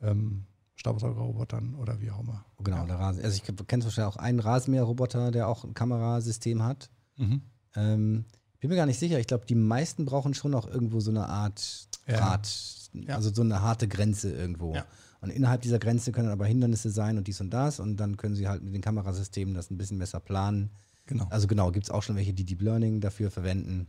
[0.01, 0.45] ähm,
[0.77, 2.45] Staubsaugerrobotern oder wie auch immer.
[2.63, 3.25] Genau, der Rasen.
[3.25, 6.91] Also ich kenne wahrscheinlich auch einen Rasenmäherroboter, der auch ein Kamerasystem hat.
[7.17, 7.43] Mhm.
[7.75, 8.25] Ähm,
[8.63, 9.19] bin mir gar nicht sicher.
[9.19, 11.89] Ich glaube, die meisten brauchen schon noch irgendwo so eine Art.
[12.07, 12.49] Draht,
[12.95, 13.15] Ja.
[13.17, 14.75] also so eine harte Grenze irgendwo.
[14.75, 14.85] Ja.
[15.21, 17.79] Und innerhalb dieser Grenze können aber Hindernisse sein und dies und das.
[17.79, 20.71] Und dann können sie halt mit den Kamerasystemen das ein bisschen besser planen.
[21.07, 21.27] Genau.
[21.31, 23.87] Also genau, gibt es auch schon welche, die Deep Learning dafür verwenden.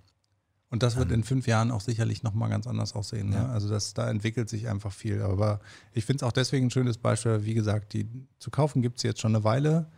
[0.69, 3.29] Und das wird in fünf Jahren auch sicherlich nochmal ganz anders aussehen.
[3.29, 3.35] Ne?
[3.35, 3.49] Ja.
[3.49, 5.21] Also das, da entwickelt sich einfach viel.
[5.21, 5.59] Aber
[5.91, 7.45] ich finde es auch deswegen ein schönes Beispiel.
[7.45, 8.07] Wie gesagt, die
[8.39, 9.91] zu kaufen gibt es jetzt schon eine Weile.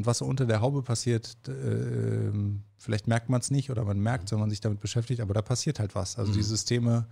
[0.00, 2.32] Und was so unter der Haube passiert, äh,
[2.78, 5.34] vielleicht merkt man es nicht oder man merkt es, wenn man sich damit beschäftigt, aber
[5.34, 6.16] da passiert halt was.
[6.16, 7.06] Also die Systeme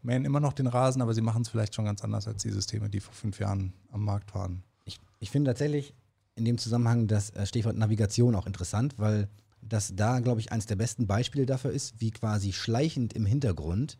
[0.00, 2.50] mähen immer noch den Rasen, aber sie machen es vielleicht schon ganz anders als die
[2.50, 4.62] Systeme, die vor fünf Jahren am Markt waren.
[4.84, 5.92] Ich, ich finde tatsächlich
[6.36, 9.28] in dem Zusammenhang das äh, Stichwort Navigation auch interessant, weil
[9.60, 13.98] das da, glaube ich, eines der besten Beispiele dafür ist, wie quasi schleichend im Hintergrund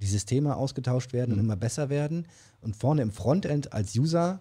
[0.00, 2.28] die Systeme ausgetauscht werden und immer besser werden.
[2.60, 4.40] Und vorne im Frontend als User,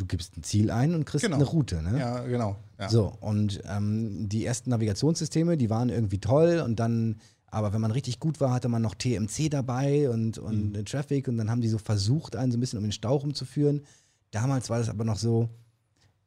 [0.00, 1.36] du gibst ein Ziel ein und kriegst Genau.
[1.36, 1.82] eine Route.
[1.82, 1.98] Ne?
[1.98, 2.56] Ja, genau.
[2.78, 2.88] Ja.
[2.88, 7.90] So, und ähm, die ersten Navigationssysteme, die waren irgendwie toll und dann, aber wenn man
[7.90, 11.60] richtig gut war, hatte man noch TMC dabei und, und äh, Traffic und dann haben
[11.60, 13.82] die so versucht, einen so ein bisschen um den Stau rumzuführen.
[14.30, 15.48] Damals war das aber noch so,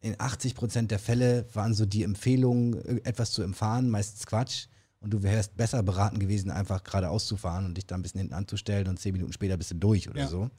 [0.02, 4.68] in 80 Prozent der Fälle waren so die Empfehlungen, äh, etwas zu empfahren, meistens Quatsch.
[5.00, 8.20] Und du wärst besser beraten gewesen, einfach geradeaus zu fahren und dich da ein bisschen
[8.20, 10.28] hinten anzustellen und zehn Minuten später bist du durch oder Ja.
[10.28, 10.50] so.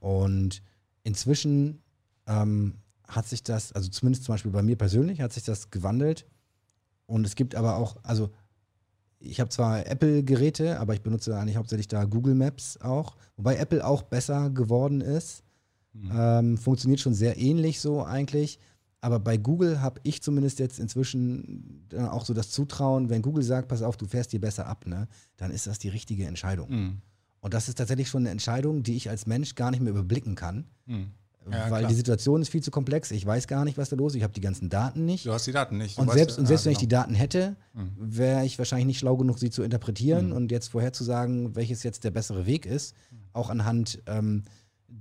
[0.00, 0.62] Und
[1.02, 1.82] inzwischen
[2.26, 2.74] ähm,
[3.06, 6.26] hat sich das, also zumindest zum Beispiel bei mir persönlich, hat sich das gewandelt.
[7.06, 8.30] Und es gibt aber auch, also
[9.18, 13.16] ich habe zwar Apple-Geräte, aber ich benutze eigentlich hauptsächlich da Google Maps auch.
[13.36, 15.42] Wobei Apple auch besser geworden ist.
[16.12, 18.58] Ähm, funktioniert schon sehr ähnlich so eigentlich.
[19.00, 23.44] Aber bei Google habe ich zumindest jetzt inzwischen dann auch so das Zutrauen, wenn Google
[23.44, 25.06] sagt, pass auf, du fährst dir besser ab, ne,
[25.36, 26.70] dann ist das die richtige Entscheidung.
[26.70, 27.02] Mhm.
[27.40, 30.34] Und das ist tatsächlich schon eine Entscheidung, die ich als Mensch gar nicht mehr überblicken
[30.34, 30.66] kann.
[30.86, 31.12] Mhm.
[31.50, 31.88] Ja, weil klar.
[31.88, 33.10] die Situation ist viel zu komplex.
[33.12, 34.16] Ich weiß gar nicht, was da los ist.
[34.16, 35.26] Ich habe die ganzen Daten nicht.
[35.26, 35.96] Du hast die Daten nicht.
[35.96, 37.02] Du Und selbst, ja- und selbst ja, wenn ich die genau.
[37.02, 37.56] Daten hätte,
[37.98, 40.32] wäre ich wahrscheinlich nicht schlau genug, sie zu interpretieren Mhm.
[40.32, 42.94] und jetzt vorherzusagen, welches jetzt der bessere Weg ist,
[43.32, 44.42] auch anhand ähm,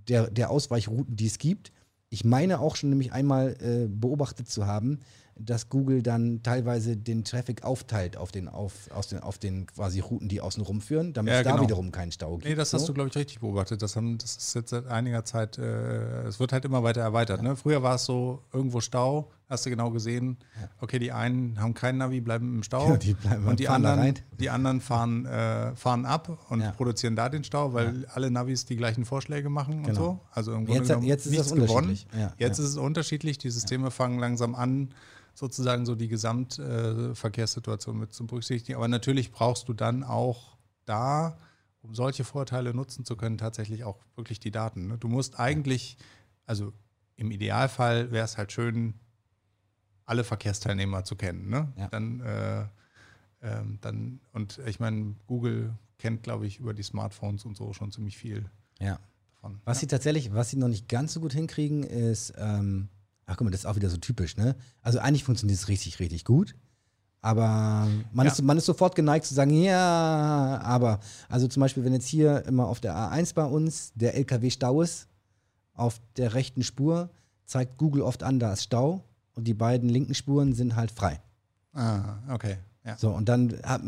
[0.07, 1.71] der, der Ausweichrouten, die es gibt.
[2.09, 4.99] Ich meine auch schon nämlich einmal äh, beobachtet zu haben,
[5.37, 9.99] dass Google dann teilweise den Traffic aufteilt auf den, auf, aus den, auf den quasi
[9.99, 11.63] Routen, die außen rumführen, damit Ja, es da genau.
[11.63, 12.45] wiederum keinen Stau gibt.
[12.47, 12.87] Nee, das hast so.
[12.87, 13.81] du, glaube ich, richtig beobachtet.
[13.81, 17.41] Das, haben, das ist jetzt seit einiger Zeit, äh, es wird halt immer weiter erweitert.
[17.41, 17.55] Ne?
[17.55, 20.37] Früher war es so, irgendwo Stau, hast du genau gesehen,
[20.79, 22.89] okay, die einen haben keinen Navi, bleiben im Stau.
[22.89, 26.71] Ja, die bleiben- und die anderen, die anderen fahren, äh, fahren ab und Ja.
[26.71, 29.99] produzieren da den Stau, weil alle Navis die gleichen Vorschläge machen und Genau.
[29.99, 30.19] so.
[30.31, 31.61] Also im Grunde Jetzt- genommen jetzt ist gewonnen.
[31.61, 32.07] unterschiedlich.
[32.13, 32.63] Ja, jetzt ja.
[32.63, 33.37] ist es unterschiedlich.
[33.37, 34.89] Die Systeme fangen langsam an,
[35.35, 38.77] sozusagen so die Gesamtverkehrssituation äh, mit zu berücksichtigen.
[38.77, 41.37] Aber natürlich brauchst du dann auch da,
[41.81, 44.87] um solche Vorteile nutzen zu können, tatsächlich auch wirklich die Daten.
[44.87, 44.97] Ne?
[44.97, 45.97] Du musst eigentlich,
[46.45, 46.73] also
[47.15, 48.95] im Idealfall wäre es halt schön,
[50.05, 51.49] alle Verkehrsteilnehmer zu kennen.
[51.49, 51.71] Ne?
[51.77, 51.87] Ja.
[51.87, 52.65] Dann, äh,
[53.41, 57.91] ähm, dann, und ich meine, Google kennt, glaube ich, über die Smartphones und so schon
[57.91, 58.45] ziemlich viel
[58.79, 58.99] Ja.
[59.33, 59.59] davon.
[59.65, 59.81] Was ja.
[59.81, 62.89] sie tatsächlich, was sie noch nicht ganz so gut hinkriegen, ist, ähm,
[63.25, 64.55] ach guck mal, das ist auch wieder so typisch, ne?
[64.81, 66.55] Also eigentlich funktioniert es richtig, richtig gut.
[67.21, 68.31] Aber man, Ja.
[68.31, 70.99] ist, man ist sofort geneigt zu sagen, ja, aber.
[71.27, 75.07] Also zum Beispiel, wenn jetzt hier immer auf der A1 bei uns der LKW-Stau ist,
[75.73, 77.09] auf der rechten Spur,
[77.45, 79.03] zeigt Google oft an, da ist Stau
[79.35, 81.19] und die beiden linken Spuren sind halt frei.
[81.73, 82.57] Ah, okay.
[82.85, 82.97] Ja.
[82.97, 83.81] So, und dann hab,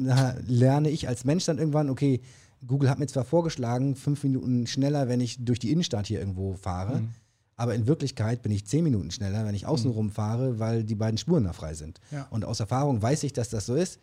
[0.48, 2.20] lerne ich als Mensch dann irgendwann, okay,
[2.66, 6.56] Google hat mir zwar vorgeschlagen, fünf Minuten schneller, wenn ich durch die Innenstadt hier irgendwo
[6.56, 7.10] fahre, Mhm.
[7.56, 11.18] aber in Wirklichkeit bin ich zehn Minuten schneller, wenn ich außenrum fahre, weil die beiden
[11.20, 12.00] Spuren da frei sind.
[12.12, 12.28] Ja.
[12.32, 14.00] Und aus Erfahrung weiß ich, dass das so ist.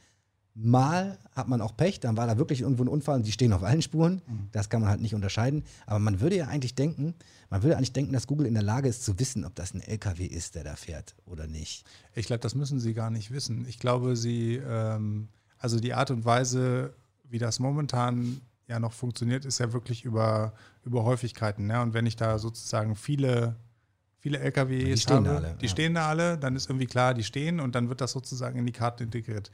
[0.57, 3.53] Mal hat man auch Pech, dann war da wirklich irgendwo ein Unfall und die stehen
[3.53, 4.23] auf allen Spuren.
[4.27, 4.49] Mhm.
[4.53, 5.65] Das kann man halt nicht unterscheiden.
[5.87, 7.15] Aber man würde ja eigentlich denken,
[7.51, 9.81] man würde eigentlich denken, dass Google in der Lage ist zu wissen, ob das ein
[9.81, 11.85] LKW ist, der da fährt oder nicht.
[12.15, 13.67] Ich glaube, das müssen sie gar nicht wissen.
[13.69, 15.29] Ich glaube, sie, ähm,
[15.59, 16.95] also die Art und Weise,
[17.29, 21.67] wie das momentan ja noch funktioniert, ist ja wirklich über, über Häufigkeiten.
[21.67, 21.81] Ne?
[21.81, 23.57] Und wenn ich da sozusagen viele,
[24.19, 25.71] viele LKWs Die stehen habe, da alle, die ja.
[25.71, 28.67] stehen da alle, dann ist irgendwie klar, die stehen und dann wird das sozusagen in
[28.67, 29.51] die Karte integriert.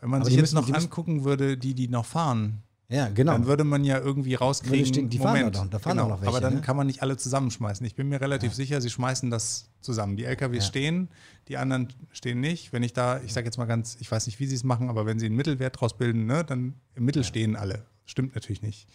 [0.00, 3.32] Wenn man Aber sich jetzt müssen- noch angucken würde, die, die noch fahren, Ja, genau.
[3.34, 6.08] Dann würde man ja irgendwie rauskriegen, stehen- die fahren Moment, doch noch- da fahren genau,
[6.08, 6.60] noch welche, Aber dann ne?
[6.60, 7.86] kann man nicht alle zusammenschmeißen.
[7.86, 10.16] Ich bin mir relativ sicher, sie schmeißen das zusammen.
[10.16, 10.68] Die LKWs Ja.
[10.70, 11.08] stehen,
[11.46, 12.72] die anderen stehen nicht.
[12.72, 14.88] Wenn ich da, ich sage jetzt mal ganz, ich weiß nicht, wie sie es machen,
[14.88, 17.84] aber wenn sie einen Mittelwert draus bilden, ne, dann im Mittel stehen alle.
[18.06, 18.88] Stimmt natürlich nicht.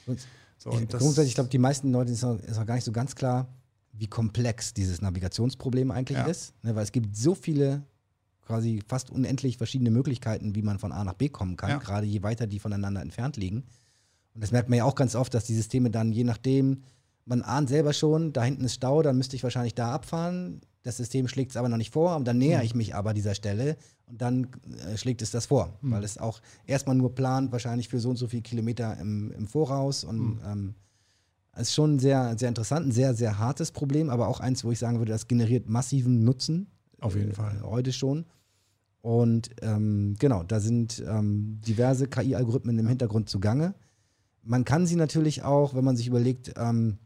[0.58, 2.92] So, ich, grundsätzlich, ich glaube, die meisten Leute ist noch, ist noch gar nicht so
[2.92, 3.48] ganz klar,
[3.94, 6.26] wie komplex dieses Navigationsproblem eigentlich Ja.
[6.26, 6.54] ist.
[6.64, 7.84] Ne, weil es gibt so viele,
[8.46, 11.78] quasi fast unendlich verschiedene Möglichkeiten, wie man von A nach B kommen kann, Ja.
[11.80, 13.64] gerade je weiter die voneinander entfernt liegen.
[14.34, 16.82] Und das merkt man ja auch ganz oft, dass die Systeme dann, je nachdem,
[17.26, 20.62] man ahnt selber schon, da hinten ist Stau, dann müsste ich wahrscheinlich da abfahren.
[20.84, 22.66] Das System schlägt es aber noch nicht vor und dann näher Mhm.
[22.66, 24.48] ich mich aber dieser Stelle und dann
[24.88, 25.92] äh, schlägt es das vor, Mhm.
[25.92, 29.48] weil es auch erstmal nur plant, wahrscheinlich für so und so viele Kilometer im, im
[29.48, 30.40] Voraus und Mhm.
[30.46, 30.76] ähm,
[31.54, 34.72] es ist schon sehr, sehr interessant, ein sehr, sehr hartes Problem, aber auch eins, wo
[34.72, 36.68] ich sagen würde, das generiert massiven Nutzen.
[37.00, 37.62] Auf jeden äh, Fall.
[37.64, 38.26] Heute schon.
[39.06, 43.76] Und ähm, genau, da sind ähm, diverse KI-Algorithmen im Hintergrund zugange.
[44.42, 46.98] Man kann sie natürlich auch, wenn man sich überlegt, ähm,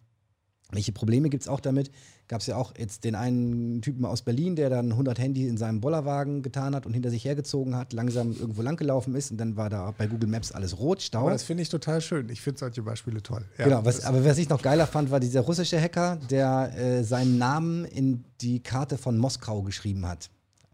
[0.71, 1.91] welche Probleme gibt es auch damit,
[2.29, 5.57] gab es ja auch jetzt den einen Typen aus Berlin, der dann 100 Handy in
[5.57, 9.57] seinem Bollerwagen getan hat und hinter sich hergezogen hat, langsam irgendwo langgelaufen ist und dann
[9.57, 11.23] war da bei Google Maps alles rot, Stau.
[11.23, 12.29] aber das finde ich total schön.
[12.29, 13.43] Ich finde solche Beispiele toll.
[13.57, 17.03] Ja, Genau, was, aber was ich noch geiler fand, war dieser russische Hacker, der äh,
[17.03, 20.29] seinen Namen in die Karte von Moskau geschrieben hat.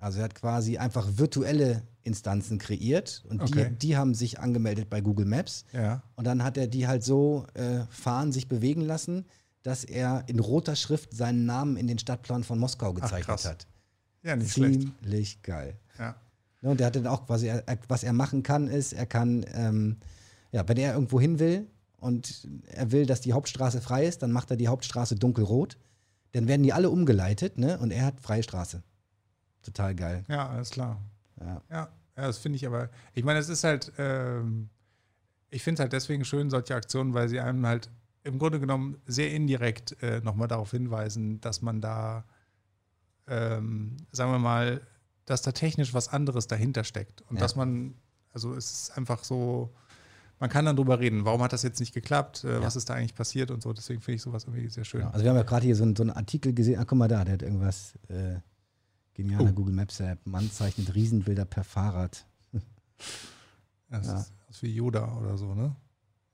[0.05, 3.69] Also er hat quasi einfach virtuelle Instanzen kreiert und Okay.
[3.71, 5.65] die, die haben sich angemeldet bei Google Maps.
[5.73, 6.03] ja.
[6.15, 9.25] Und dann hat er die halt so äh, fahren, sich bewegen lassen,
[9.63, 13.45] dass er in roter Schrift seinen Namen in den Stadtplan von Moskau gezeichnet krass.
[13.45, 13.65] hat.
[14.21, 14.81] ja, nicht schlecht.
[15.01, 15.75] Ziemlich geil.
[15.97, 16.15] Ja.
[16.61, 19.07] Ne, Und der hat dann auch quasi, er, er- was er machen kann, ist, er
[19.07, 19.97] kann, ähm,
[20.51, 21.65] ja, wenn er irgendwo hin will
[21.97, 25.77] und er will, dass die Hauptstraße frei ist, dann macht er die Hauptstraße dunkelrot.
[26.33, 27.79] Dann werden die alle umgeleitet, ne?
[27.79, 28.83] Und er hat freie Straße.
[29.65, 30.23] Total geil.
[30.27, 31.01] ja, alles klar.
[31.39, 31.61] Ja.
[31.69, 32.89] Ja, ja das finde ich aber.
[33.13, 34.69] Ich meine, es ist halt, ähm,
[35.49, 37.89] ich finde es halt deswegen schön, solche Aktionen, weil sie einem halt
[38.23, 42.23] im Grunde genommen sehr indirekt äh, nochmal darauf hinweisen, dass man da,
[43.27, 44.81] ähm, sagen wir mal,
[45.25, 47.21] dass da technisch was anderes dahinter steckt.
[47.23, 47.41] Und Ja.
[47.41, 47.95] dass man,
[48.33, 49.73] also es ist einfach so,
[50.39, 52.93] man kann dann drüber reden, warum hat das jetzt nicht geklappt, äh, was ist da
[52.95, 53.73] eigentlich passiert und so.
[53.73, 55.01] Deswegen finde ich sowas irgendwie sehr schön.
[55.01, 55.11] Genau.
[55.11, 56.79] Also wir haben ja gerade hier so, einen- so einen Artikel gesehen.
[56.79, 58.35] Ah, guck mal da, der hat irgendwas äh,
[59.15, 59.53] genialer Oh.
[59.53, 60.19] Google Maps App.
[60.25, 62.25] Mann zeichnet Riesenbilder per Fahrrad.
[63.89, 64.25] Das Ja.
[64.49, 65.75] ist wie Yoda oder so, ne?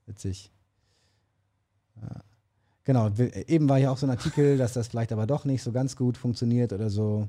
[0.06, 0.50] Witzig.
[2.00, 2.20] Ja.
[2.84, 5.70] Genau, eben war ja auch so ein Artikel, dass das vielleicht aber doch nicht so
[5.72, 7.28] ganz gut funktioniert oder so.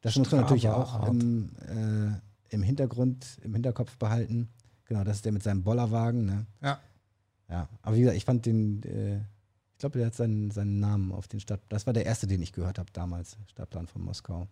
[0.00, 4.48] Das muss man natürlich auch im, äh, im Hintergrund, im Hinterkopf behalten.
[4.84, 6.24] Genau, das ist der mit seinem Bollerwagen.
[6.24, 6.46] Ne?
[6.62, 6.78] Ja.
[7.50, 9.16] Ja, aber wie gesagt, ich fand den, äh,
[9.72, 11.60] ich glaube, der hat seinen, seinen Namen auf den Stadt.
[11.68, 14.46] Das war der erste, den ich gehört habe damals, Stadtplan von Moskau.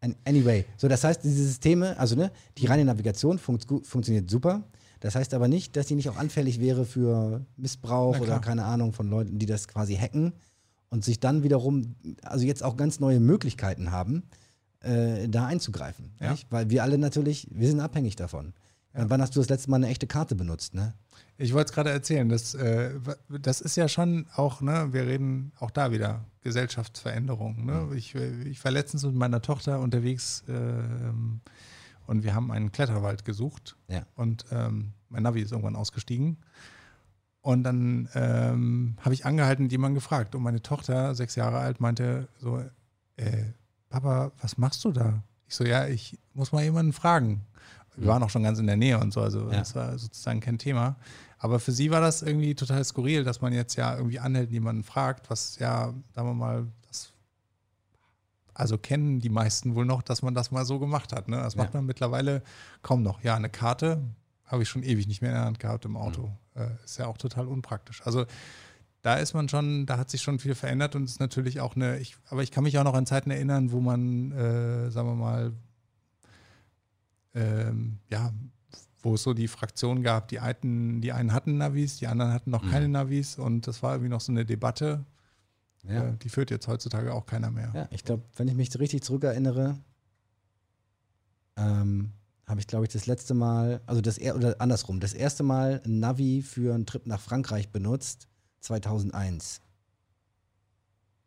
[0.00, 4.64] An, anyway, so das heißt, diese Systeme, also ne, die reine Navigation gu- funktioniert super.
[5.00, 8.92] Das heißt aber nicht, dass die nicht auch anfällig wäre für Missbrauch oder keine Ahnung
[8.92, 10.32] von Leuten, die das quasi hacken
[10.88, 14.22] und sich dann wiederum, also jetzt auch ganz neue Möglichkeiten haben,
[14.80, 16.12] äh, da einzugreifen.
[16.20, 16.34] Ja.
[16.50, 18.54] Weil wir alle natürlich, wir sind abhängig davon.
[18.94, 19.08] Ja.
[19.10, 20.94] Wann hast du das letzte Mal eine echte Karte benutzt, ne?
[21.36, 22.92] Ich wollte es gerade erzählen, das, äh,
[23.28, 27.66] das ist ja schon auch, ne, wir reden auch da wieder, Gesellschaftsveränderung.
[27.66, 27.88] Ne?
[27.96, 31.40] Ich, äh, ich war letztens mit meiner Tochter unterwegs ähm,
[32.06, 34.06] und wir haben einen Kletterwald gesucht Ja.
[34.14, 36.38] und ähm, mein Navi ist irgendwann ausgestiegen.
[37.42, 40.34] Und dann ähm, habe ich angehalten und jemanden gefragt.
[40.34, 42.58] Und meine Tochter, sechs Jahre alt, meinte so,
[43.16, 43.44] äh,
[43.88, 45.22] Papa, was machst du da?
[45.46, 47.42] Ich so, ja, ich muss mal jemanden fragen.
[47.96, 49.58] Wir waren auch schon ganz in der Nähe und so, also Ja.
[49.58, 50.96] das war sozusagen kein Thema.
[51.38, 54.82] Aber für sie war das irgendwie total skurril, dass man jetzt ja irgendwie anhält, jemanden
[54.84, 57.12] fragt, was ja, sagen wir mal, das,
[58.54, 61.28] also kennen die meisten wohl noch, dass man das mal so gemacht hat.
[61.28, 61.36] Ne?
[61.36, 61.62] Das Ja.
[61.62, 62.42] macht man mittlerweile
[62.82, 63.22] kaum noch.
[63.22, 64.02] Ja, eine Karte
[64.44, 66.30] habe ich schon ewig nicht mehr in der Hand gehabt im Auto.
[66.54, 68.00] Äh, ist ja auch total unpraktisch.
[68.06, 68.24] Also
[69.02, 71.98] da ist man schon, da hat sich schon viel verändert und ist natürlich auch eine,
[71.98, 75.14] ich, aber ich kann mich auch noch an Zeiten erinnern, wo man, äh, sagen wir
[75.14, 75.52] mal,
[77.36, 78.32] ähm, ja,
[79.02, 82.50] wo es so die Fraktion gab, die einen, die einen hatten Navis, die anderen hatten
[82.50, 82.70] noch Mhm.
[82.70, 85.04] keine Navis und das war irgendwie noch so eine Debatte.
[85.84, 86.08] Ja.
[86.08, 87.70] Äh, die führt jetzt heutzutage auch keiner mehr.
[87.74, 89.78] Ja, ich glaube, wenn ich mich richtig zurückerinnere,
[91.56, 92.12] ähm,
[92.46, 95.82] habe ich, glaube ich, das letzte Mal, also das er oder andersrum, das erste Mal
[95.84, 98.28] ein Navi für einen Trip nach Frankreich benutzt,
[98.60, 99.60] 2001.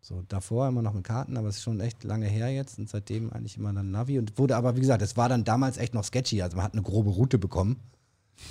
[0.01, 2.89] So, davor immer noch mit Karten, aber es ist schon echt lange her jetzt und
[2.89, 5.93] seitdem eigentlich immer dann Navi und wurde aber, wie gesagt, es war dann damals echt
[5.93, 7.77] noch sketchy, also man hat eine grobe Route bekommen,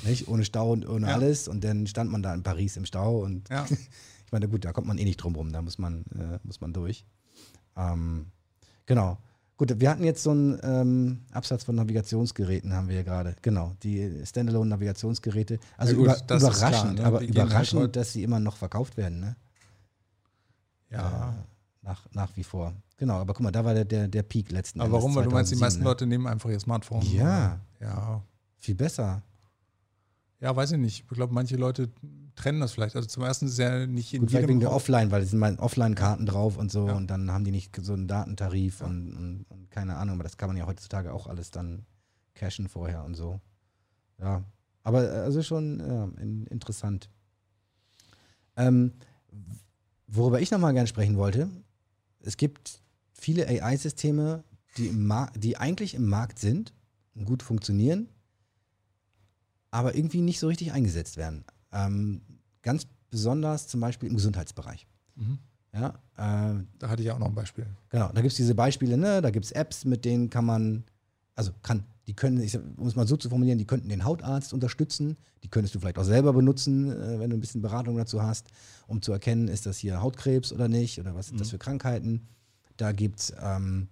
[0.05, 0.29] nicht?
[0.29, 1.15] ohne Stau und ohne Ja.
[1.15, 3.65] alles und dann stand man da in Paris im Stau und Ja.
[4.27, 6.61] ich meine, gut, da kommt man eh nicht drum rum, da muss man, äh, muss
[6.61, 7.07] man durch.
[7.77, 8.27] Ähm,
[8.85, 9.17] genau.
[9.57, 13.35] Gut, wir hatten jetzt so einen ähm, Absatz von Navigationsgeräten, haben wir ja gerade.
[13.43, 15.59] Genau, die Standalone-Navigationsgeräte.
[15.77, 17.05] Also Ja gut, über, ist klar, überraschend, ne?
[17.05, 19.37] aber halt überraschend, heute- dass sie immer noch verkauft werden, ne?
[20.91, 21.35] Ja.
[21.83, 22.75] Nach, nach wie vor.
[22.97, 25.15] Genau, aber guck mal, da war der, der, der Peak letzten Aber warum?
[25.15, 25.85] Weil du meinst, die 2007, meisten ne?
[25.89, 27.03] Leute nehmen einfach ihr Smartphone.
[27.03, 27.61] Ja.
[27.81, 28.23] Ja.
[28.59, 29.23] Viel besser.
[30.41, 31.05] Ja, weiß ich nicht.
[31.09, 31.91] Ich glaube, manche Leute
[32.37, 32.97] trennen das vielleicht.
[32.97, 35.39] Also zum ersten ist ja nicht in Gut, jedem wegen der Offline, weil es sind
[35.39, 36.95] mal Offline-Karten drauf und so Ja.
[36.95, 40.37] und dann haben die nicht so einen Datentarif und, und, und keine Ahnung, aber das
[40.37, 41.85] kann man ja heutzutage auch alles dann
[42.35, 43.41] cashen vorher und so.
[44.21, 44.45] Ja,
[44.85, 47.11] aber äh, also schon ja, in, interessant.
[48.57, 48.93] Ähm,
[50.09, 51.49] worüber ich nochmal gerne sprechen wollte,
[52.21, 52.83] es gibt
[53.13, 54.43] viele AI-Systeme,
[54.77, 54.93] die,
[55.37, 56.73] die eigentlich im Markt sind
[57.15, 58.09] und gut funktionieren,
[59.71, 61.45] aber irgendwie nicht so richtig eingesetzt werden.
[61.73, 62.23] Ähm,
[62.63, 64.87] ganz besonders zum Beispiel im Gesundheitsbereich.
[65.17, 65.39] Mhm.
[65.73, 67.67] Ja, äh, Da hatte ich auch noch ein Beispiel.
[67.91, 69.21] Genau, da gibt es diese Beispiele, ne?
[69.21, 70.85] da gibt es Apps, mit denen kann man,
[71.35, 74.55] also kann, die können, ich, um es mal so zu formulieren, die könnten den Hautarzt
[74.55, 78.23] unterstützen, die könntest du vielleicht auch selber benutzen, äh, wenn du ein bisschen Beratung dazu
[78.23, 78.49] hast,
[78.87, 82.27] um zu erkennen, ist das hier Hautkrebs oder nicht oder was sind das für Krankheiten.
[82.79, 83.89] Da gibt es, ähm,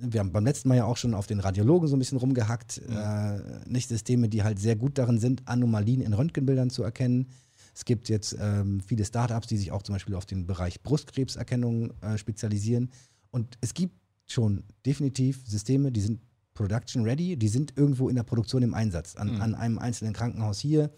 [0.00, 2.82] wir haben beim letzten Mal ja auch schon auf den Radiologen so ein bisschen rumgehackt,
[2.88, 7.28] äh, nicht Systeme, die halt sehr gut darin sind, Anomalien in Röntgenbildern zu erkennen.
[7.72, 11.92] Es gibt jetzt ähm, viele Startups, die sich auch zum Beispiel auf den Bereich Brustkrebserkennung
[12.00, 12.90] äh, spezialisieren.
[13.30, 13.94] Und es gibt
[14.26, 16.20] schon definitiv Systeme, die sind
[16.56, 20.58] production ready, die sind irgendwo in der Produktion im Einsatz, an, an einem einzelnen Krankenhaus
[20.58, 20.90] hier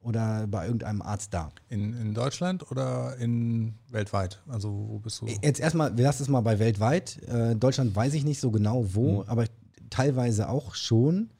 [0.00, 1.50] oder bei irgendeinem Arzt da.
[1.68, 4.40] In, in Deutschland oder in weltweit?
[4.46, 5.26] Also wo bist du?
[5.42, 7.20] Jetzt erstmal, wir lassen es mal bei weltweit.
[7.24, 9.28] Äh, Deutschland weiß ich nicht so genau wo, Mhm.
[9.28, 9.46] aber
[9.90, 11.30] teilweise auch schon.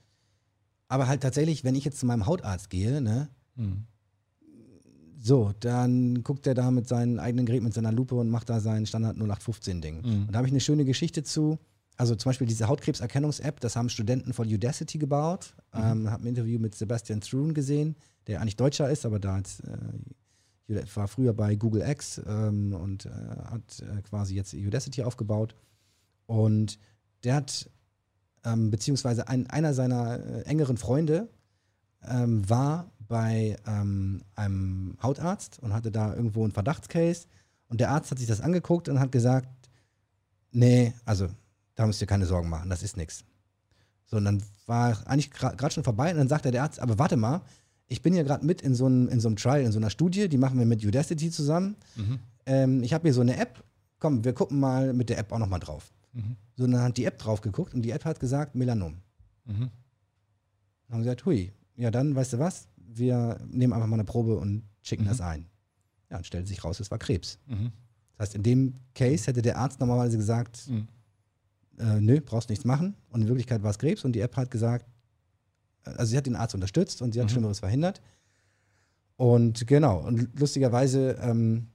[0.88, 3.84] Aber halt tatsächlich, wenn ich jetzt zu meinem Hautarzt gehe, ne, Mhm.
[5.18, 8.60] so, dann guckt er da mit seinem eigenen Gerät, mit seiner Lupe und macht da
[8.60, 9.96] sein Standard 0815-Ding.
[10.02, 10.22] Mhm.
[10.26, 11.58] Und da habe ich eine schöne Geschichte zu.
[11.96, 15.54] Also zum Beispiel diese Hautkrebserkennungs-App, das haben Studenten von Udacity gebaut.
[15.74, 15.80] Mhm.
[15.82, 17.96] Ähm, habe ein Interview mit Sebastian Thrun gesehen,
[18.26, 23.06] der eigentlich Deutscher ist, aber da jetzt, äh, war früher bei Google X ähm, und
[23.06, 25.54] äh, hat äh, quasi jetzt Udacity aufgebaut.
[26.26, 26.78] Und
[27.24, 27.70] der hat,
[28.44, 31.28] ähm, beziehungsweise ein, einer seiner äh, engeren Freunde
[32.04, 37.26] ähm, war bei ähm, einem Hautarzt und hatte da irgendwo einen Verdachtscase.
[37.68, 39.48] Und der Arzt hat sich das angeguckt und hat gesagt,
[40.50, 41.28] nee, also
[41.76, 43.24] da müsst ihr keine Sorgen machen, das ist nichts.
[44.06, 47.16] So, und dann war eigentlich gerade schon vorbei und dann sagte der Arzt, aber warte
[47.16, 47.42] mal,
[47.88, 49.90] ich bin hier gerade mit in so, einem, in so einem Trial, in so einer
[49.90, 51.76] Studie, die machen wir mit Udacity zusammen.
[51.94, 52.18] Mhm.
[52.46, 53.62] Ähm, ich habe hier so eine App,
[53.98, 55.92] komm, wir gucken mal mit der App auch nochmal drauf.
[56.12, 56.36] Mhm.
[56.56, 58.96] So, und dann hat die App drauf geguckt und die App hat gesagt Melanom.
[59.44, 59.70] Mhm.
[60.88, 64.04] Dann haben sie gesagt, hui, ja dann, weißt du was, wir nehmen einfach mal eine
[64.04, 65.08] Probe und schicken Mhm.
[65.08, 65.46] das ein.
[66.10, 67.38] Ja, und stellt sich raus, es war Krebs.
[67.46, 67.72] Mhm.
[68.16, 70.86] Das heißt, in dem Case hätte der Arzt normalerweise gesagt, Mhm.
[71.78, 72.94] Äh, nö, brauchst nichts machen.
[73.10, 74.86] Und in Wirklichkeit war es Krebs und die App hat gesagt,
[75.84, 77.30] äh, also sie hat den Arzt unterstützt und sie hat Mhm.
[77.30, 78.00] Schlimmeres verhindert.
[79.16, 81.68] Und genau, und lustigerweise, ähm,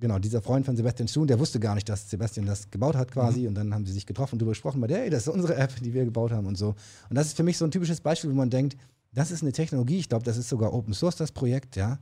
[0.00, 3.12] genau, dieser Freund von Sebastian Schuhn, der wusste gar nicht, dass Sebastian das gebaut hat
[3.12, 3.40] quasi.
[3.42, 3.48] Mhm.
[3.48, 5.56] Und dann haben sie sich getroffen und darüber gesprochen, bei der, ey, das ist unsere
[5.56, 6.74] App, die wir gebaut haben und so.
[7.10, 8.76] Und das ist für mich so ein typisches Beispiel, wo man denkt,
[9.12, 11.98] das ist eine Technologie, ich glaube, das ist sogar Open Source, das Projekt, ja.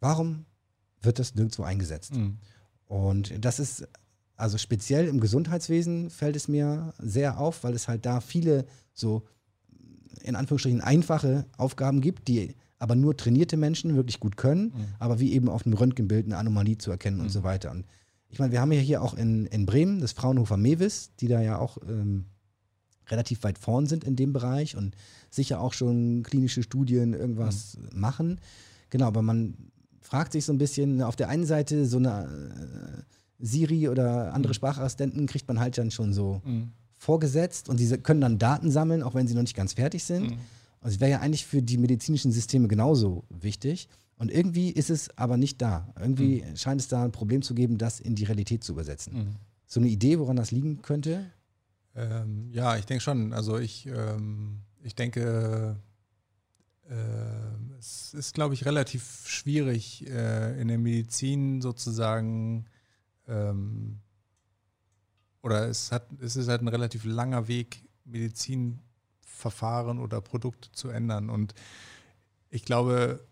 [0.00, 0.44] Warum
[1.02, 2.14] wird das nirgendwo eingesetzt?
[2.14, 2.38] Mhm.
[2.86, 3.86] Und das ist,
[4.38, 9.24] also speziell im Gesundheitswesen fällt es mir sehr auf, weil es halt da viele so
[10.22, 14.72] in Anführungsstrichen einfache Aufgaben gibt, die aber nur trainierte Menschen wirklich gut können, Mhm.
[15.00, 17.70] aber wie eben auf einem Röntgenbild eine Anomalie zu erkennen und so weiter.
[17.72, 17.84] Und
[18.30, 21.40] ich meine, wir haben ja hier auch in, in Bremen das Fraunhofer Mewis, die da
[21.42, 22.26] ja auch ähm,
[23.08, 24.94] relativ weit vorn sind in dem Bereich und
[25.30, 28.40] sicher auch schon klinische Studien irgendwas machen.
[28.90, 29.54] Genau, aber man
[30.00, 33.02] fragt sich so ein bisschen, auf der einen Seite so eine äh,
[33.38, 36.72] Siri oder andere Sprachassistenten kriegt man halt dann schon so Mhm.
[36.96, 40.30] vorgesetzt und diese können dann Daten sammeln, auch wenn sie noch nicht ganz fertig sind.
[40.30, 40.38] Mhm.
[40.80, 43.88] Und es wäre ja eigentlich für die medizinischen Systeme genauso wichtig.
[44.16, 45.92] Und irgendwie ist es aber nicht da.
[46.00, 49.14] Irgendwie scheint es da ein Problem zu geben, das in die Realität zu übersetzen.
[49.14, 49.28] Mhm.
[49.66, 51.26] So eine Idee, woran das liegen könnte?
[51.94, 53.32] Ähm, ja, ich denke schon.
[53.32, 55.76] Also ich, ähm, ich denke,
[56.88, 56.94] äh,
[57.78, 62.64] es ist, glaube ich, relativ schwierig äh, in der Medizin sozusagen
[63.28, 64.00] ähm,
[65.42, 71.30] oder es hat, es ist halt ein relativ langer Weg, Medizinverfahren oder Produkte zu ändern.
[71.30, 71.54] Und
[72.50, 73.26] ich glaube,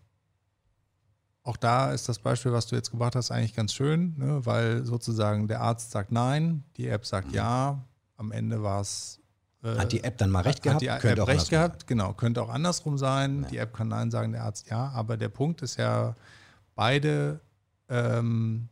[1.43, 4.45] auch da ist das Beispiel, was du jetzt gebracht hast, eigentlich ganz schön, ne?
[4.45, 7.83] weil sozusagen der Arzt sagt nein, die App sagt ja,
[8.17, 9.19] am Ende war es.
[9.63, 10.81] äh, Hat die App dann mal recht hat gehabt?
[10.81, 13.43] die App Könnte auch recht gehabt, genau, könnte auch andersrum sein.
[13.43, 13.47] Ja.
[13.49, 16.15] Die App kann nein sagen, der Arzt ja, aber der Punkt ist ja,
[16.75, 17.39] beide
[17.89, 18.67] ähm,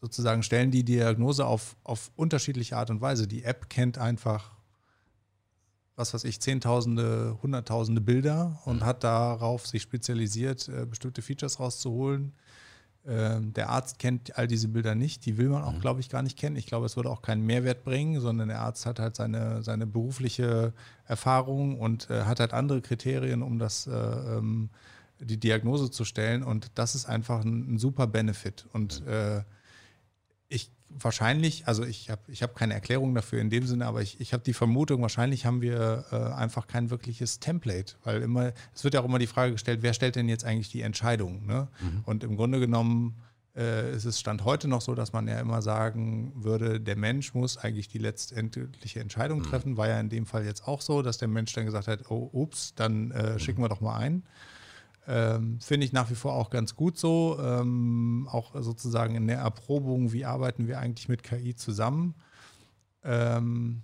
[0.00, 3.26] sozusagen stellen die Diagnose auf, auf unterschiedliche Art und Weise.
[3.26, 4.52] Die App kennt einfach,
[5.96, 12.32] was weiß ich, Zehntausende, Hunderttausende Bilder und hat darauf sich spezialisiert, äh, bestimmte Features rauszuholen.
[13.06, 16.22] Ähm, der Arzt kennt all diese Bilder nicht, die will man auch, glaube ich, gar
[16.22, 16.56] nicht kennen.
[16.56, 19.86] Ich glaube, es würde auch keinen Mehrwert bringen, sondern der Arzt hat halt seine, seine
[19.86, 20.72] berufliche
[21.06, 24.70] Erfahrung und äh, hat halt andere Kriterien, um das äh, ähm,
[25.20, 26.42] die Diagnose zu stellen.
[26.42, 28.66] Und das ist einfach ein, ein super Benefit.
[28.72, 29.42] Und äh,
[30.48, 34.20] ich wahrscheinlich, also ich habe ich hab keine Erklärung dafür in dem Sinne, aber ich,
[34.20, 38.84] ich habe die Vermutung, wahrscheinlich haben wir äh, einfach kein wirkliches Template, weil immer, es
[38.84, 41.46] wird ja auch immer die Frage gestellt, wer stellt denn jetzt eigentlich die Entscheidung?
[41.46, 41.68] Ne?
[41.80, 42.02] Mhm.
[42.04, 43.16] Und im Grunde genommen
[43.58, 47.34] äh, ist es Stand heute noch so, dass man ja immer sagen würde, der Mensch
[47.34, 49.44] muss eigentlich die letztendliche Entscheidung mhm.
[49.44, 49.76] treffen.
[49.76, 52.30] War ja in dem Fall jetzt auch so, dass der Mensch dann gesagt hat, oh,
[52.32, 53.38] ups, dann äh, mhm.
[53.38, 54.22] schicken wir doch mal ein.
[55.08, 57.38] Ähm, Finde ich nach wie vor auch ganz gut so.
[57.40, 62.14] Ähm, auch sozusagen in der Erprobung, wie arbeiten wir eigentlich mit KI zusammen.
[63.02, 63.80] Ähm,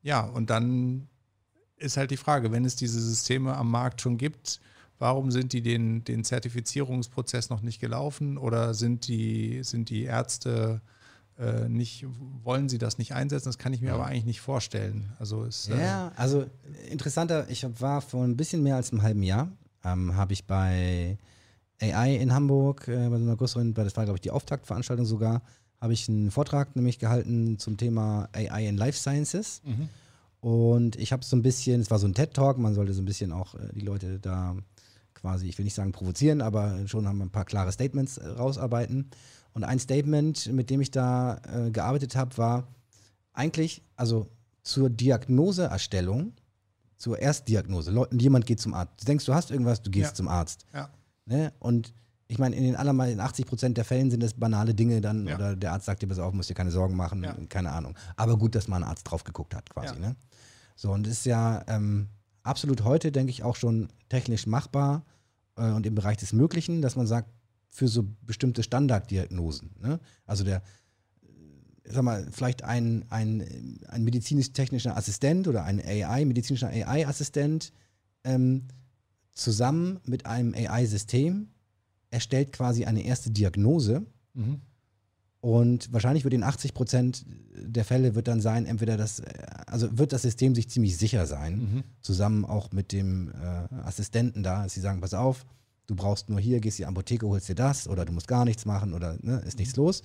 [0.00, 1.08] ja, und dann
[1.76, 4.60] ist halt die Frage, wenn es diese Systeme am Markt schon gibt,
[4.98, 10.80] warum sind die den, den Zertifizierungsprozess noch nicht gelaufen oder sind die, sind die Ärzte
[11.38, 12.06] äh, nicht,
[12.44, 13.48] wollen sie das nicht einsetzen?
[13.48, 13.94] Das kann ich mir ja.
[13.94, 15.12] aber eigentlich nicht vorstellen.
[15.18, 16.46] Also es, äh ja, also
[16.88, 19.52] interessanter, ich war vor ein bisschen mehr als einem halben Jahr
[19.84, 21.18] ähm, habe ich bei
[21.80, 25.42] AI in Hamburg, äh, bei so einer größeren, das war glaube ich die Auftaktveranstaltung sogar,
[25.80, 29.62] habe ich einen Vortrag nämlich gehalten zum Thema AI in Life Sciences.
[29.64, 29.88] Mhm.
[30.40, 33.04] Und ich habe so ein bisschen, es war so ein TED-Talk, man sollte so ein
[33.04, 34.56] bisschen auch äh, die Leute da
[35.14, 38.26] quasi, ich will nicht sagen provozieren, aber schon haben wir ein paar klare Statements äh,
[38.26, 39.10] rausarbeiten.
[39.54, 42.68] Und ein Statement, mit dem ich da äh, gearbeitet habe, war
[43.32, 44.28] eigentlich, also
[44.62, 46.32] zur Diagnoseerstellung
[47.02, 47.90] zur Erstdiagnose.
[47.90, 48.92] Leuten, jemand geht zum Arzt.
[49.00, 50.14] Du denkst, du hast irgendwas, du gehst ja.
[50.14, 50.66] zum Arzt.
[50.72, 50.88] Ja.
[51.26, 51.52] Ne?
[51.58, 51.92] Und
[52.28, 55.34] ich meine, in den allermeisten, 80 Prozent der Fällen sind das banale Dinge dann, ja.
[55.34, 57.36] oder der Arzt sagt dir, pass auf, musst dir keine Sorgen machen, ja.
[57.48, 57.98] keine Ahnung.
[58.14, 59.98] Aber gut, dass mal ein Arzt drauf geguckt hat, quasi.
[59.98, 60.14] Ne?
[60.76, 62.06] So, und das ist ja ähm,
[62.44, 65.04] absolut heute, denke ich, auch schon technisch machbar
[65.56, 67.28] äh, und im Bereich des Möglichen, dass man sagt,
[67.68, 69.74] für so bestimmte Standarddiagnosen.
[69.80, 69.98] Ne?
[70.24, 70.62] Also der,
[71.84, 77.72] sag mal, vielleicht ein, ein, ein medizinisch-technischer Assistent oder ein AI, medizinischer AI-Assistent
[78.24, 78.68] ähm,
[79.32, 81.48] zusammen mit einem AI-System
[82.10, 84.06] erstellt quasi eine erste Diagnose.
[84.34, 84.60] Mhm.
[85.40, 89.20] Und wahrscheinlich wird in 80 Prozent der Fälle wird dann sein, entweder das,
[89.66, 91.84] also wird das System sich ziemlich sicher sein, mhm.
[92.00, 95.44] zusammen auch mit dem äh, Assistenten da, dass sie sagen, pass auf,
[95.88, 98.44] du brauchst nur hier, gehst in die Apotheke, holst dir das oder du musst gar
[98.44, 99.82] nichts machen oder ne, ist nichts mhm.
[99.82, 100.02] los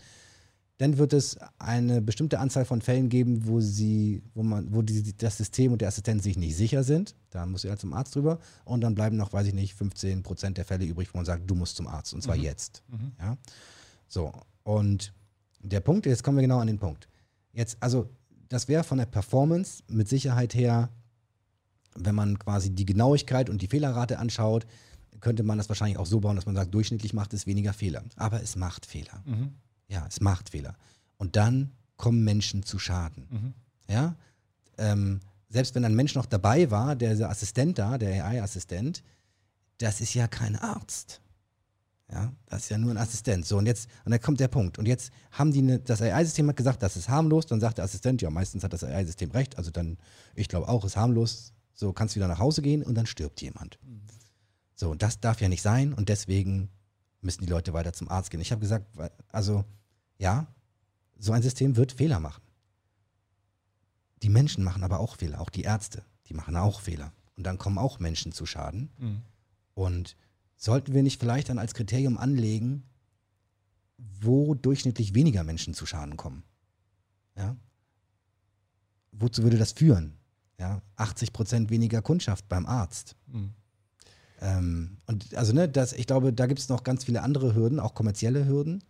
[0.77, 5.17] dann wird es eine bestimmte Anzahl von Fällen geben, wo sie, wo man, wo die,
[5.17, 7.15] das System und der Assistent sich nicht sicher sind.
[7.31, 8.39] Da muss er zum Arzt drüber.
[8.63, 11.49] Und dann bleiben noch, weiß ich nicht, 15 Prozent der Fälle übrig, wo man sagt,
[11.49, 12.13] du musst zum Arzt.
[12.13, 12.43] Und zwar mhm.
[12.43, 12.83] jetzt.
[12.89, 13.11] Mhm.
[13.19, 13.37] Ja?
[14.07, 14.31] So.
[14.63, 15.13] Und
[15.61, 17.07] der Punkt, jetzt kommen wir genau an den Punkt.
[17.53, 18.09] Jetzt, also,
[18.47, 20.89] das wäre von der Performance mit Sicherheit her,
[21.95, 24.67] wenn man quasi die Genauigkeit und die Fehlerrate anschaut,
[25.21, 28.03] könnte man das wahrscheinlich auch so bauen, dass man sagt, durchschnittlich macht es weniger Fehler.
[28.15, 29.23] Aber es macht Fehler.
[29.25, 29.55] Mhm.
[29.87, 30.75] Ja, es macht Fehler.
[31.17, 33.27] Und dann kommen Menschen zu Schaden.
[33.29, 33.53] Mhm.
[33.89, 34.15] Ja,
[34.77, 39.01] ähm, selbst wenn ein Mensch noch dabei war, der Assistent da, der AI-Assistent,
[39.77, 41.21] das ist ja kein Arzt.
[42.11, 43.45] Ja, das ist ja nur ein Assistent.
[43.45, 44.77] So, und jetzt, und dann kommt der Punkt.
[44.77, 47.45] Und jetzt haben die, ne, das AI-System hat gesagt, das ist harmlos.
[47.47, 49.57] Dann sagt der Assistent, ja, meistens hat das AI-System recht.
[49.57, 49.97] Also dann,
[50.33, 51.53] ich glaube auch, ist harmlos.
[51.73, 53.77] So, kannst du wieder nach Hause gehen und dann stirbt jemand.
[53.83, 54.01] Mhm.
[54.75, 55.93] So, und das darf ja nicht sein.
[55.93, 56.69] Und deswegen
[57.21, 58.39] müssen die Leute weiter zum Arzt gehen.
[58.39, 58.87] Ich habe gesagt,
[59.29, 59.65] also
[60.17, 60.47] ja,
[61.19, 62.41] so ein System wird Fehler machen.
[64.23, 67.13] Die Menschen machen aber auch Fehler, auch die Ärzte, die machen auch Fehler.
[67.35, 68.89] Und dann kommen auch Menschen zu Schaden.
[68.97, 69.21] Mhm.
[69.75, 70.15] Und
[70.55, 72.83] sollten wir nicht vielleicht dann als Kriterium anlegen,
[73.97, 76.43] wo durchschnittlich weniger Menschen zu Schaden kommen?
[77.35, 77.55] Ja?
[79.11, 80.17] Wozu würde das führen?
[80.59, 80.81] Ja?
[80.95, 83.15] 80 Prozent weniger Kundschaft beim Arzt.
[83.27, 83.53] Mhm.
[84.39, 87.79] Ähm, und also, ne, das, ich glaube, da gibt es noch ganz viele andere Hürden,
[87.79, 88.83] auch kommerzielle Hürden.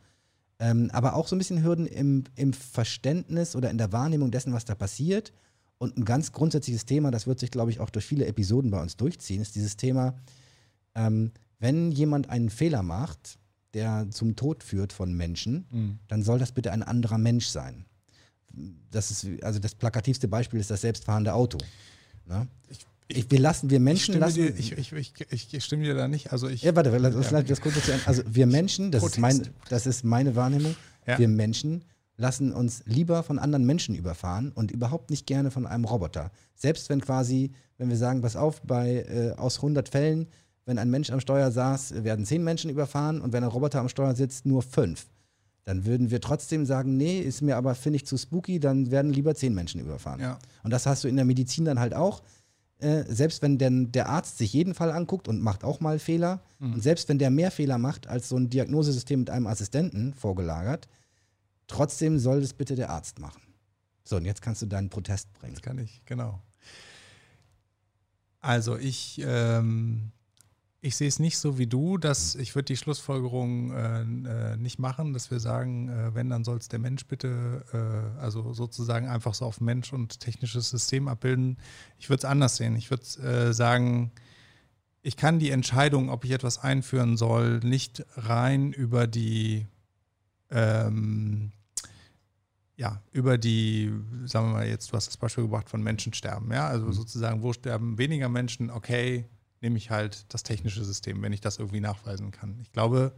[0.60, 4.54] Ähm, aber auch so ein bisschen Hürden im, im Verständnis oder in der Wahrnehmung dessen,
[4.54, 5.32] was da passiert.
[5.78, 8.82] Und ein ganz grundsätzliches Thema, das wird sich, glaube ich, auch durch viele Episoden bei
[8.82, 10.16] uns durchziehen, ist dieses Thema,
[10.96, 13.38] ähm, wenn jemand einen Fehler macht,
[13.74, 16.00] der zum Tod führt von Menschen, mhm.
[16.08, 17.86] dann soll das bitte ein anderer Mensch sein.
[18.90, 21.60] Das ist, also das plakativste Beispiel ist das selbstfahrende Auto.
[22.26, 22.48] Ne?
[22.70, 24.36] Ich ich, wir lassen, wir Menschen ich lassen.
[24.36, 26.32] Dir, ich, ich, ich, stimme dir da nicht.
[26.32, 27.42] Also ich, ja, warte, lass, ja.
[27.42, 30.76] das kurz dazu Also wir Menschen, das ist, mein, das ist meine Wahrnehmung,
[31.06, 31.18] ja.
[31.18, 31.84] wir Menschen
[32.18, 36.32] lassen uns lieber von anderen Menschen überfahren und überhaupt nicht gerne von einem Roboter.
[36.56, 40.28] Selbst wenn quasi, wenn wir sagen, pass auf, bei äh, aus 100 Fällen,
[40.66, 43.88] wenn ein Mensch am Steuer saß, werden 10 Menschen überfahren und wenn ein Roboter am
[43.88, 45.06] Steuer sitzt, nur 5
[45.64, 49.14] Dann würden wir trotzdem sagen, nee, ist mir aber, finde ich, zu spooky, dann werden
[49.14, 50.20] lieber zehn Menschen überfahren.
[50.20, 50.40] Ja.
[50.64, 52.24] Und das hast du in der Medizin dann halt auch.
[52.80, 56.42] Äh, selbst wenn denn der Arzt sich jeden Fall anguckt und macht auch mal Fehler,
[56.60, 60.88] und selbst wenn der mehr Fehler macht als so ein Diagnosesystem mit einem Assistenten vorgelagert,
[61.68, 63.42] trotzdem soll das bitte der Arzt machen.
[64.04, 65.54] So, und jetzt kannst du deinen Protest bringen.
[65.54, 66.42] Das kann ich, genau.
[68.40, 70.12] Also ich, ähm,
[70.80, 74.78] ich sehe es nicht so wie du, dass ich würde die Schlussfolgerung äh, äh, nicht
[74.78, 79.08] machen, dass wir sagen, äh, wenn, dann soll es der Mensch bitte, äh, also sozusagen
[79.08, 81.58] einfach so auf Mensch und technisches System abbilden.
[81.98, 82.76] Ich würde es anders sehen.
[82.76, 84.12] Ich würde äh, sagen,
[85.02, 89.66] ich kann die Entscheidung, ob ich etwas einführen soll, nicht rein über die
[90.52, 91.52] ähm,
[92.78, 93.92] ja, über die,
[94.26, 97.52] sagen wir mal jetzt, du hast das Beispiel gebracht von Menschensterben, ja, also sozusagen, wo
[97.52, 99.26] sterben weniger Menschen, okay,
[99.62, 102.60] nehme ich halt das technische System, wenn ich das irgendwie nachweisen kann.
[102.62, 103.14] Ich glaube,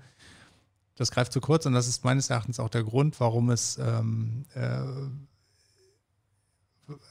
[0.96, 4.46] das greift zu kurz und das ist meines Erachtens auch der Grund, warum es, ähm,
[4.54, 4.84] äh,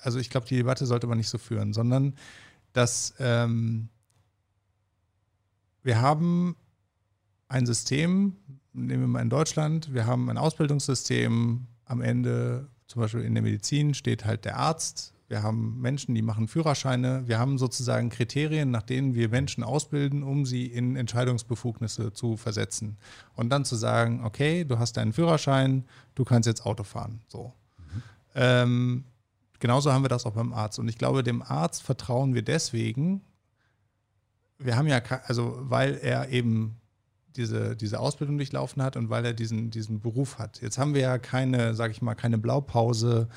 [0.03, 2.15] also ich glaube, die Debatte sollte man nicht so führen, sondern
[2.73, 3.89] dass ähm,
[5.83, 6.57] wir haben
[7.49, 8.37] ein System,
[8.73, 13.43] nehmen wir mal in Deutschland, wir haben ein Ausbildungssystem, am Ende, zum Beispiel in der
[13.43, 15.15] Medizin, steht halt der Arzt.
[15.29, 17.25] Wir haben Menschen, die machen Führerscheine.
[17.27, 22.97] Wir haben sozusagen Kriterien, nach denen wir Menschen ausbilden, um sie in Entscheidungsbefugnisse zu versetzen.
[23.35, 25.85] Und dann zu sagen, okay, du hast deinen Führerschein,
[26.15, 27.21] du kannst jetzt Auto fahren.
[27.29, 27.53] So.
[28.35, 29.05] Ähm,
[29.59, 30.79] genauso haben wir das auch beim Arzt.
[30.79, 33.21] Und ich glaube, dem Arzt vertrauen wir deswegen,
[34.59, 36.81] wir haben ja, also weil er eben
[37.37, 40.61] diese, diese Ausbildung durchlaufen hat und weil er diesen, diesen Beruf hat.
[40.61, 43.29] Jetzt haben wir ja keine, sage ich mal, keine Blaupause.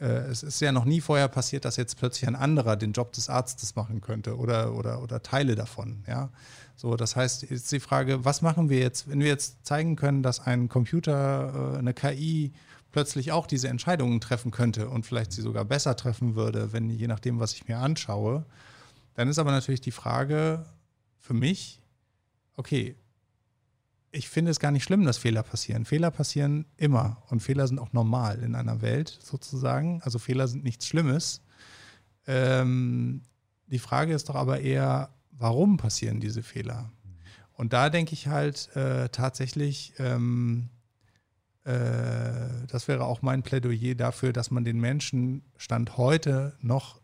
[0.00, 3.12] Äh, es ist ja noch nie vorher passiert, dass jetzt plötzlich ein anderer den Job
[3.12, 6.04] des Arztes machen könnte oder, oder, oder Teile davon.
[6.06, 6.30] Ja?
[6.76, 10.22] So, das heißt, jetzt die Frage, was machen wir jetzt, wenn wir jetzt zeigen können,
[10.22, 12.52] dass ein Computer, äh, eine KI
[12.92, 17.06] plötzlich auch diese Entscheidungen treffen könnte und vielleicht sie sogar besser treffen würde, wenn je
[17.06, 18.46] nachdem, was ich mir anschaue,
[19.14, 20.64] dann ist aber natürlich die Frage
[21.18, 21.82] für mich,
[22.56, 22.96] okay,
[24.10, 25.84] ich finde es gar nicht schlimm, dass Fehler passieren.
[25.84, 30.00] Fehler passieren immer und Fehler sind auch normal in einer Welt sozusagen.
[30.02, 31.42] Also Fehler sind nichts Schlimmes.
[32.26, 33.22] Ähm,
[33.66, 36.90] die Frage ist doch aber eher, warum passieren diese Fehler?
[37.52, 40.70] Und da denke ich halt äh, tatsächlich, ähm,
[41.64, 47.00] äh, das wäre auch mein Plädoyer dafür, dass man den Menschen Stand heute noch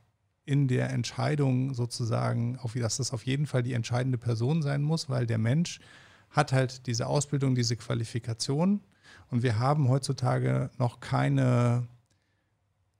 [0.46, 5.08] in der Entscheidung sozusagen, auf, dass das auf jeden Fall die entscheidende Person sein muss,
[5.08, 5.80] weil der Mensch
[6.34, 8.80] hat halt diese Ausbildung, diese Qualifikation
[9.30, 11.86] und wir haben heutzutage noch keine,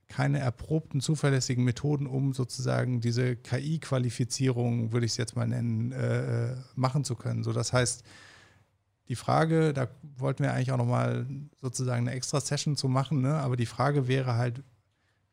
[0.09, 6.55] keine erprobten, zuverlässigen Methoden, um sozusagen diese KI-Qualifizierung, würde ich es jetzt mal nennen, äh,
[6.77, 7.43] machen zu können.
[7.43, 8.05] So, das heißt,
[9.09, 11.27] die Frage, da wollten wir eigentlich auch nochmal
[11.61, 13.35] sozusagen eine extra Session zu machen, ne?
[13.35, 14.62] aber die Frage wäre halt,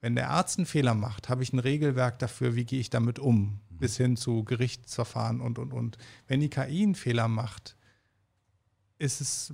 [0.02, 3.20] wenn der Arzt einen Fehler macht, habe ich ein Regelwerk dafür, wie gehe ich damit
[3.20, 6.00] um, bis hin zu Gerichtsverfahren und, und, und.
[6.28, 7.76] Wenn die KI einen Fehler macht,
[9.02, 9.54] ist es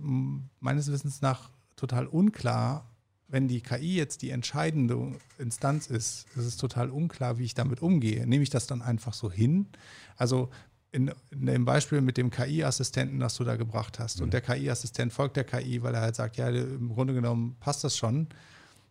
[0.60, 2.86] meines Wissens nach total unklar,
[3.30, 7.82] wenn die KI jetzt die entscheidende Instanz ist, ist es total unklar, wie ich damit
[7.82, 8.26] umgehe.
[8.26, 9.68] Nehme ich das dann einfach so hin?
[10.16, 10.50] Also
[10.92, 15.12] in, in dem Beispiel mit dem KI-Assistenten, das du da gebracht hast, und der KI-Assistent
[15.12, 18.28] folgt der KI, weil er halt sagt, ja, im Grunde genommen passt das schon.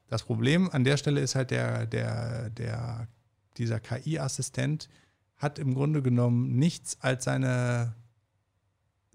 [0.09, 3.09] Das Problem an der Stelle ist halt der, der, der,
[3.57, 4.89] dieser KI-Assistent
[5.37, 7.95] hat im Grunde genommen nichts als seine,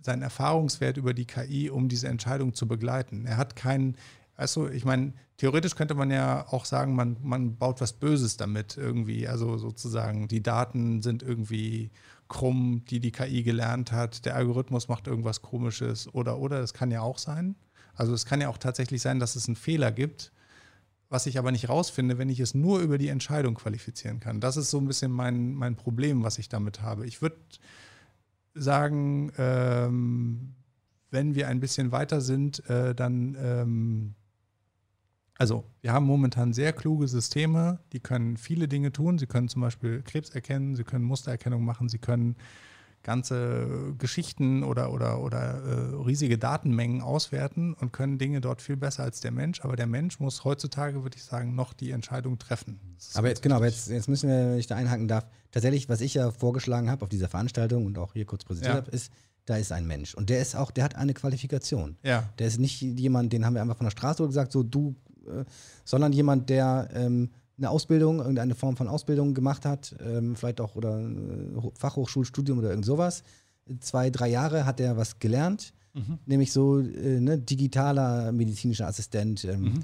[0.01, 3.25] seinen Erfahrungswert über die KI, um diese Entscheidung zu begleiten.
[3.25, 3.95] Er hat keinen,
[4.35, 8.77] also ich meine, theoretisch könnte man ja auch sagen, man, man baut was Böses damit
[8.77, 9.27] irgendwie.
[9.27, 11.91] Also sozusagen, die Daten sind irgendwie
[12.27, 16.89] krumm, die die KI gelernt hat, der Algorithmus macht irgendwas Komisches oder, oder, das kann
[16.89, 17.55] ja auch sein.
[17.93, 20.31] Also es kann ja auch tatsächlich sein, dass es einen Fehler gibt,
[21.09, 24.39] was ich aber nicht rausfinde, wenn ich es nur über die Entscheidung qualifizieren kann.
[24.39, 27.05] Das ist so ein bisschen mein, mein Problem, was ich damit habe.
[27.05, 27.35] Ich würde
[28.53, 30.55] sagen, ähm,
[31.09, 34.15] wenn wir ein bisschen weiter sind, äh, dann, ähm,
[35.37, 39.17] also wir haben momentan sehr kluge Systeme, die können viele Dinge tun.
[39.17, 42.35] Sie können zum Beispiel Krebs erkennen, sie können Mustererkennung machen, sie können
[43.03, 49.03] ganze Geschichten oder, oder, oder äh, riesige Datenmengen auswerten und können Dinge dort viel besser
[49.03, 49.61] als der Mensch.
[49.61, 52.79] Aber der Mensch muss heutzutage, würde ich sagen, noch die Entscheidung treffen.
[53.13, 56.01] Aber jetzt, genau, aber jetzt, jetzt müssen wir, wenn ich da einhaken darf, tatsächlich, was
[56.01, 58.81] ich ja vorgeschlagen habe auf dieser Veranstaltung und auch hier kurz präsentiert Ja.
[58.81, 59.11] habe, ist,
[59.45, 60.13] da ist ein Mensch.
[60.13, 61.97] Und der ist auch, der hat eine Qualifikation.
[62.03, 62.29] Ja.
[62.37, 64.95] Der ist nicht jemand, den haben wir einfach von der Straße gesagt, so du,
[65.25, 65.43] äh,
[65.83, 67.31] sondern jemand, der ähm,
[67.61, 72.57] eine Ausbildung, irgendeine Form von Ausbildung gemacht hat, ähm, vielleicht auch oder äh, Ho- Fachhochschulstudium
[72.59, 73.23] oder irgend sowas.
[73.79, 75.73] Zwei, drei Jahre hat er was gelernt,
[76.25, 79.45] nämlich so äh, ne, digitaler medizinischer Assistent.
[79.45, 79.83] Ähm, Mhm.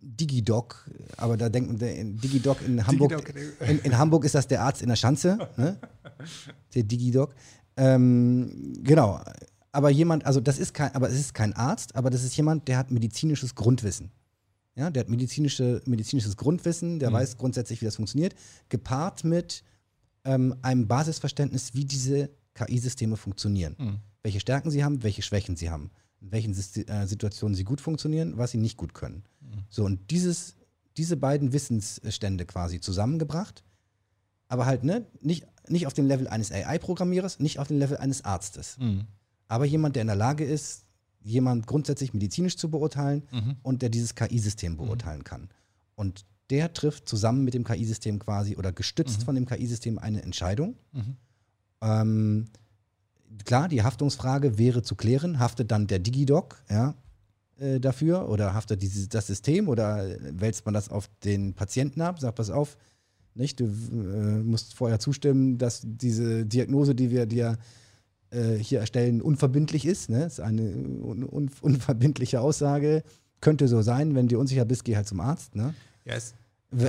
[0.00, 4.62] Digidoc, aber da denkt man, Digidoc in Hamburg, Digidoc, in, in Hamburg ist das der
[4.62, 5.76] Arzt in der Schanze, ne?
[6.74, 7.34] der Digidoc.
[7.76, 9.20] Ähm, genau,
[9.72, 12.68] aber jemand, also das ist kein, aber es ist kein Arzt, aber das ist jemand,
[12.68, 14.10] der hat medizinisches Grundwissen.
[14.78, 18.36] Ja, der hat medizinische, medizinisches Grundwissen, der weiß grundsätzlich, wie das funktioniert,
[18.68, 19.64] gepaart mit
[20.24, 23.74] ähm, einem Basisverständnis, wie diese KI-Systeme funktionieren.
[24.22, 25.90] Welche Stärken sie haben, welche Schwächen sie haben,
[26.20, 29.24] in welchen äh, Situationen sie gut funktionieren, was sie nicht gut können.
[29.68, 30.54] So, und dieses,
[30.96, 33.64] diese beiden Wissensstände quasi zusammengebracht,
[34.46, 38.24] aber halt ne, nicht, nicht auf dem Level eines AI-Programmierers, nicht auf dem Level eines
[38.24, 38.78] Arztes.
[38.78, 39.06] Mhm.
[39.48, 40.84] Aber jemand, der in der Lage ist,
[41.20, 43.56] jemand grundsätzlich medizinisch zu beurteilen Mhm.
[43.62, 45.48] und der dieses KI-System beurteilen kann.
[45.94, 50.76] Und der trifft zusammen mit dem KI-System quasi oder gestützt von dem KI-System eine Entscheidung.
[50.92, 51.16] Mhm.
[51.82, 52.44] Ähm,
[53.44, 55.38] klar, die Haftungsfrage wäre zu klären.
[55.38, 56.94] Haftet dann der Digidoc ja,
[57.58, 62.18] äh, dafür oder haftet dieses, das System oder wälzt man das auf den Patienten ab?
[62.20, 62.76] Sagt, pass auf,
[63.34, 63.60] nicht?
[63.60, 67.58] du äh, musst vorher zustimmen, dass diese Diagnose, die wir dir
[68.30, 70.10] äh, hier erstellen, unverbindlich ist.
[70.10, 70.20] Ne?
[70.20, 73.02] Das ist eine un un unverbindliche Aussage.
[73.40, 75.54] Könnte so sein, wenn du dir unsicher bist, geh halt zum Arzt.
[75.54, 75.74] Ne?
[76.04, 76.34] Ja, es,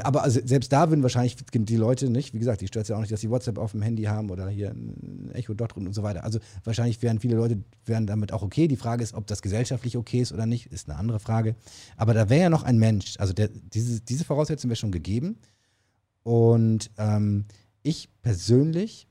[0.03, 3.01] Aber also selbst da würden wahrscheinlich die Leute nicht, wie gesagt, die stört ja auch
[3.01, 5.93] nicht, dass sie WhatsApp auf dem Handy haben oder hier ein Echo Dot drin und
[5.93, 6.23] so weiter.
[6.23, 8.67] Also wahrscheinlich wären viele Leute wären damit auch okay.
[8.67, 11.55] Die Frage ist, ob das gesellschaftlich okay ist oder nicht, ist eine andere Frage.
[11.95, 13.15] Aber da wäre ja noch ein Mensch.
[13.19, 15.37] Also der, diese, diese Voraussetzung wäre schon gegeben.
[16.23, 17.45] Und ähm,
[17.83, 19.08] ich persönlich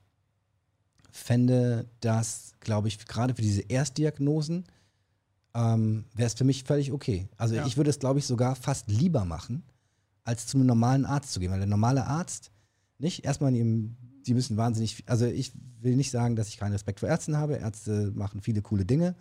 [1.10, 4.64] fände das, glaube ich, gerade für diese Erstdiagnosen,
[5.54, 7.28] ähm, wäre es für mich völlig okay.
[7.36, 7.66] Also Ja.
[7.66, 9.62] ich würde es, glaube ich, sogar fast lieber machen,
[10.24, 11.50] als zum normalen Arzt zu gehen.
[11.50, 12.50] Weil der normale Arzt,
[12.98, 13.90] nicht, erstmal, die,
[14.26, 17.56] die müssen wahnsinnig, also ich will nicht sagen, dass ich keinen Respekt vor Ärzten habe.
[17.56, 19.14] Ärzte machen viele coole Dinge.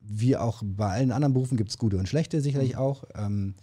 [0.00, 3.04] Wie auch bei allen anderen Berufen gibt es gute und schlechte sicherlich auch.
[3.14, 3.54] Ähm,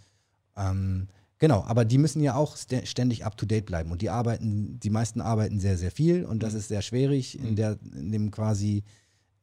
[0.56, 1.08] ähm,
[1.38, 3.90] genau, aber die müssen ja auch st ständig up to date bleiben.
[3.90, 7.56] Und die arbeiten, die meisten arbeiten sehr, sehr viel und das ist sehr schwierig in
[7.56, 8.82] der, in dem quasi,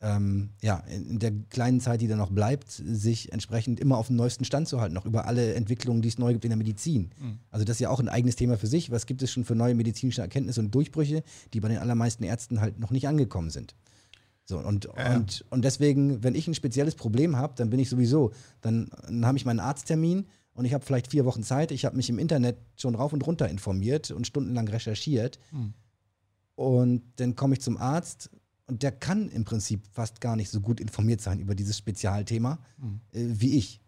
[0.01, 4.17] ähm, ja, in, der kleinen Zeit, die da noch bleibt, sich entsprechend immer auf dem
[4.17, 7.11] neuesten Stand zu halten, noch über alle Entwicklungen, die es neu gibt in der Medizin.
[7.49, 8.91] Also das ist ja auch ein eigenes Thema für sich.
[8.91, 11.23] Was gibt es schon für neue medizinische Erkenntnisse und Durchbrüche,
[11.53, 13.73] die bei den allermeisten Ärzten halt noch nicht angekommen sind?
[14.47, 15.15] So, und, Ja.
[15.15, 18.31] und, und deswegen, wenn ich ein spezielles Problem habe, dann bin ich sowieso,
[18.61, 21.71] dann, dann habe ich meinen Arzttermin und ich habe vielleicht vier Wochen Zeit.
[21.71, 25.37] Ich habe mich im Internet schon rauf und runter informiert und stundenlang recherchiert.
[26.55, 28.29] Und dann komme ich zum Arzt
[28.67, 32.59] und der kann im Prinzip fast gar nicht so gut informiert sein über dieses Spezialthema
[33.11, 33.81] äh, wie ich.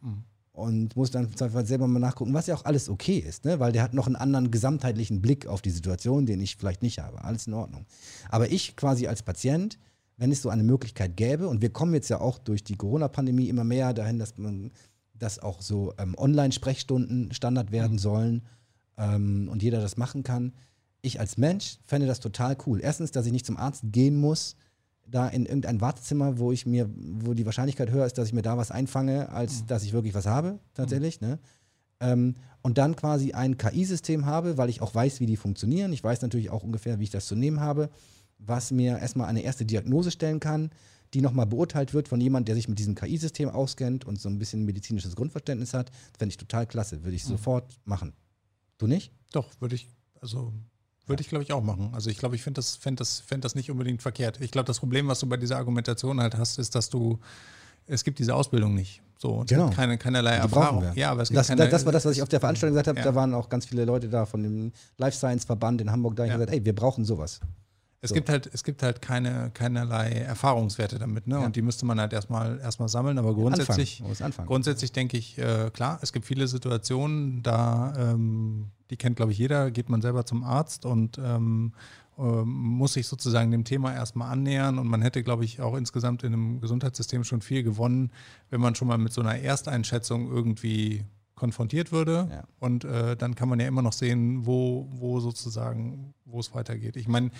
[0.51, 3.59] Und muss dann selber mal nachgucken, was ja auch alles okay ist, ne?
[3.59, 6.99] weil der hat noch einen anderen gesamtheitlichen Blick auf die Situation, den ich vielleicht nicht
[6.99, 7.23] habe.
[7.23, 7.85] Alles in Ordnung.
[8.27, 9.77] Aber ich quasi als Patient,
[10.17, 13.49] wenn es so eine Möglichkeit gäbe, und wir kommen jetzt ja auch durch die Corona-Pandemie
[13.49, 14.71] immer mehr dahin, dass man
[15.19, 18.43] dass auch so ähm, Online-Sprechstunden Standard werden sollen
[18.97, 20.53] ähm, und jeder das machen kann.
[21.01, 22.79] Ich als Mensch fände das total cool.
[22.81, 24.55] Erstens, dass ich nicht zum Arzt gehen muss,
[25.09, 28.41] da in irgendein Wartezimmer, wo ich mir, wo die Wahrscheinlichkeit höher ist, dass ich mir
[28.41, 31.21] da was einfange, als dass ich wirklich was habe, tatsächlich.
[31.21, 31.39] Ne?
[31.99, 35.93] Ähm, und dann quasi ein KI-System habe, weil ich auch weiß, wie die funktionieren.
[35.93, 37.89] Ich weiß natürlich auch ungefähr, wie ich das zu nehmen habe,
[38.37, 40.71] was mir erstmal eine erste Diagnose stellen kann,
[41.13, 44.37] die nochmal beurteilt wird von jemand, der sich mit diesem KI-System auskennt und so ein
[44.39, 45.89] bisschen medizinisches Grundverständnis hat.
[45.89, 48.13] Das fände ich total klasse, würde ich sofort machen.
[48.77, 49.11] Du nicht?
[49.31, 49.87] Doch, würde ich,
[50.21, 50.53] also
[51.05, 51.89] würde ich, glaube ich, auch machen.
[51.93, 54.41] Also ich glaube, ich finde das, fänd das, fänd das nicht unbedingt verkehrt.
[54.41, 57.19] Ich glaube, das Problem, was du bei dieser Argumentation halt hast, ist, dass du,
[57.85, 59.01] es gibt diese Ausbildung nicht.
[59.17, 59.69] So, Genau.
[59.69, 60.85] keine, keinerlei Die Erfahrung.
[60.95, 62.89] Ja, aber es gibt Das, keine, das war das, was ich auf der Veranstaltung gesagt
[62.89, 62.99] habe.
[62.99, 63.05] Ja.
[63.05, 66.23] Da waren auch ganz viele Leute da von dem Life Science Verband in Hamburg da.
[66.23, 66.33] Ich Ja.
[66.33, 67.39] habe gesagt, ey, wir brauchen sowas.
[67.99, 68.15] Es So.
[68.15, 71.35] gibt halt, es gibt halt keine, keinerlei Erfahrungswerte damit, ne?
[71.35, 71.45] Ja.
[71.45, 73.17] Und die müsste man halt erstmal erstmal sammeln.
[73.17, 74.03] Aber grundsätzlich,
[74.45, 79.37] grundsätzlich denke ich, äh, klar, es gibt viele Situationen, da ähm, die kennt, glaube ich,
[79.39, 81.73] jeder, geht man selber zum Arzt und ähm,
[82.19, 84.77] ähm, muss sich sozusagen dem Thema erstmal annähern.
[84.77, 88.11] Und man hätte, glaube ich, auch insgesamt in einem Gesundheitssystem schon viel gewonnen,
[88.51, 91.03] wenn man schon mal mit so einer Ersteinschätzung irgendwie
[91.37, 92.27] konfrontiert würde.
[92.29, 92.43] Ja.
[92.59, 96.97] Und äh, dann kann man ja immer noch sehen, wo, wo sozusagen, wo es weitergeht.
[96.97, 97.31] Ich meine,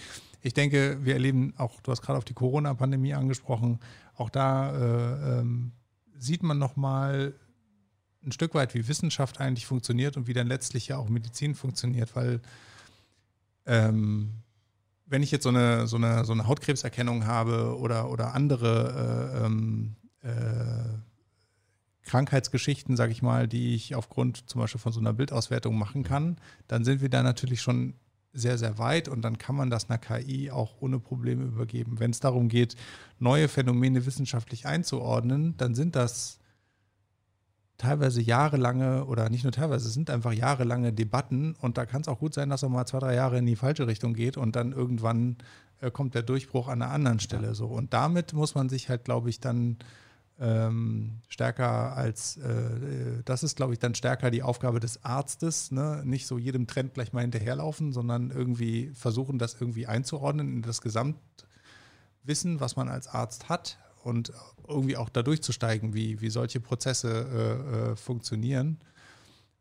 [0.41, 3.79] ich denke, wir erleben auch, du hast gerade auf die Corona-Pandemie angesprochen,
[4.15, 5.73] auch da äh, ähm,
[6.17, 7.33] sieht man nochmal
[8.23, 12.15] ein Stück weit, wie Wissenschaft eigentlich funktioniert und wie dann letztlich ja auch Medizin funktioniert,
[12.15, 12.41] weil
[13.65, 14.31] ähm,
[15.05, 19.45] wenn ich jetzt so eine, so eine, so eine Hautkrebserkennung habe oder, oder andere äh,
[19.45, 21.06] ähm, äh,
[22.07, 26.37] Krankheitsgeschichten, sage ich mal, die ich aufgrund zum Beispiel von so einer Bildauswertung machen kann,
[26.67, 27.93] dann sind wir da natürlich schon
[28.33, 31.99] sehr, sehr weit und dann kann man das einer KI auch ohne Probleme übergeben.
[31.99, 32.75] Wenn es darum geht,
[33.19, 36.39] neue Phänomene wissenschaftlich einzuordnen, dann sind das
[37.77, 42.07] teilweise jahrelange oder nicht nur teilweise, es sind einfach jahrelange Debatten und da kann es
[42.07, 44.55] auch gut sein, dass er mal zwei, drei Jahre in die falsche Richtung geht und
[44.55, 45.37] dann irgendwann
[45.79, 47.67] äh, kommt der Durchbruch an einer anderen Stelle so.
[47.67, 49.77] Und damit muss man sich halt, glaube ich, dann
[50.39, 56.03] ähm, stärker als, äh, das ist, glaube ich, dann stärker die Aufgabe des Arztes, ne?
[56.05, 60.81] nicht so jedem Trend gleich mal hinterherlaufen, sondern irgendwie versuchen, das irgendwie einzuordnen in das
[60.81, 64.31] Gesamtwissen, was man als Arzt hat und
[64.67, 68.79] irgendwie auch da durchzusteigen, wie, wie solche Prozesse äh, äh, funktionieren.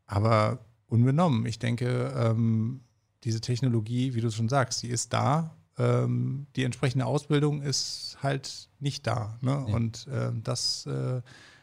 [0.07, 0.59] Aber
[0.89, 2.83] unbenommen, ich denke, ähm,
[3.25, 5.56] diese Technologie, wie du schon sagst, die ist da.
[5.79, 9.39] Ähm, die entsprechende Ausbildung ist halt nicht da.
[9.41, 9.65] Ne?
[9.69, 9.75] Ja.
[9.75, 11.21] Und äh, das äh,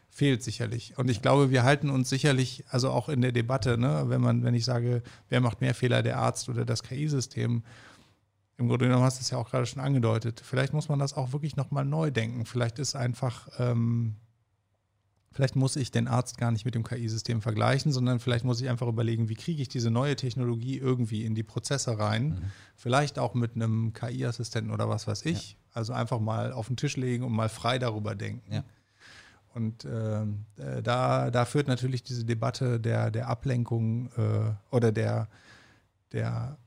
[0.09, 0.97] fehlt sicherlich.
[0.97, 4.43] Und ich glaube, wir halten uns sicherlich, also auch in der Debatte, ne, wenn man,
[4.43, 7.63] wenn ich sage, wer macht mehr Fehler, der Arzt oder das KI-System,
[8.57, 10.41] im Grunde genommen hast du es ja auch gerade schon angedeutet.
[10.45, 12.45] Vielleicht muss man das auch wirklich nochmal neu denken.
[12.45, 14.15] Vielleicht ist einfach, ähm,
[15.33, 18.69] vielleicht muss ich den Arzt gar nicht mit dem KI-System vergleichen, sondern vielleicht muss ich
[18.69, 22.29] einfach überlegen, wie kriege ich diese neue Technologie irgendwie in die Prozesse rein.
[22.29, 22.37] Mhm.
[22.75, 25.51] Vielleicht auch mit einem KI-Assistenten oder was weiß ich.
[25.51, 25.57] Ja.
[25.73, 28.53] Also einfach mal auf den Tisch legen und mal frei darüber denken.
[28.53, 28.63] Ja.
[29.55, 35.27] Und ähm, äh, da, da führt natürlich diese Debatte der, der Ablenkung äh, oder der,
[36.11, 36.57] der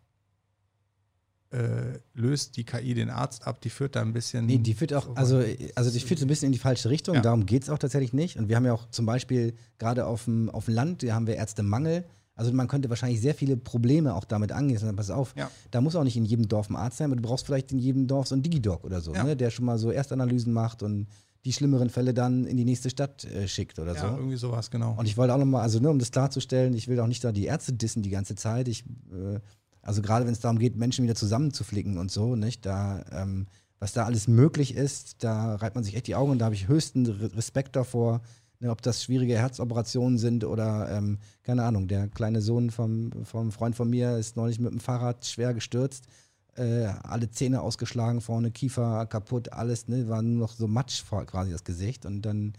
[1.50, 4.46] äh, löst die KI den Arzt ab, die führt da ein bisschen.
[4.46, 5.42] Nee, die führt auch, also,
[5.74, 7.20] also die führt so ein bisschen in die falsche Richtung, ja.
[7.20, 8.36] darum geht es auch tatsächlich nicht.
[8.36, 11.26] Und wir haben ja auch zum Beispiel gerade auf dem, auf dem Land, da haben
[11.26, 12.04] wir Ärztemangel.
[12.34, 14.78] Also man könnte wahrscheinlich sehr viele Probleme auch damit angehen.
[14.78, 15.50] Sondern pass auf, ja.
[15.70, 17.78] da muss auch nicht in jedem Dorf ein Arzt sein, aber du brauchst vielleicht in
[17.78, 19.24] jedem Dorf so einen Digidoc oder so, ja.
[19.24, 21.06] ne, der schon mal so Erstanalysen macht und
[21.46, 24.06] die schlimmeren Fälle dann in die nächste Stadt äh, schickt oder ja, so.
[24.08, 24.96] irgendwie sowas, genau.
[24.98, 27.30] Und ich wollte auch nochmal, also nur um das klarzustellen, ich will auch nicht da
[27.30, 28.66] die Ärzte dissen die ganze Zeit.
[28.66, 29.38] Ich äh,
[29.86, 32.66] also gerade wenn es darum geht, Menschen wieder zusammenzuflicken und so, nicht?
[32.66, 33.46] Da, ähm,
[33.78, 36.56] was da alles möglich ist, da reibt man sich echt die Augen und da habe
[36.56, 38.20] ich höchsten Respekt davor,
[38.58, 43.52] ne, ob das schwierige Herzoperationen sind oder, ähm, keine Ahnung, der kleine Sohn vom, vom
[43.52, 46.08] Freund von mir ist neulich mit dem Fahrrad schwer gestürzt,
[46.56, 51.52] äh, alle Zähne ausgeschlagen, vorne Kiefer kaputt, alles, ne, war nur noch so Matsch quasi
[51.52, 52.54] das Gesicht und dann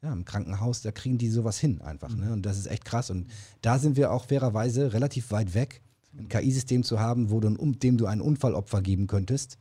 [0.00, 2.14] ja, im Krankenhaus, da kriegen die sowas hin einfach.
[2.14, 2.26] Ne?
[2.26, 2.32] Mhm.
[2.32, 3.08] Und das ist echt krass.
[3.10, 3.28] Und
[3.62, 5.80] da sind wir auch fairerweise relativ weit weg
[6.16, 9.58] ein KI-System zu haben, wo du, um, dem du ein Unfallopfer geben könntest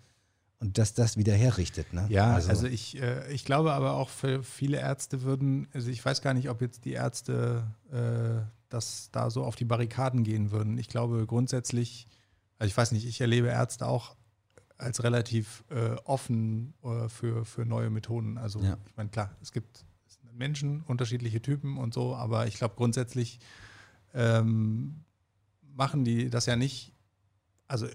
[0.60, 1.92] und dass das wieder herrichtet.
[1.94, 2.06] Ne?
[2.10, 6.04] Ja, also, also ich, äh, ich glaube aber auch für viele Ärzte würden, also ich
[6.04, 10.52] weiß gar nicht, ob jetzt die Ärzte äh, das da so auf die Barrikaden gehen
[10.52, 10.78] würden.
[10.78, 12.08] Ich glaube grundsätzlich,
[12.60, 14.16] also ich weiß nicht, ich erlebe Ärzte auch
[14.78, 18.38] als relativ äh, offen äh, für, für neue Methoden.
[18.38, 18.78] Also ja.
[18.88, 19.86] ich meine, klar, es gibt
[20.34, 23.40] Menschen, unterschiedliche Typen und so, aber ich glaube grundsätzlich
[24.14, 25.04] ähm,
[25.76, 26.94] machen die das ja nicht.
[27.68, 27.88] Also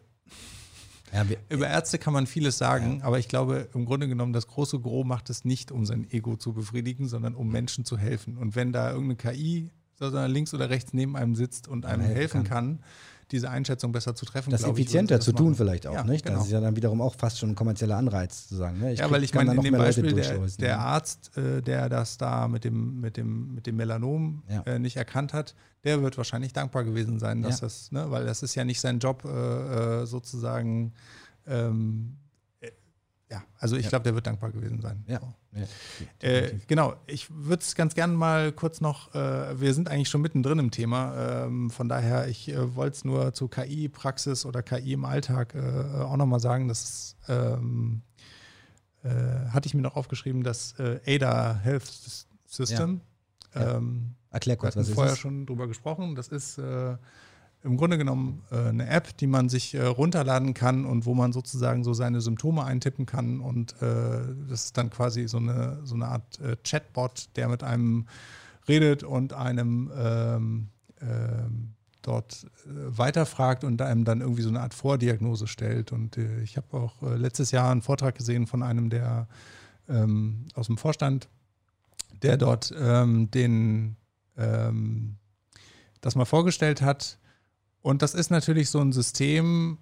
[1.13, 3.05] ja, wir, über Ärzte kann man vieles sagen, ja.
[3.05, 6.37] aber ich glaube, im Grunde genommen, das große Gros macht es nicht, um sein Ego
[6.37, 8.37] zu befriedigen, sondern um Menschen zu helfen.
[8.39, 12.79] Und wenn da irgendeine KI links oder rechts neben einem sitzt und einem helfen kann,
[12.79, 12.85] kann
[13.31, 14.51] diese Einschätzung besser zu treffen.
[14.51, 16.25] Das effizienter ich, zu tun vielleicht auch, ja, nicht?
[16.25, 16.39] Genau.
[16.39, 18.79] Das ist ja dann wiederum auch fast schon ein kommerzieller Anreiz zu sagen.
[18.79, 18.93] Ne?
[18.93, 22.47] Ich ja, weil ich meine, in dem Beispiel der, der, Arzt, äh, der das da
[22.47, 24.63] mit dem, mit dem, mit dem Melanom ja.
[24.63, 25.55] äh, nicht erkannt hat,
[25.85, 27.67] der wird wahrscheinlich dankbar gewesen sein, dass ja.
[27.67, 30.93] das, ne, weil das ist ja nicht sein Job äh, äh sozusagen
[31.47, 32.17] ähm,
[33.31, 35.05] ja, also ich glaube, der wird dankbar gewesen sein.
[35.09, 35.21] Ja.
[35.57, 40.09] Ja äh, genau, ich würde es ganz gerne mal kurz noch, äh, wir sind eigentlich
[40.09, 44.63] schon mittendrin im Thema, ähm, von daher, ich äh, wollte es nur zu KI-Praxis oder
[44.63, 48.03] KI im Alltag äh, auch nochmal sagen, das ähm,
[49.03, 49.09] äh,
[49.51, 51.91] hatte ich mir noch aufgeschrieben, das äh, ADA Health
[52.47, 53.01] System.
[53.55, 53.77] Ja.
[53.77, 56.59] Ähm, Erklär kurz, was ist vorher schon drüber gesprochen, das ist
[57.67, 61.33] im Grunde genommen äh, eine App, die man sich äh, runterladen kann und wo man
[61.33, 63.41] sozusagen so seine Symptome eintippen kann.
[63.41, 67.63] Und äh, das ist dann quasi so eine, so eine Art äh, Chatbot, der mit
[67.63, 68.07] einem
[68.69, 70.69] redet und einem ähm,
[71.01, 75.93] ähm, dort äh, weiterfragt und einem dann irgendwie so eine Art Vordiagnose stellt.
[75.93, 79.27] Und äh, ich habe auch letztes Jahr einen Vortrag gesehen von einem, der
[79.89, 81.29] ähm, aus dem Vorstand,
[82.23, 83.97] der dort ähm, den
[84.37, 85.17] ähm,
[86.01, 87.19] das mal vorgestellt hat,
[87.87, 89.79] und das ist natürlich so ein System,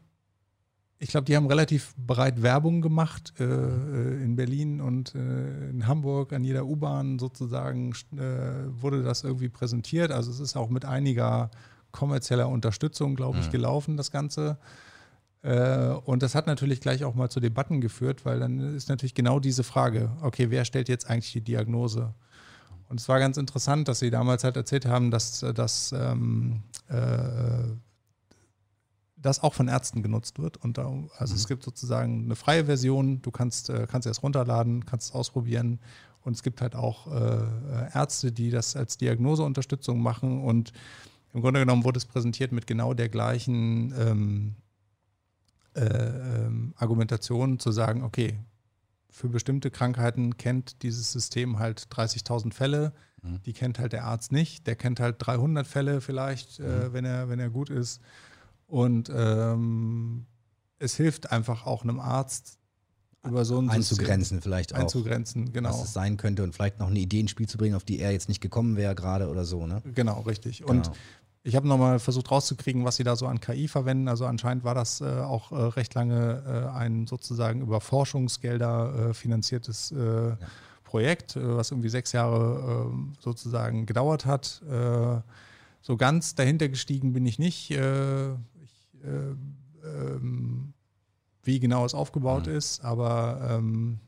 [0.98, 5.86] ich glaube, die haben relativ breit Werbung gemacht äh, äh, in Berlin und äh, in
[5.86, 10.12] Hamburg an jeder U-Bahn sozusagen äh, wurde das irgendwie präsentiert.
[10.12, 11.50] Also es ist auch mit einiger
[11.92, 13.52] kommerzieller Unterstützung, glaube ich, mhm.
[13.52, 14.58] gelaufen, das Ganze.
[15.40, 19.14] Äh, und das hat natürlich gleich auch mal zu Debatten geführt, weil dann ist natürlich
[19.14, 22.12] genau diese Frage, okay, wer stellt jetzt eigentlich die Diagnose?
[22.88, 26.94] Und es war ganz interessant, dass sie damals halt erzählt haben, dass, dass ähm, äh,
[29.24, 30.58] das auch von Ärzten genutzt wird.
[30.58, 34.84] Und da, also es gibt sozusagen eine freie Version, du kannst, äh, kannst erst runterladen,
[34.84, 35.80] kannst es ausprobieren.
[36.20, 40.44] Und es gibt halt auch äh, Ärzte, die das als Diagnoseunterstützung machen.
[40.44, 40.72] Und
[41.32, 44.54] im Grunde genommen wurde es präsentiert mit genau der gleichen ähm,
[45.74, 48.38] äh, ähm, Argumentation, zu sagen, okay,
[49.10, 52.92] für bestimmte Krankheiten kennt dieses System halt 30.000 Fälle.
[53.22, 53.40] Mhm.
[53.46, 54.66] Die kennt halt der Arzt nicht.
[54.66, 58.02] Der kennt halt 300 Fälle vielleicht, äh, wenn, er, wenn er gut ist.
[58.74, 60.26] Und ähm,
[60.80, 62.58] es hilft einfach auch einem Arzt
[63.24, 64.80] über so ein Einzugrenzen System vielleicht auch.
[64.80, 65.68] einzugrenzen, genau.
[65.68, 68.00] Was es sein könnte und vielleicht noch eine Idee ins Spiel zu bringen, auf die
[68.00, 69.80] er jetzt nicht gekommen wäre gerade oder so, ne?
[69.94, 70.64] Genau, richtig.
[70.64, 70.96] Und Genau.
[71.44, 74.08] ich habe nochmal versucht rauszukriegen, was sie da so an KI verwenden.
[74.08, 76.42] Also anscheinend war das äh, auch äh, recht lange
[76.74, 80.32] äh, ein sozusagen über Forschungsgelder äh, finanziertes äh,
[80.82, 84.62] Projekt, äh, was irgendwie sechs Jahre äh, sozusagen gedauert hat.
[85.86, 87.70] So ganz dahinter gestiegen bin ich nicht.
[89.04, 90.72] Äh, ich, äh, ähm,
[91.42, 94.00] wie genau es aufgebaut ist, aber ähm,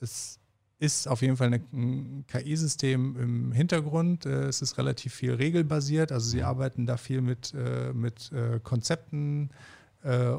[0.00, 0.38] es
[0.78, 4.26] ist auf jeden Fall ein KI-System im Hintergrund.
[4.26, 6.12] Äh, Es ist relativ viel regelbasiert.
[6.12, 9.50] Also sie arbeiten da viel mit, äh, mit äh, Konzepten,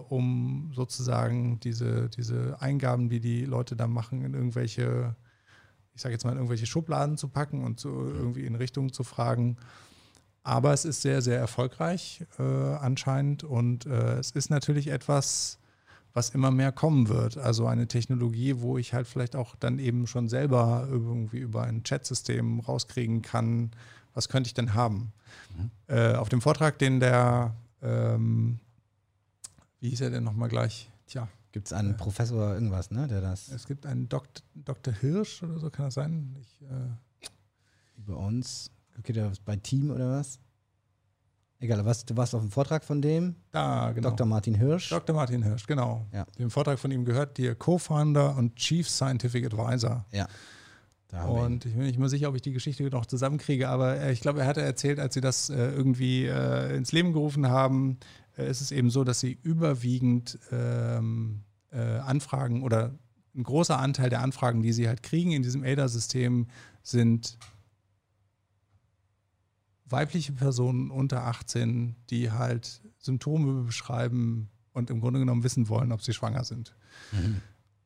[0.10, 5.16] um sozusagen diese, diese Eingaben, die die Leute da machen, in irgendwelche,
[5.94, 9.04] ich sage jetzt mal, in irgendwelche Schubladen zu packen und so irgendwie in Richtungen zu
[9.04, 9.58] fragen.
[10.44, 15.60] Aber es ist sehr, sehr erfolgreich äh, anscheinend und äh, es ist natürlich etwas,
[16.14, 17.38] was immer mehr kommen wird.
[17.38, 21.84] Also eine Technologie, wo ich halt vielleicht auch dann eben schon selber irgendwie über ein
[21.84, 23.72] Chatsystem rauskriegen kann,
[24.14, 25.14] was könnte ich denn haben.
[25.88, 28.60] Äh, auf dem Vortrag, den der, ähm,
[29.80, 30.90] wie hieß er denn nochmal gleich?
[31.08, 34.94] Tja, Gibt es einen Professor irgendwas, ne, der das es gibt einen Dok Dr.
[34.94, 36.36] Hirsch oder so, kann das sein?
[36.40, 37.28] Ich, äh,
[37.98, 40.40] über uns, okay, der bei Team oder was?
[41.60, 44.10] Egal, was, du warst auf dem Vortrag von dem, da, genau.
[44.10, 44.26] Dr.
[44.26, 44.90] Martin Hirsch.
[44.90, 45.16] Dr.
[45.16, 46.08] Martin Hirsch, genau.
[46.12, 46.26] Ja.
[46.40, 50.06] Dem Vortrag von ihm gehört, der Co-Founder und Chief Scientific Advisor.
[50.12, 50.28] Ja.
[51.08, 51.26] Da.
[51.26, 54.22] Und ich bin nicht mehr sicher, ob ich die Geschichte noch zusammenkriege, aber äh, ich
[54.22, 58.00] glaube, er hatte erzählt, als sie das äh, irgendwie äh, ins Leben gerufen haben,
[58.38, 62.96] ist es eben so, dass sie überwiegend ähm, äh, Anfragen oder
[63.36, 66.48] ein großer Anteil der Anfragen, die sie halt kriegen in diesem ADA-System,
[66.82, 67.38] sind
[69.92, 76.02] weibliche Personen unter 18, die halt Symptome beschreiben und im Grunde genommen wissen wollen, ob
[76.02, 76.76] sie schwanger sind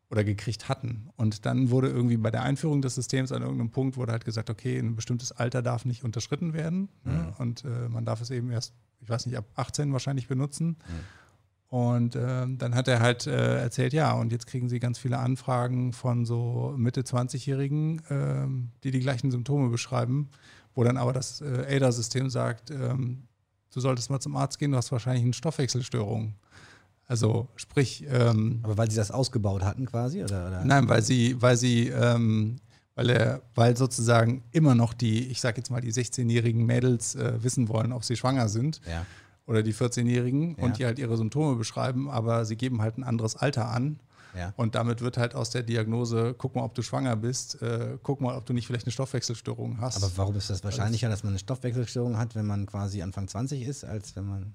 [0.09, 1.09] oder gekriegt hatten.
[1.15, 4.49] Und dann wurde irgendwie bei der Einführung des Systems an irgendeinem Punkt wurde halt gesagt,
[4.49, 6.89] okay, ein bestimmtes Alter darf nicht unterschritten werden.
[7.03, 7.33] Ne?
[7.37, 10.77] Und äh, man darf es eben erst, ich weiß nicht, ab 18 wahrscheinlich benutzen.
[11.67, 15.17] Und ähm, dann hat er halt äh, erzählt, ja, und jetzt kriegen sie ganz viele
[15.17, 20.29] Anfragen von so Mitte 20-Jährigen, ähm, die die gleichen Symptome beschreiben,
[20.75, 23.23] wo dann aber das äh, ADA-System sagt, ähm,
[23.73, 26.35] du solltest mal zum Arzt gehen, du hast wahrscheinlich eine Stoffwechselstörung.
[27.07, 30.23] Also sprich, ähm, Aber weil sie das ausgebaut hatten quasi?
[30.23, 30.65] Oder, oder?
[30.65, 32.55] Nein, weil sie, weil sie, ähm,
[32.95, 37.43] weil er, weil sozusagen immer noch die, ich sag jetzt mal, die 16-jährigen Mädels äh,
[37.43, 39.05] wissen wollen, ob sie schwanger sind Ja.
[39.45, 40.63] oder die 14-jährigen Ja.
[40.63, 43.99] und die halt ihre Symptome beschreiben, aber sie geben halt ein anderes Alter an.
[44.37, 44.53] Ja.
[44.57, 48.21] Und damit wird halt aus der Diagnose, guck mal, ob du schwanger bist, äh, guck
[48.21, 50.03] mal, ob du nicht vielleicht eine Stoffwechselstörung hast.
[50.03, 53.63] Aber warum ist das wahrscheinlicher, dass man eine Stoffwechselstörung hat, wenn man quasi Anfang 20
[53.63, 54.53] ist, als wenn man.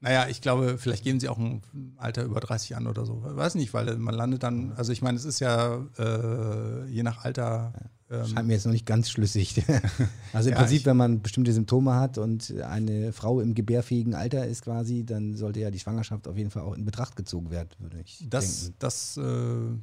[0.00, 1.62] Naja, ich glaube, vielleicht geben sie auch ein
[1.96, 3.20] Alter über 30 an oder so.
[3.24, 7.24] Weiß nicht, weil man landet dann, also ich meine, es ist ja äh, je nach
[7.24, 7.72] Alter.
[7.76, 9.62] Ähm, Scheint mir jetzt noch nicht ganz schlüssig.
[10.32, 14.46] also im Ja, Prinzip, wenn man bestimmte Symptome hat und eine Frau im gebärfähigen Alter
[14.46, 17.68] ist quasi, dann sollte ja die Schwangerschaft auf jeden Fall auch in Betracht gezogen werden,
[17.78, 18.76] würde ich Das, denken.
[18.78, 19.22] das, äh,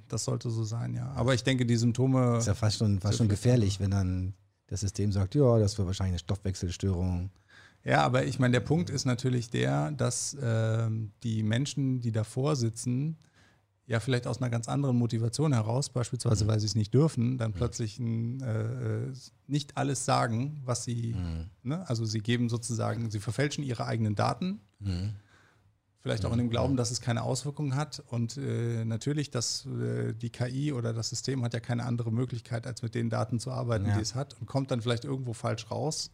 [0.08, 1.12] das sollte so sein, ja.
[1.16, 2.38] Aber ich denke, die Symptome.
[2.38, 4.34] ist ja fast schon, fast schon gefährlich, wenn dann
[4.68, 7.30] das System sagt, ja, das wird wahrscheinlich eine Stoffwechselstörung.
[7.84, 12.56] Ja, aber ich meine, der Punkt ist natürlich der, dass ähm, die Menschen, die davor
[12.56, 13.18] sitzen,
[13.88, 17.54] ja vielleicht aus einer ganz anderen Motivation heraus, beispielsweise weil sie es nicht dürfen, dann
[17.54, 19.14] plötzlich ein, äh,
[19.48, 21.16] nicht alles sagen, was sie,
[21.64, 21.88] ne?
[21.88, 24.60] also sie geben sozusagen, sie verfälschen ihre eigenen Daten,
[26.00, 28.04] vielleicht auch in dem Glauben, dass es keine Auswirkungen hat.
[28.08, 32.68] Und äh, natürlich, dass äh, die KI oder das System hat ja keine andere Möglichkeit,
[32.68, 33.96] als mit den Daten zu arbeiten, Ja.
[33.96, 36.12] die es hat und kommt dann vielleicht irgendwo falsch raus.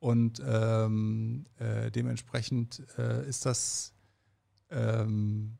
[0.00, 3.92] Und ähm, äh, dementsprechend äh, ist das
[4.70, 5.58] ähm,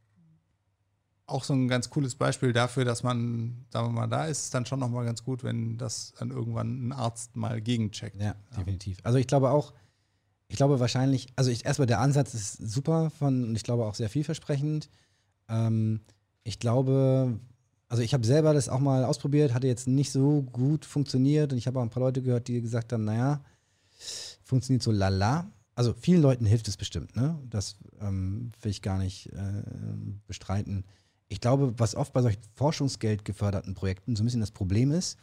[1.26, 4.50] auch so ein ganz cooles Beispiel dafür, dass man, sagen wir mal, da ist es
[4.50, 8.20] dann schon nochmal ganz gut, wenn das dann irgendwann ein Arzt mal gegencheckt.
[8.20, 8.98] Ja, definitiv.
[9.02, 9.72] Also ich glaube auch,
[10.48, 13.94] ich glaube wahrscheinlich, also ich, erstmal der Ansatz ist super von und ich glaube auch
[13.94, 14.90] sehr vielversprechend.
[15.48, 16.00] Ähm,
[16.44, 17.38] ich glaube,
[17.88, 21.58] also ich habe selber das auch mal ausprobiert, hatte jetzt nicht so gut funktioniert und
[21.58, 23.42] ich habe auch ein paar Leute gehört, die gesagt haben, naja,
[24.42, 25.50] funktioniert so lala.
[25.74, 27.38] also vielen Leuten hilft es bestimmt, ne?
[27.48, 29.62] Das ähm, will ich gar nicht äh,
[30.26, 30.84] bestreiten.
[31.32, 35.18] Ich glaube, was oft bei solchen Forschungsgeld geförderten Projekten so ein bisschen das Problem ist,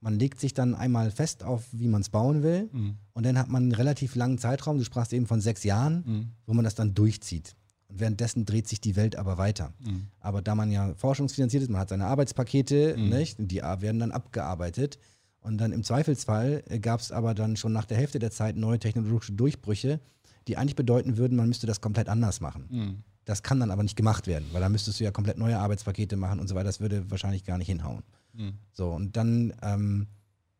[0.00, 2.68] man legt sich dann einmal fest auf, wie man es bauen will.
[2.72, 2.94] Mhm.
[3.12, 6.26] Und dann hat man einen relativ langen Zeitraum, du sprachst eben von sechs Jahren, Mhm.
[6.46, 7.56] wo man das dann durchzieht.
[7.88, 9.72] Und währenddessen dreht sich die Welt aber weiter.
[9.80, 10.06] Mhm.
[10.20, 13.08] Aber da man ja forschungsfinanziert ist, man hat seine Arbeitspakete, Mhm.
[13.08, 13.36] nicht?
[13.40, 15.00] Die werden dann abgearbeitet.
[15.40, 18.78] Und dann im Zweifelsfall gab es aber dann schon nach der Hälfte der Zeit neue
[18.78, 19.98] technologische Durchbrüche,
[20.46, 23.02] die eigentlich bedeuten würden, man müsste das komplett anders machen.
[23.28, 23.32] Mhm.
[23.32, 26.16] Das kann dann aber nicht gemacht werden, weil dann müsstest du ja komplett neue Arbeitspakete
[26.16, 26.64] machen und so weiter.
[26.64, 28.02] Das würde wahrscheinlich gar nicht hinhauen.
[28.32, 28.54] Mhm.
[28.72, 30.06] So, und dann, ähm,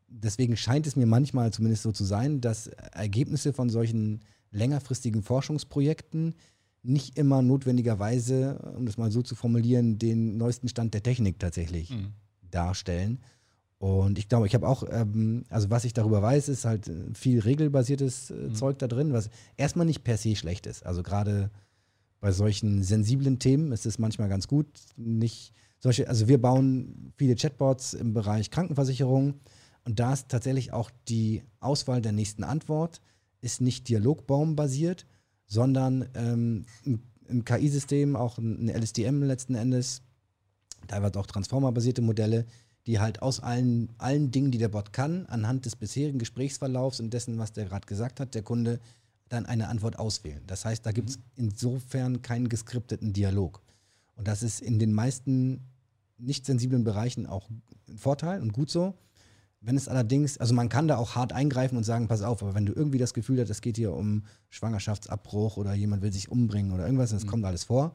[0.08, 4.20] deswegen scheint es mir manchmal zumindest so zu sein, dass Ergebnisse von solchen
[4.50, 6.34] längerfristigen Forschungsprojekten
[6.82, 11.90] nicht immer notwendigerweise, um das mal so zu formulieren, den neuesten Stand der Technik tatsächlich
[11.90, 12.12] Mhm.
[12.50, 13.18] darstellen.
[13.78, 17.38] Und ich glaube, ich habe auch, ähm, also was ich darüber weiß, ist halt viel
[17.40, 20.84] regelbasiertes äh, Zeug da drin, was erstmal nicht per se schlecht ist.
[20.84, 21.50] Also gerade
[22.20, 24.66] bei solchen sensiblen Themen ist es manchmal ganz gut,
[24.96, 29.34] nicht solche, also wir bauen viele Chatbots im Bereich Krankenversicherung
[29.84, 33.00] und da ist tatsächlich auch die Auswahl der nächsten Antwort
[33.40, 35.06] ist nicht dialogbaumbasiert,
[35.46, 40.02] sondern ähm, ein, ein KI-System, auch ein, LSTM letzten Endes,
[40.88, 42.46] teilweise auch transformerbasierte Modelle,
[42.86, 47.12] die halt aus allen, allen Dingen, die der Bot kann, anhand des bisherigen Gesprächsverlaufs und
[47.12, 48.80] dessen, was der gerade gesagt hat, der Kunde
[49.28, 50.42] dann eine Antwort auswählen.
[50.46, 53.62] Das heißt, da gibt es insofern keinen geskripteten Dialog.
[54.16, 55.60] Und das ist in den meisten
[56.18, 57.48] nicht sensiblen Bereichen auch
[57.88, 58.94] ein Vorteil und gut so.
[59.60, 62.54] Wenn es allerdings, also man kann da auch hart eingreifen und sagen, pass auf, aber
[62.54, 66.30] wenn du irgendwie das Gefühl hast, es geht hier um Schwangerschaftsabbruch oder jemand will sich
[66.30, 67.94] umbringen oder irgendwas, das kommt alles vor,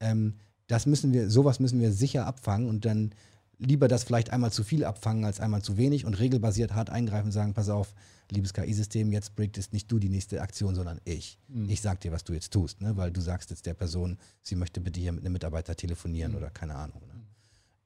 [0.00, 0.34] ähm,
[0.66, 3.12] das müssen wir, sowas müssen wir sicher abfangen und dann
[3.58, 7.26] lieber das vielleicht einmal zu viel abfangen als einmal zu wenig und regelbasiert hart eingreifen
[7.26, 7.94] und sagen, pass auf,
[8.30, 11.38] liebes KI-System, jetzt breaktest nicht du die nächste Aktion, sondern ich.
[11.66, 12.96] Ich sag dir, was du jetzt tust, ne?
[12.96, 16.50] weil du sagst jetzt der Person, sie möchte bitte hier mit einem Mitarbeiter telefonieren oder
[16.50, 17.00] keine Ahnung.
[17.06, 17.20] Ne?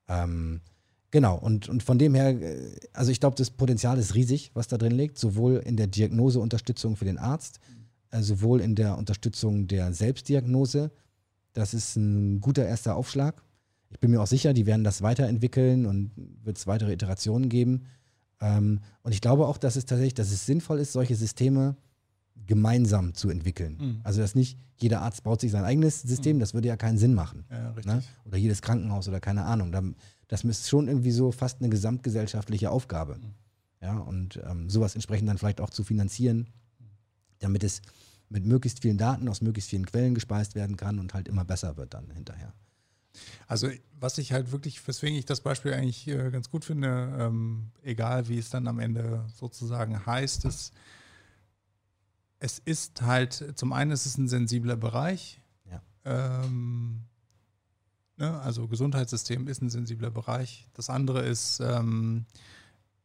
[0.08, 0.60] Ähm,
[1.10, 4.68] genau, und, und von dem her, äh, also ich glaube, das Potenzial ist riesig, was
[4.68, 7.60] da drin liegt, sowohl in der Diagnoseunterstützung für den Arzt,
[8.10, 10.90] äh, sowohl in der Unterstützung der Selbstdiagnose.
[11.52, 13.42] Das ist ein guter erster Aufschlag.
[13.92, 16.10] Ich bin mir auch sicher, die werden das weiterentwickeln und
[16.44, 17.82] wird es weitere Iterationen geben.
[18.40, 21.76] Ähm, und ich glaube auch, dass es tatsächlich, dass es sinnvoll ist, solche Systeme
[22.46, 23.76] gemeinsam zu entwickeln.
[23.80, 24.00] Mhm.
[24.02, 27.14] Also dass nicht jeder Arzt baut sich sein eigenes System, das würde ja keinen Sinn
[27.14, 27.44] machen.
[27.50, 27.72] Ja.
[27.84, 28.02] Ne?
[28.24, 29.70] Oder jedes Krankenhaus oder keine Ahnung.
[29.70, 29.82] Da-
[30.28, 33.18] Das ist schon irgendwie so fast eine gesamtgesellschaftliche Aufgabe.
[33.80, 36.48] Ja, und ähm, sowas entsprechend dann vielleicht auch zu finanzieren,
[37.40, 37.82] damit es
[38.28, 41.76] mit möglichst vielen Daten aus möglichst vielen Quellen gespeist werden kann und halt immer besser
[41.76, 42.54] wird dann hinterher.
[43.46, 43.68] Also
[43.98, 48.28] was ich halt wirklich, weswegen ich das Beispiel eigentlich äh, ganz gut finde, ähm, egal
[48.28, 50.72] wie es dann am Ende sozusagen heißt, ist,
[52.40, 55.40] es ist halt, zum einen ist es ein sensibler Bereich.
[55.70, 55.82] Ja.
[56.04, 57.02] Ähm,
[58.16, 60.66] ne, also Gesundheitssystem ist ein sensibler Bereich.
[60.74, 62.26] Das andere ist, ähm,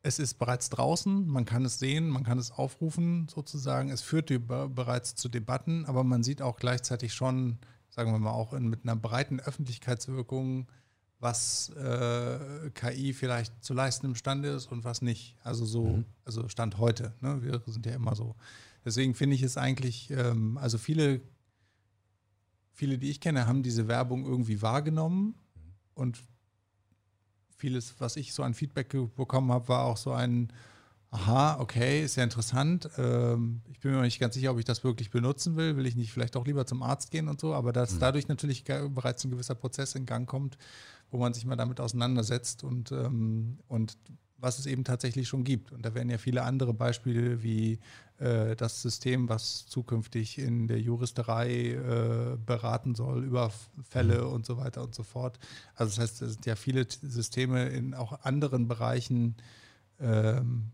[0.01, 3.89] es ist bereits draußen, man kann es sehen, man kann es aufrufen sozusagen.
[3.89, 7.59] Es führt be- bereits zu Debatten, aber man sieht auch gleichzeitig schon,
[7.97, 10.67] sagen wir mal auch in, mit einer breiten Öffentlichkeitswirkung,
[11.19, 15.35] was äh, KI vielleicht zu leisten imstande ist und was nicht.
[15.43, 17.15] Also so, also Stand heute.
[17.21, 17.41] Ne?
[17.41, 18.35] Wir sind ja immer so.
[18.85, 21.21] Deswegen finde ich es eigentlich, ähm, also viele,
[22.71, 25.33] viele, die ich kenne, haben diese Werbung irgendwie wahrgenommen
[25.95, 26.21] und
[27.57, 30.53] vieles, was ich so an Feedback bekommen habe, war auch so ein,
[31.17, 32.89] aha, okay, ist ja interessant.
[32.97, 35.75] Ähm, ich bin mir nicht ganz sicher, ob ich das wirklich benutzen will.
[35.75, 38.63] Will ich nicht vielleicht auch lieber zum Arzt gehen und so, aber dass dadurch natürlich
[38.63, 40.57] bereits ein gewisser Prozess in Gang kommt,
[41.09, 43.97] wo man sich mal damit auseinandersetzt und, ähm, und
[44.37, 45.71] was es eben tatsächlich schon gibt.
[45.71, 47.79] Und da werden ja viele andere Beispiele wie
[48.19, 53.51] äh, das System, was zukünftig in der Juristerei äh, beraten soll über
[53.89, 55.39] Fälle und so weiter und so fort.
[55.73, 59.35] Also das heißt, es sind ja viele Systeme in auch anderen Bereichen,
[59.99, 60.71] ähm,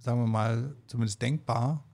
[0.00, 1.84] sagen wir mal, zumindest denkbar.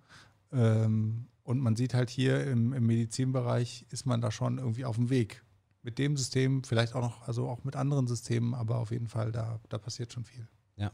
[0.53, 4.97] Ähm, und man sieht halt hier im, im Medizinbereich ist man da schon irgendwie auf
[4.97, 5.45] dem Weg.
[5.83, 9.31] Mit dem System, vielleicht auch noch, also auch mit anderen Systemen, aber auf jeden Fall,
[9.31, 10.49] da, da passiert schon viel.
[10.77, 10.91] Ja,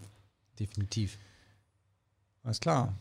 [0.58, 1.16] definitiv.
[2.42, 2.94] Alles klar.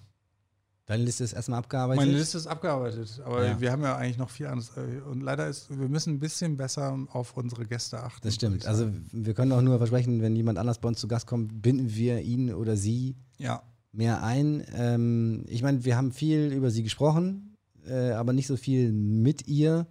[0.86, 2.06] Deine Liste ist erstmal abgearbeitet.
[2.06, 3.62] Meine Liste ist abgearbeitet, aber Ja.
[3.62, 4.76] wir haben ja eigentlich noch viel anderes.
[4.78, 8.22] äh, Und leider ist, wir müssen ein bisschen besser auf unsere Gäste achten.
[8.24, 8.66] das stimmt.
[8.66, 11.94] Also wir können auch nur versprechen, wenn jemand anders bei uns zu Gast kommt, binden
[11.94, 13.62] wir ihn oder sie ja,
[13.92, 14.66] mehr ein.
[14.74, 17.58] Ähm, ich meine, wir haben viel über sie gesprochen,
[17.88, 19.88] äh, aber nicht so viel mit ihr.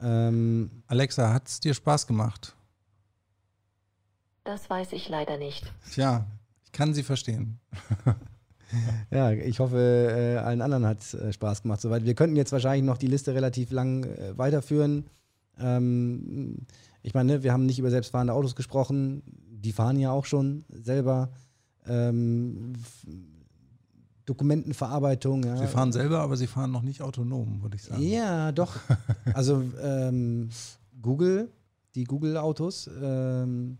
[0.00, 2.56] Ähm, Alexa, hat es dir Spaß gemacht?
[4.44, 5.72] Das weiß ich leider nicht.
[5.92, 6.26] Tja,
[6.64, 7.58] ich kann sie verstehen.
[9.10, 12.04] Ja, ich hoffe, äh, allen anderen hat es äh, Spaß gemacht soweit.
[12.04, 15.06] Wir könnten jetzt wahrscheinlich noch die Liste relativ lang äh, weiterführen.
[15.58, 16.66] Ähm,
[17.02, 19.22] ich meine, wir haben nicht über selbstfahrende Autos gesprochen.
[19.50, 21.30] Die fahren ja auch schon selber.
[21.88, 22.74] Ähm,
[24.28, 25.42] Dokumentenverarbeitung.
[25.42, 25.56] Ja.
[25.56, 28.02] Sie fahren selber, aber sie fahren noch nicht autonom, würde ich sagen.
[28.02, 28.76] Ja, doch.
[29.34, 30.50] Also ähm,
[31.00, 31.50] Google,
[31.94, 33.78] die Google-Autos, ähm,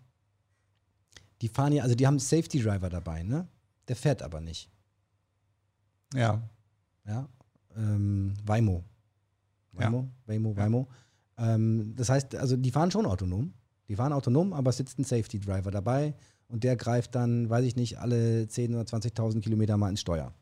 [1.43, 3.47] die fahren ja, also die haben Safety Driver dabei, ne?
[3.89, 4.71] Der fährt aber nicht.
[6.15, 6.43] Ja.
[7.07, 7.29] Ja.
[7.77, 8.85] Ähm, Waymo.
[9.73, 10.89] Waymo, Waymo, Waymo.
[11.37, 13.53] Ähm, das heißt, also die fahren schon autonom.
[13.89, 16.15] Die fahren autonom, aber es sitzt ein Safety Driver dabei
[16.49, 20.33] und der greift dann, weiß ich nicht, alle 10.000 oder 20.000 Kilometer mal ins Steuer.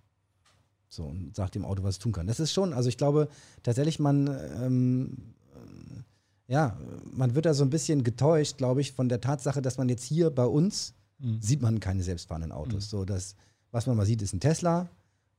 [0.89, 2.27] So, und sagt dem Auto, was es tun kann.
[2.27, 3.28] Das ist schon, also ich glaube
[3.62, 4.28] tatsächlich, man,
[4.62, 5.16] ähm,
[5.55, 6.78] äh, ja,
[7.12, 10.05] man wird da so ein bisschen getäuscht, glaube ich, von der Tatsache, dass man jetzt
[10.05, 11.41] hier bei uns Mhm.
[11.41, 12.91] sieht man keine selbstfahrenden Autos.
[12.91, 13.37] So, das,
[13.70, 14.91] was man mal sieht, ist ein Tesla,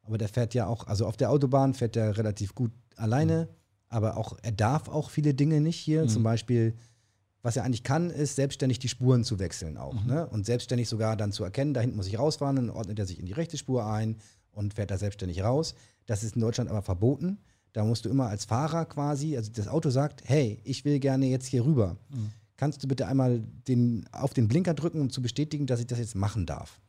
[0.02, 3.48] aber der fährt ja auch, also auf der Autobahn fährt der relativ gut alleine,
[3.88, 6.08] aber auch, er darf auch viele Dinge nicht hier.
[6.08, 6.74] Zum Beispiel,
[7.48, 9.94] was er eigentlich kann, ist selbstständig die Spuren zu wechseln auch.
[10.04, 10.28] Ne?
[10.28, 13.20] Und selbstständig sogar dann zu erkennen, da hinten muss ich rausfahren, dann ordnet er sich
[13.20, 14.18] in die rechte Spur ein
[14.52, 15.74] und fährt da selbstständig raus.
[16.08, 17.38] Das ist in Deutschland aber verboten.
[17.72, 21.28] Da musst du immer als Fahrer quasi, also das Auto sagt, hey, ich will gerne
[21.28, 21.96] jetzt hier rüber.
[22.58, 26.00] Kannst du bitte einmal den, auf den Blinker drücken, um zu bestätigen, dass ich das
[26.00, 26.82] jetzt machen darf?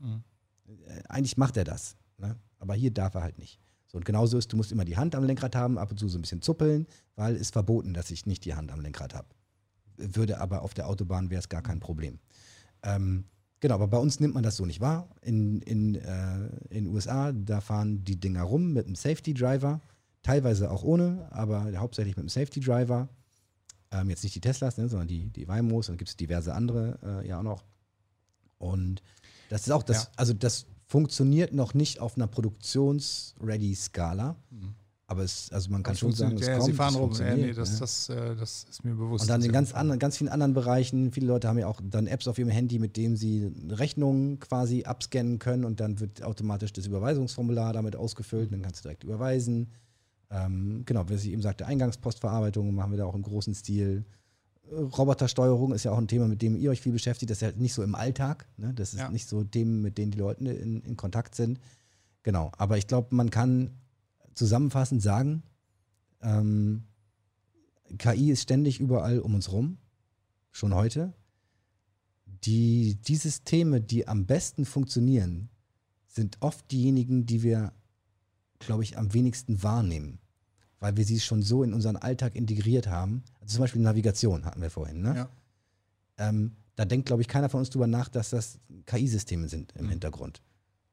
[0.67, 2.35] Äh, Eigentlich macht er das, ne?
[2.59, 3.61] aber hier darf er halt nicht.
[3.87, 6.09] So, und genauso ist, du musst immer die Hand am Lenkrad haben, ab und zu
[6.09, 9.29] so ein bisschen zuppeln, weil es verboten, dass ich nicht die Hand am Lenkrad habe.
[9.99, 12.19] Würde aber auf der Autobahn wäre es gar kein Problem.
[12.83, 13.25] Ähm,
[13.61, 15.09] genau, aber bei uns nimmt man das so nicht wahr.
[15.23, 19.81] In in äh, in den USA, da fahren die Dinger rum mit einem Safety Driver,
[20.23, 23.09] teilweise auch ohne, aber hauptsächlich mit einem Safety Driver.
[23.91, 26.55] Ähm, jetzt nicht die Teslas, ne, sondern die, die Waymos, und dann gibt es diverse
[26.55, 27.65] andere äh, ja auch noch.
[28.59, 29.03] Und
[29.49, 30.09] das ist auch das, Ja.
[30.17, 34.37] also das funktioniert noch nicht auf einer Produktions-Ready-Skala.
[35.11, 37.13] Aber es, also man kann Das schon sagen, es ja, kommt, sie fahren es rum.
[37.19, 37.79] Ja, nee, das, ja.
[37.81, 39.23] das, äh, das ist mir bewusst.
[39.23, 42.07] Und dann in ganz, anderen, ganz vielen anderen Bereichen, viele Leute haben ja auch dann
[42.07, 46.75] Apps auf ihrem Handy, mit denen sie Rechnungen quasi abscannen können und dann wird automatisch
[46.75, 49.71] das Überweisungsformular damit ausgefüllt und dann kannst du direkt überweisen.
[50.31, 54.05] Ähm, genau, wie ich eben sagte, Eingangspostverarbeitung machen wir da auch im großen Stil.
[54.71, 57.31] Robotersteuerung ist ja auch ein Thema, mit dem ihr euch viel beschäftigt.
[57.31, 58.47] Das ist ja nicht so im Alltag.
[58.59, 58.75] Ne?
[58.75, 59.09] Das ist Ja.
[59.11, 61.59] nicht so Themen, mit denen die Leute in, in Kontakt sind.
[62.23, 63.71] Genau, aber ich glaube, man kann
[64.39, 65.43] zusammenfassend sagen,
[66.23, 66.85] ähm,
[67.99, 69.79] KI ist ständig überall um uns rum,
[70.53, 71.13] schon heute.
[72.45, 75.49] Die, die Systeme, die am besten funktionieren,
[76.07, 77.73] sind oft diejenigen, die wir,
[78.59, 80.19] glaube ich, am wenigsten wahrnehmen,
[80.81, 83.25] weil wir sie schon so in unseren Alltag integriert haben.
[83.41, 85.03] Also zum Beispiel Navigation hatten wir vorhin.
[85.03, 85.17] Ne?
[85.17, 85.29] Ja.
[86.19, 89.89] Ähm, da denkt, glaube ich, keiner von uns drüber nach, dass das KI-Systeme sind im
[89.89, 90.43] Hintergrund.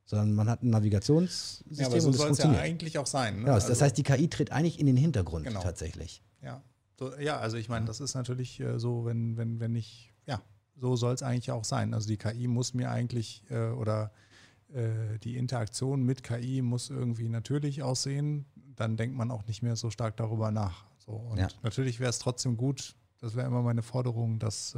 [0.08, 1.78] Sondern man hat ein Navigationssystem.
[1.80, 3.42] Ja, aber so soll es ja eigentlich auch sein.
[3.42, 3.48] Ne?
[3.48, 5.62] Ja, das Also- heißt, die KI tritt eigentlich in den Hintergrund Genau.
[5.62, 6.22] tatsächlich.
[6.44, 6.62] Ja,
[7.00, 10.42] so, ja also ich meine, das ist natürlich äh, so, wenn, wenn, wenn ich, ja,
[10.78, 11.94] so soll es eigentlich auch sein.
[11.96, 14.12] Also die KI muss mir eigentlich äh, oder
[14.74, 18.46] äh, die Interaktion mit KI muss irgendwie natürlich aussehen.
[18.76, 20.86] Dann denkt man auch nicht mehr so stark darüber nach.
[21.00, 21.48] So, und Ja.
[21.64, 24.76] natürlich wäre es trotzdem gut, das wäre immer meine Forderung, dass,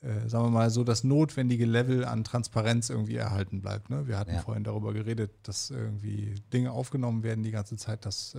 [0.00, 3.90] äh, sagen wir mal, so das notwendige Level an Transparenz irgendwie erhalten bleibt.
[3.90, 4.06] Ne?
[4.06, 4.40] Wir hatten Ja.
[4.40, 8.06] vorhin darüber geredet, dass irgendwie Dinge aufgenommen werden die ganze Zeit.
[8.06, 8.38] Das äh,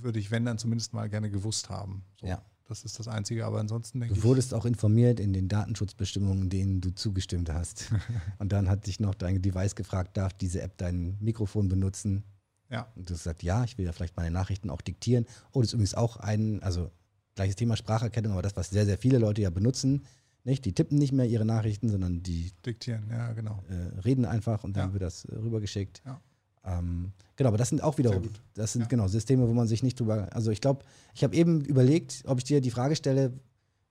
[0.00, 2.04] würde ich, wenn dann zumindest mal gerne gewusst haben.
[2.20, 2.42] So, Ja.
[2.66, 4.24] Das ist das Einzige, aber ansonsten denke Du ich.
[4.24, 7.90] wurdest auch informiert in den Datenschutzbestimmungen, denen du zugestimmt hast.
[8.38, 12.24] und dann hat dich noch dein Device gefragt, darf diese App dein Mikrofon benutzen?
[12.70, 15.26] Ja, Und du hast gesagt, ja, ich will ja vielleicht meine Nachrichten auch diktieren.
[15.52, 16.90] Oh, das ist übrigens auch ein, also
[17.34, 20.06] gleiches Thema Spracherkennung, aber das, was sehr, sehr viele Leute ja benutzen.
[20.44, 20.64] Nicht?
[20.66, 23.62] Die tippen nicht mehr ihre Nachrichten, sondern die diktieren, ja, genau.
[23.70, 24.92] äh, reden einfach und dann Ja.
[24.92, 26.02] wird das äh, rübergeschickt.
[26.04, 26.20] Ja.
[26.66, 28.88] Ähm, genau, aber das sind auch wiederum, das sind Ja.
[28.88, 30.84] genau Systeme, wo man sich nicht drüber, also ich glaube,
[31.14, 33.32] ich habe eben überlegt, ob ich dir die Frage stelle,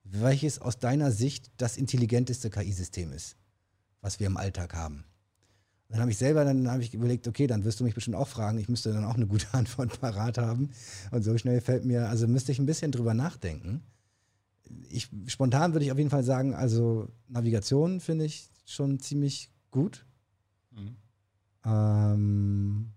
[0.04, 3.36] welches aus deiner Sicht das intelligenteste KI-System ist,
[4.00, 5.04] was wir im Alltag haben.
[5.88, 8.16] Und dann habe ich selber, dann habe ich überlegt, okay, dann wirst du mich bestimmt
[8.16, 10.70] auch fragen, ich müsste dann auch eine gute Antwort parat haben.
[11.10, 13.82] Und so schnell fällt mir, also müsste ich ein bisschen drüber nachdenken.
[14.88, 20.06] Ich, spontan würde ich auf jeden Fall sagen, also Navigation finde ich schon ziemlich gut.
[20.70, 20.96] Mhm.
[21.64, 22.92] Ähm,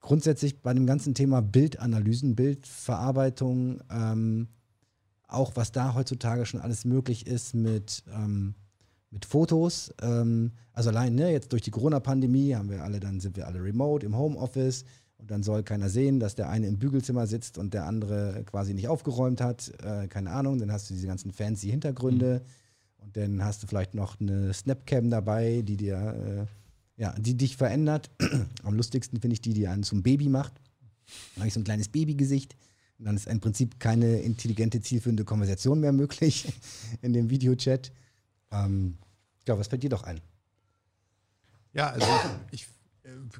[0.00, 4.48] grundsätzlich bei dem ganzen Thema Bildanalysen, Bildverarbeitung, ähm,
[5.28, 8.54] auch was da heutzutage schon alles möglich ist mit, ähm,
[9.10, 9.92] mit Fotos.
[10.02, 13.62] Ähm, also allein ne, jetzt durch die Corona-Pandemie haben wir alle, dann sind wir alle
[13.62, 14.84] remote im Homeoffice
[15.20, 18.74] und dann soll keiner sehen, dass der eine im Bügelzimmer sitzt und der andere quasi
[18.74, 19.72] nicht aufgeräumt hat.
[19.82, 22.42] Äh, keine Ahnung, dann hast du diese ganzen fancy Hintergründe
[22.98, 26.46] und dann hast du vielleicht noch eine Snapcam dabei, die dir
[26.98, 28.10] äh, Ja, die dich verändert.
[28.62, 30.54] Am lustigsten finde ich die, die einen zum Baby macht.
[31.34, 32.56] Dann habe ich so ein kleines Babygesicht.
[32.98, 36.52] Und dann ist im Prinzip keine intelligente, zielführende Konversation mehr möglich
[37.02, 37.90] in dem Videochat.
[38.52, 38.98] Ähm,
[39.46, 40.20] ja, was fällt dir doch ein?
[41.72, 42.06] Ja, also
[42.50, 42.66] ich,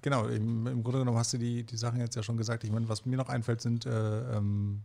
[0.02, 2.64] genau, im, im Grunde genommen hast du die, die Sachen jetzt ja schon gesagt.
[2.64, 4.82] Ich meine, was mir noch einfällt, sind äh, ähm,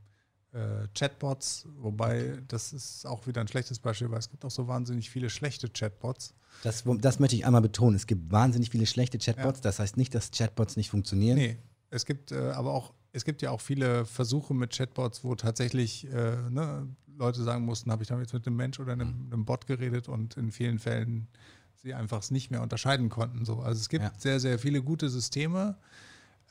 [0.56, 4.68] äh, Chatbots, wobei das ist auch wieder ein schlechtes Beispiel, weil es gibt auch so
[4.68, 6.34] wahnsinnig viele schlechte Chatbots.
[6.64, 7.96] Das, das möchte ich einmal betonen.
[7.96, 9.60] Es gibt wahnsinnig viele schlechte Chatbots.
[9.60, 9.64] Ja.
[9.64, 11.38] Das heißt nicht, dass Chatbots nicht funktionieren.
[11.38, 11.58] Nee,
[11.90, 16.06] es gibt äh, aber auch, es gibt ja auch viele Versuche mit Chatbots, wo tatsächlich
[16.12, 16.88] äh, ne,
[17.18, 20.38] Leute sagen mussten, habe ich damit mit einem Mensch oder einem, einem, Bot geredet und
[20.38, 21.28] in vielen Fällen
[21.86, 23.46] sie einfach es nicht mehr unterscheiden konnten.
[23.46, 23.60] So.
[23.60, 24.12] Also es gibt ja.
[24.18, 25.78] sehr, sehr viele gute Systeme.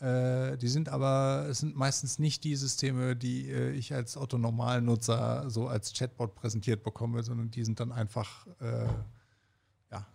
[0.01, 5.51] Äh, die sind aber, es sind meistens nicht die Systeme, die äh, ich als Otto-Normalnutzer
[5.51, 8.86] so als Chatbot präsentiert bekomme, sondern die sind dann einfach äh,
[9.90, 10.06] ja,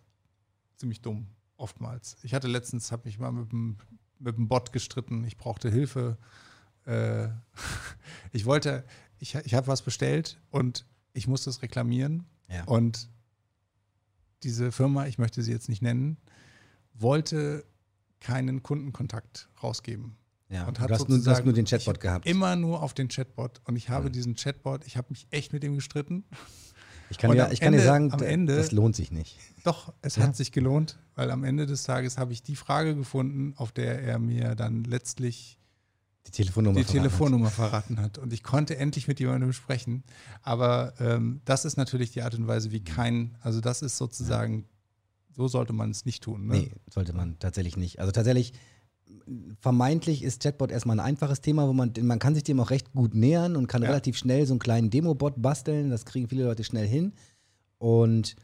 [0.78, 1.28] ziemlich dumm,
[1.58, 2.18] oftmals.
[2.24, 3.78] Ich hatte letztens, habe mich mal mit dem
[4.22, 6.18] mit dem Bot gestritten, ich brauchte Hilfe.
[6.86, 7.30] Äh,
[8.32, 8.84] ich wollte,
[9.20, 12.26] ich, ich habe was bestellt und ich musste es reklamieren.
[12.50, 12.66] Ja.
[12.66, 13.10] Und
[14.44, 16.18] diese Firma, ich möchte sie jetzt nicht nennen,
[16.94, 17.66] wollte
[18.20, 20.16] keinen Kundenkontakt rausgeben.
[20.49, 22.26] Ja, und hat du, hast nur, du hast nur den Chatbot gehabt.
[22.26, 23.61] Immer nur auf den Chatbot.
[23.66, 24.14] Und ich habe mhm.
[24.14, 26.24] diesen Chatbot, ich habe mich echt mit ihm gestritten.
[27.11, 29.38] Ich kann, ja, ich kann Ende, dir sagen, am Ende, das lohnt sich nicht.
[29.64, 30.24] Doch, es ja.
[30.24, 34.02] hat sich gelohnt, weil am Ende des Tages habe ich die Frage gefunden, auf der
[34.02, 35.59] er mir dann letztlich
[36.32, 37.54] die Telefonnummer, die verraten, Telefonnummer hat.
[37.54, 38.18] verraten hat.
[38.18, 40.04] Und ich konnte endlich mit jemandem sprechen.
[40.42, 44.60] Aber ähm, das ist natürlich die Art und Weise, wie kein, also das ist sozusagen,
[44.60, 45.36] ja.
[45.36, 46.48] so sollte man es nicht tun.
[46.48, 46.54] Ne?
[46.54, 48.00] Nee, sollte man tatsächlich nicht.
[48.00, 48.54] Also tatsächlich,
[49.60, 52.94] vermeintlich ist Chatbot erstmal ein einfaches Thema, wo man, man kann sich dem auch recht
[52.94, 53.90] gut nähern und kann ja.
[53.90, 55.90] relativ schnell so einen kleinen Demo-Bot basteln.
[55.90, 57.14] Das kriegen viele Leute schnell hin.
[57.78, 58.36] Und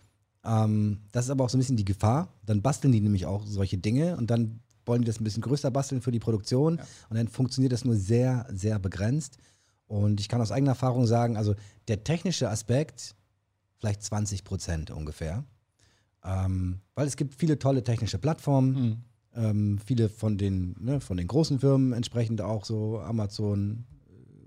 [0.43, 2.33] ähm, das ist aber auch so ein bisschen die Gefahr.
[2.45, 5.71] Dann basteln die nämlich auch solche Dinge und dann wollen die das ein bisschen größer
[5.71, 6.77] basteln für die Produktion.
[6.77, 6.83] Ja.
[7.09, 9.37] Und dann funktioniert das nur sehr, sehr begrenzt.
[9.87, 11.55] Und ich kann aus eigener Erfahrung sagen, also
[11.87, 13.15] der technische Aspekt,
[13.77, 15.43] vielleicht 20 Prozent ungefähr.
[16.23, 18.73] Ähm, weil es gibt viele tolle technische Plattformen.
[18.73, 19.03] Mhm
[19.35, 23.85] ähm, viele von den, ne, von den großen Firmen entsprechend auch so Amazon,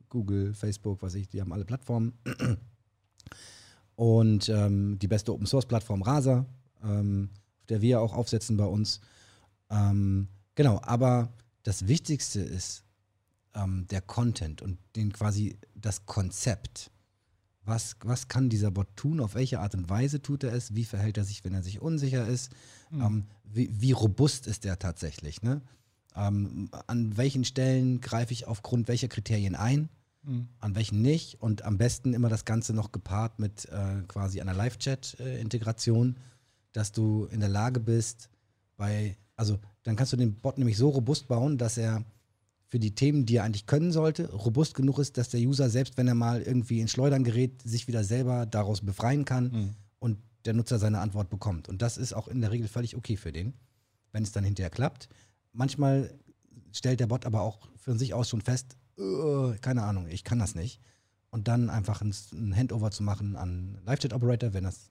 [0.09, 2.15] Google, Facebook, was ich, die haben alle Plattformen.
[3.97, 6.47] Und ähm, die beste Open Source Plattform Rasa,
[6.83, 9.01] ähm, auf der wir auch aufsetzen bei uns.
[9.71, 11.33] Ähm, genau, aber
[11.63, 12.85] das Wichtigste ist
[13.55, 16.91] ähm, der Content und den quasi das Konzept.
[17.65, 19.21] Was, was kann dieser Bot tun?
[19.21, 20.75] Auf welche Art und Weise tut er es?
[20.75, 22.51] Wie verhält er sich, wenn er sich unsicher ist?
[22.91, 23.03] Mhm.
[23.03, 25.43] Ähm, wie, wie, robust ist der tatsächlich?
[25.43, 25.61] Ne?
[26.17, 29.91] Ähm, an welchen Stellen greife ich aufgrund welcher Kriterien ein?
[30.23, 30.49] Mhm.
[30.61, 31.41] An welchen nicht?
[31.43, 36.17] Und am besten immer das Ganze noch gepaart mit äh, quasi einer Live-Chat-Integration,
[36.73, 38.31] dass du in der Lage bist,
[38.77, 42.05] bei, also dann kannst du den Bot nämlich so robust bauen, dass er
[42.67, 45.97] für die Themen, die er eigentlich können sollte, robust genug ist, dass der User, selbst
[45.97, 49.75] wenn er mal irgendwie ins Schleudern gerät, sich wieder selber daraus befreien kann mhm.
[50.01, 51.69] und der Nutzer seine Antwort bekommt.
[51.69, 53.55] Und das ist auch in der Regel völlig okay für den,
[54.13, 55.09] wenn es dann hinterher klappt.
[55.53, 56.13] Manchmal
[56.73, 60.41] stellt der Bot aber auch für sich aus schon fest, uh, keine Ahnung, ich kann
[60.41, 60.81] das nicht.
[61.31, 64.91] Und dann einfach ein, ein Handover zu machen an Live-Chat-Operator, wenn das,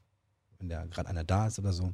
[0.58, 1.94] wenn da gerade einer da ist oder so.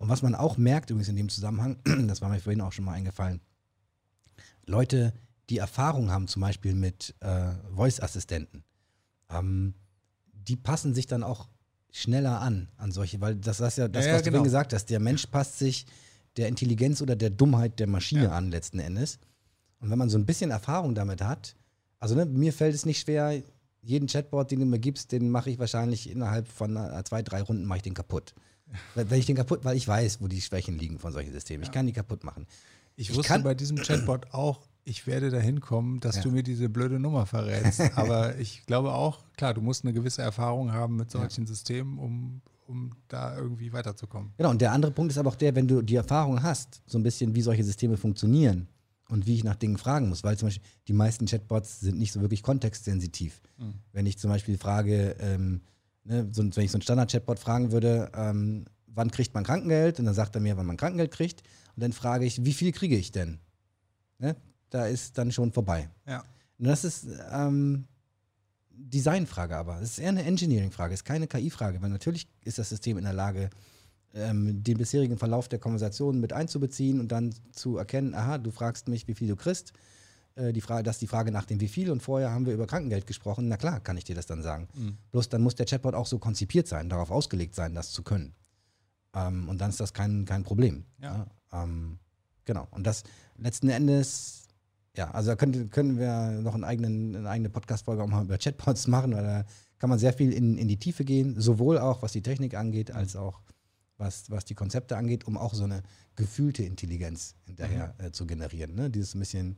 [0.00, 1.76] Und was man auch merkt übrigens in dem Zusammenhang,
[2.08, 3.42] das war mir vorhin auch schon mal eingefallen,
[4.64, 5.12] Leute,
[5.50, 8.64] die Erfahrung haben, zum Beispiel mit äh, Voice-Assistenten,
[9.28, 9.74] ähm,
[10.32, 11.48] die passen sich dann auch
[11.92, 14.38] schneller an, an solche, weil das ist ja das, ja, was genau.
[14.38, 14.86] du gesagt hast.
[14.86, 15.84] Der Mensch passt sich
[16.38, 18.30] der Intelligenz oder der Dummheit der Maschine ja.
[18.30, 19.18] an, letzten Endes.
[19.80, 21.56] Und wenn man so ein bisschen Erfahrung damit hat,
[21.98, 23.42] also ne, mir fällt es nicht schwer,
[23.82, 27.42] jeden Chatbot, den du mir gibst, den mache ich wahrscheinlich innerhalb von äh, zwei, drei
[27.42, 28.34] Runden mache ich den kaputt.
[28.94, 31.62] Wenn ich den kaputt, weil ich weiß, wo die Schwächen liegen von solchen Systemen.
[31.64, 32.46] Ich kann die kaputt machen.
[32.96, 36.22] Ich, ich wusste bei diesem Chatbot auch, ich werde dahin kommen, dass ja.
[36.22, 37.80] du mir diese blöde Nummer verrätst.
[37.96, 41.46] Aber ich glaube auch, klar, du musst eine gewisse Erfahrung haben mit solchen ja.
[41.46, 44.32] Systemen, um, um da irgendwie weiterzukommen.
[44.36, 46.98] Genau, und der andere Punkt ist aber auch der, wenn du die Erfahrung hast, so
[46.98, 48.68] ein bisschen, wie solche Systeme funktionieren
[49.08, 52.12] und wie ich nach Dingen fragen muss, weil zum Beispiel die meisten Chatbots sind nicht
[52.12, 53.40] so wirklich kontextsensitiv.
[53.58, 53.74] Mhm.
[53.92, 55.60] Wenn ich zum Beispiel frage, ähm,
[56.04, 59.98] ne, so, wenn ich so einen Standard-Chatbot fragen würde, ähm, wann kriegt man Krankengeld?
[59.98, 61.42] Und dann sagt er mir, wann man Krankengeld kriegt.
[61.76, 63.38] Und dann frage ich, wie viel kriege ich denn?
[64.18, 64.36] Ne?
[64.70, 65.88] Da ist dann schon vorbei.
[66.06, 66.24] Ja.
[66.58, 67.86] Und das ist ähm,
[68.70, 69.80] Designfrage aber.
[69.80, 73.04] Es ist eher eine Engineering-Frage, es ist keine KI-Frage, weil natürlich ist das System in
[73.04, 73.50] der Lage,
[74.14, 78.88] ähm, den bisherigen Verlauf der Konversation mit einzubeziehen und dann zu erkennen, aha, du fragst
[78.88, 79.72] mich, wie viel du kriegst.
[80.40, 82.54] Äh, die Frage, das ist die Frage nach dem wie viel und vorher haben wir
[82.54, 83.48] über Krankengeld gesprochen.
[83.48, 84.68] Na klar, kann ich dir das dann sagen.
[84.74, 84.96] Mhm.
[85.10, 88.34] Bloß dann muss der Chatbot auch so konzipiert sein, darauf ausgelegt sein, das zu können.
[89.14, 90.84] Ähm, und dann ist das kein, kein Problem.
[91.00, 91.26] Ja.
[91.52, 91.64] ja.
[91.64, 91.98] Ähm,
[92.44, 92.66] genau.
[92.70, 93.02] Und das
[93.36, 94.48] letzten Endes,
[94.96, 98.38] ja, also da könnte, können wir noch einen eigenen, eine eigene Podcast-Folge auch mal über
[98.38, 99.44] Chatbots machen, weil da
[99.78, 102.90] kann man sehr viel in, in die Tiefe gehen, sowohl auch was die Technik angeht,
[102.90, 103.40] als auch
[103.96, 105.82] was, was die Konzepte angeht, um auch so eine
[106.16, 108.74] gefühlte Intelligenz hinterher äh, zu generieren.
[108.74, 108.90] Ne?
[108.90, 109.56] Dieses ein bisschen,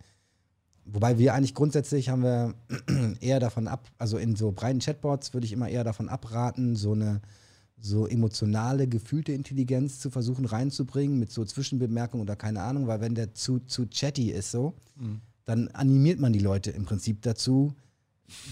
[0.85, 2.55] wobei wir eigentlich grundsätzlich haben wir
[3.21, 6.93] eher davon ab, also in so breiten Chatbots würde ich immer eher davon abraten, so
[6.93, 7.21] eine
[7.85, 13.17] so emotionale, gefühlte Intelligenz zu versuchen reinzubringen mit so Zwischenbemerkungen oder keine Ahnung, weil wenn
[13.17, 14.75] der zu, zu chatty ist so,
[15.45, 17.75] dann animiert man die Leute im Prinzip dazu,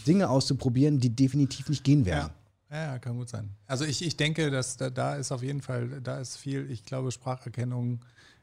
[0.07, 2.31] Dinge auszuprobieren, die definitiv nicht gehen werden.
[2.71, 3.51] Ja, ja, kann gut sein.
[3.67, 6.85] Also ich, ich denke, dass da, da ist auf jeden Fall, da ist viel, ich
[6.85, 8.01] glaube, Spracherkennung,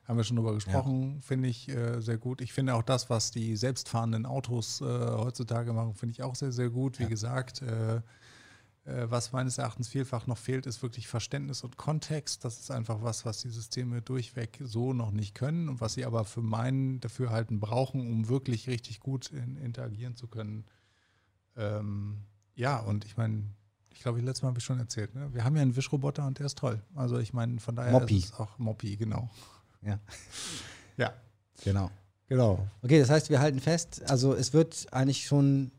[0.07, 2.39] haben wir schon drüber gesprochen, finde ich äh, sehr gut.
[2.39, 6.53] Ich finde auch das, was die selbstfahrenden Autos äh, heutzutage machen, finde ich auch sehr,
[6.53, 6.99] sehr gut.
[6.99, 7.97] Wie gesagt, äh,
[8.87, 12.45] äh, was meines Erachtens vielfach noch fehlt, ist wirklich Verständnis und Kontext.
[12.45, 16.05] Das ist einfach was, was die Systeme durchweg so noch nicht können und was sie
[16.05, 20.63] aber für mein Dafürhalten brauchen, um wirklich richtig gut in, interagieren zu können.
[21.57, 22.21] Ähm,
[22.55, 23.43] ja, und ich meine,
[23.91, 25.33] ich glaube, letztes Mal habe ich schon erzählt, ne?
[25.33, 26.81] wir haben ja einen Wischroboter und der ist toll.
[26.95, 28.17] Also ich meine, von daher Moppy.
[28.17, 29.29] ist es auch Moppy, genau.
[29.81, 29.99] Ja,
[30.97, 31.13] Ja,
[31.63, 31.91] genau.
[32.27, 32.67] genau.
[32.81, 35.71] Okay, das heißt, wir halten fest, also es wird eigentlich schon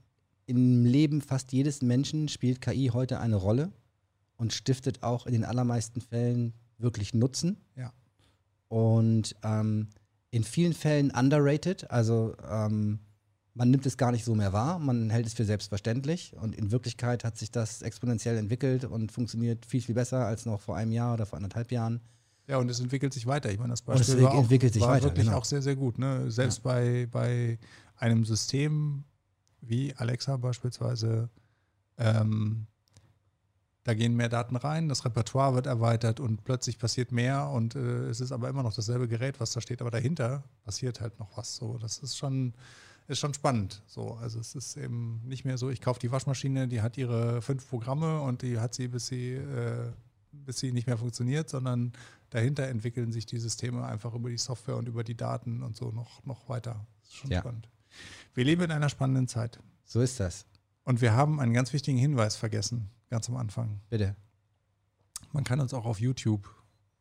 [0.47, 3.71] im Leben fast jedes Menschen spielt KI heute eine Rolle
[4.37, 7.59] und stiftet auch in den allermeisten Fällen wirklich Nutzen.
[7.77, 7.93] Ja.
[8.69, 9.89] Und ähm,
[10.31, 13.01] in vielen Fällen underrated, also ähm,
[13.53, 16.71] man nimmt es gar nicht so mehr wahr, man hält es für selbstverständlich und in
[16.71, 20.93] Wirklichkeit hat sich das exponentiell entwickelt und funktioniert viel, viel besser als noch vor einem
[20.93, 22.01] Jahr oder vor anderthalb Jahren.
[22.49, 23.51] Ja, und es entwickelt sich weiter.
[23.51, 25.37] Ich meine, das Und es Beispiel war, auch, entwickelt sich war weiter, wirklich genau.
[25.37, 25.99] auch sehr, sehr gut.
[25.99, 26.31] Ne?
[26.31, 27.59] Selbst bei, bei
[27.97, 29.05] einem System
[29.61, 31.29] wie Alexa beispielsweise,
[31.99, 32.67] ähm,
[33.85, 38.07] da gehen mehr Daten rein, das Repertoire wird erweitert und plötzlich passiert mehr und äh,
[38.09, 41.37] es ist aber immer noch dasselbe Gerät, was da steht, aber dahinter passiert halt noch
[41.37, 41.57] was.
[41.57, 42.55] So, das ist schon,
[43.09, 43.83] ist schon spannend.
[43.87, 47.43] So, also es ist eben nicht mehr so, ich kaufe die Waschmaschine, die hat ihre
[47.43, 49.91] fünf Programme und die hat sie, bis sie, äh,
[50.45, 51.93] bis sie nicht mehr funktioniert, sondern
[52.31, 55.91] dahinter entwickeln sich die Systeme einfach über die Software und über die Daten und so
[55.91, 56.87] noch, noch weiter.
[57.01, 57.41] Das ist schon Ja.
[57.41, 57.69] spannend.
[58.35, 59.59] Wir leben in einer spannenden Zeit.
[59.85, 60.45] So ist das.
[60.85, 63.81] Und wir haben einen ganz wichtigen Hinweis vergessen, ganz am Anfang.
[63.91, 64.15] Bitte.
[65.33, 66.49] Man kann uns auch auf YouTube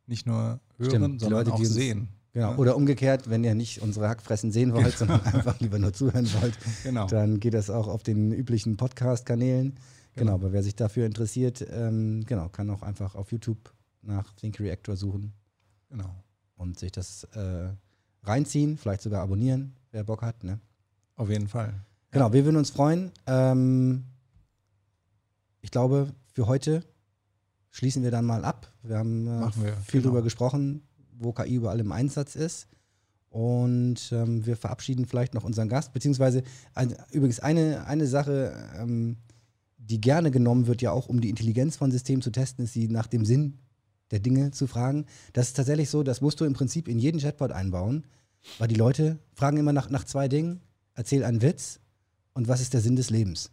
[0.05, 2.09] nicht nur hören, Stimmt, sondern Leute, auch sehen.
[2.33, 2.55] Genau.
[2.57, 6.57] Oder umgekehrt, wenn ihr nicht unsere Hackfressen sehen wollt, sondern einfach lieber nur zuhören wollt,
[6.83, 7.07] Genau.
[7.07, 9.79] dann geht das auch auf den üblichen Podcast-Kanälen.
[10.17, 10.33] Genau.
[10.33, 10.45] Genau.
[10.45, 14.95] aber wer sich dafür interessiert, ähm, genau, kann auch einfach auf YouTube nach Think Reactor
[14.95, 15.33] suchen
[15.89, 16.15] genau.
[16.55, 17.69] und sich das äh,
[18.23, 20.43] reinziehen, vielleicht sogar abonnieren, wer Bock hat.
[20.43, 20.59] Ne?
[21.15, 21.73] Auf jeden Fall.
[22.11, 23.11] Genau, wir würden uns freuen.
[23.25, 24.05] Ähm,
[25.61, 26.83] ich glaube, für heute
[27.71, 28.71] schließen wir dann mal ab.
[28.83, 30.11] Wir haben äh, wir, viel genau.
[30.11, 30.81] darüber gesprochen,
[31.19, 32.67] wo KI überall im Einsatz ist.
[33.29, 39.17] Und ähm, wir verabschieden vielleicht noch unseren Gast, beziehungsweise ein, übrigens eine, eine Sache, ähm,
[39.89, 42.87] die gerne genommen wird, ja auch um die Intelligenz von Systemen zu testen, ist sie
[42.87, 43.57] nach dem Sinn
[44.11, 45.05] der Dinge zu fragen.
[45.33, 48.05] Das ist tatsächlich so, das musst du im Prinzip in jeden Chatbot einbauen,
[48.57, 50.61] weil die Leute fragen immer nach, nach zwei Dingen.
[50.93, 51.79] Erzähl einen Witz
[52.33, 53.51] und was ist der Sinn des Lebens?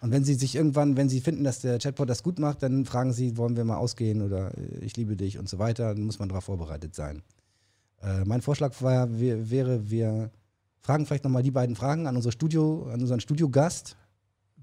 [0.00, 2.84] Und wenn sie sich irgendwann, wenn sie finden, dass der Chatbot das gut macht, dann
[2.84, 5.94] fragen sie, wollen wir mal ausgehen oder äh, ich liebe dich und so weiter.
[5.94, 7.22] Dann muss man darauf vorbereitet sein.
[8.02, 10.30] Äh, mein Vorschlag war, wir, wäre, wir
[10.82, 13.96] fragen vielleicht nochmal die beiden Fragen an unser Studio, an unseren Studiogast.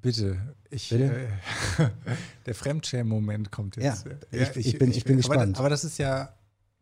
[0.01, 0.37] Bitte.
[0.69, 1.27] Ich, Bitte?
[1.77, 1.89] Äh,
[2.45, 4.05] der Fremdschämen-Moment kommt jetzt.
[4.05, 5.59] Ja, ich- ich bin- ich bin aber, gespannt.
[5.59, 6.33] Aber das ist ja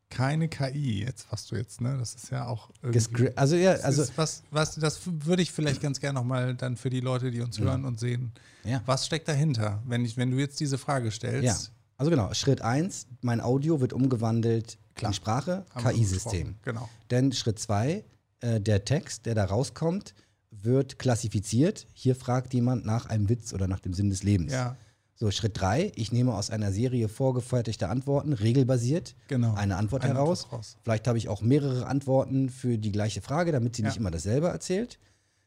[0.10, 1.98] keine KI, jetzt was du jetzt, ne?
[2.00, 3.36] Das ist ja auch irgendwie.
[3.38, 6.78] Also ja, Das also ist was, was, das würde ich vielleicht ganz gerne nochmal dann
[6.78, 8.32] für die Leute, die uns hören und sehen.
[8.64, 8.82] Ja.
[8.86, 11.44] Was steckt dahinter, wenn, ich, wenn du jetzt diese Frage stellst?
[11.46, 11.56] Ja,
[11.98, 15.12] also genau, Schritt 1, mein Audio wird umgewandelt Klar.
[15.12, 16.56] in Sprache, KI-System.
[16.64, 16.90] Genau.
[17.12, 18.04] Denn Schritt 2,
[18.42, 20.16] äh, der Text, der da rauskommt,
[20.52, 21.88] wird klassifiziert.
[21.94, 24.52] Hier fragt jemand nach einem Witz oder nach dem Sinn des Lebens.
[24.52, 24.76] Ja,
[25.16, 29.54] So, Schritt 3, ich nehme aus einer Serie vorgefertigter Antworten, regelbasiert, genau.
[29.54, 30.46] eine Antwort Eine heraus.
[30.46, 30.78] Antwort.
[30.84, 33.90] Vielleicht habe ich auch mehrere Antworten für die gleiche Frage, damit sie Ja.
[33.90, 34.98] nicht immer dasselbe erzählt.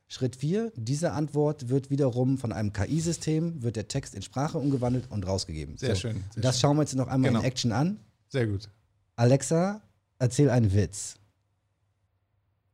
[0.08, 5.10] Schritt 4, diese Antwort wird wiederum von einem KI-System, wird der Text in Sprache umgewandelt
[5.10, 5.78] und rausgegeben.
[5.78, 6.60] Sehr schön, sehr das schön.
[6.60, 7.40] schauen wir uns noch einmal Genau.
[7.40, 7.98] in Action an.
[8.28, 8.68] Sehr gut.
[9.16, 9.80] Alexa,
[10.18, 11.16] erzähl einen Witz.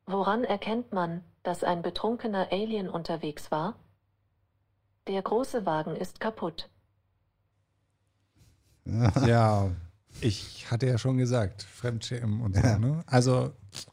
[0.07, 3.77] Woran erkennt man, dass ein betrunkener Alien unterwegs war?
[5.07, 6.69] Der große Wagen ist kaputt.
[9.27, 9.71] Ja,
[10.21, 12.63] ich hatte ja schon gesagt, Fremdschämen und so.
[12.79, 13.03] Ne?
[13.07, 13.53] Also,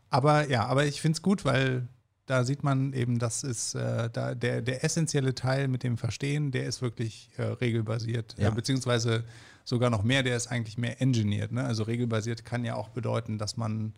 [0.09, 1.87] aber ja, aber ich finde es gut, weil
[2.25, 6.51] da sieht man eben, das ist äh, da der, der essentielle Teil mit dem Verstehen,
[6.51, 8.47] der ist wirklich äh, regelbasiert, Ja.
[8.47, 9.23] äh, beziehungsweise
[9.63, 11.51] sogar noch mehr, der ist eigentlich mehr engineert.
[11.51, 11.63] Ne?
[11.63, 13.93] Also regelbasiert kann ja auch bedeuten, dass man,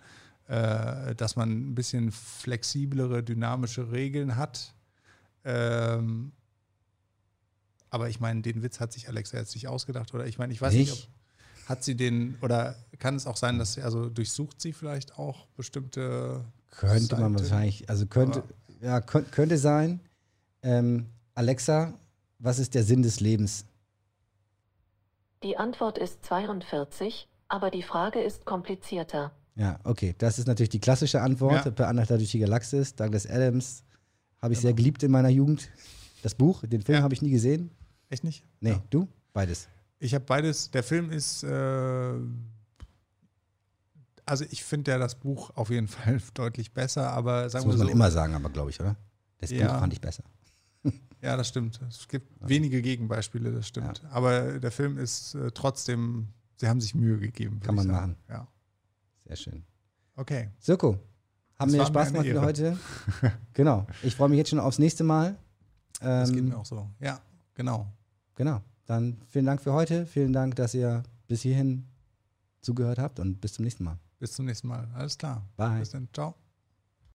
[0.48, 4.74] äh, dass man ein bisschen flexiblere, dynamische Regeln hat.
[5.44, 6.32] Ähm,
[7.90, 10.26] aber ich meine, den Witz hat sich Alexa jetzt nicht ausgedacht, oder?
[10.28, 11.10] Ich meine, ich weiß nicht, Nicht?
[11.64, 15.18] ob, hat sie den, oder kann es auch sein, dass sie, also durchsucht sie vielleicht
[15.18, 17.44] auch bestimmte Könnte man Seite?
[17.44, 19.99] wahrscheinlich, also könnte, Aber- ja, könnt, könnte sein.
[20.64, 21.94] Ähm, Alexa,
[22.40, 23.65] was ist der Sinn des Lebens?
[25.44, 29.32] Die Antwort ist 42, aber die Frage ist komplizierter.
[29.57, 30.13] Ja, okay.
[30.17, 31.65] Das ist natürlich die klassische Antwort.
[31.65, 31.71] Ja.
[31.71, 33.84] Per Anhalter durch die Galaxis, Douglas Adams.
[34.41, 35.69] Habe ich sehr geliebt in meiner Jugend.
[36.21, 37.03] Das Buch, den Film Ja.
[37.03, 37.71] habe ich nie gesehen.
[38.09, 38.43] Echt nicht?
[38.59, 38.84] Nee, Ja.
[38.91, 39.07] du?
[39.34, 39.67] Beides.
[39.99, 40.69] Ich habe beides.
[40.71, 42.13] Der Film ist, äh,
[44.25, 47.75] also ich finde ja das Buch auf jeden Fall deutlich besser, aber Das sagen muss
[47.75, 47.93] wir man so.
[47.93, 48.95] immer sagen, aber glaube ich, oder?
[49.39, 49.71] Das Ja.
[49.71, 50.23] Buch fand ich besser.
[51.19, 51.79] Ja, das stimmt.
[51.89, 54.03] Es gibt wenige Gegenbeispiele, das stimmt.
[54.11, 56.27] Aber der Film ist äh, trotzdem,
[56.57, 57.59] sie haben sich Mühe gegeben.
[57.59, 58.15] Kann man sagen.
[58.29, 58.47] Ja.
[59.28, 59.64] Sehr schön.
[60.16, 60.49] Okay.
[60.60, 60.94] Sirko,
[61.60, 62.78] haben Das mir war Spaß gemacht für heute.
[63.54, 63.86] genau.
[64.04, 65.36] Ich freue mich jetzt schon aufs nächste Mal.
[65.99, 66.90] Das geht Ähm, mir auch so.
[66.99, 67.20] Ja,
[67.54, 67.88] genau.
[68.36, 68.62] Genau.
[68.86, 70.06] Dann vielen Dank für heute.
[70.06, 71.86] Vielen Dank, dass ihr bis hierhin
[72.62, 73.98] zugehört habt und bis zum nächsten Mal.
[74.20, 74.88] Bis zum nächsten Mal.
[74.95, 75.45] Alles klar.
[75.58, 75.80] Bye.
[75.80, 76.08] Bis dann.
[76.14, 76.36] Ciao.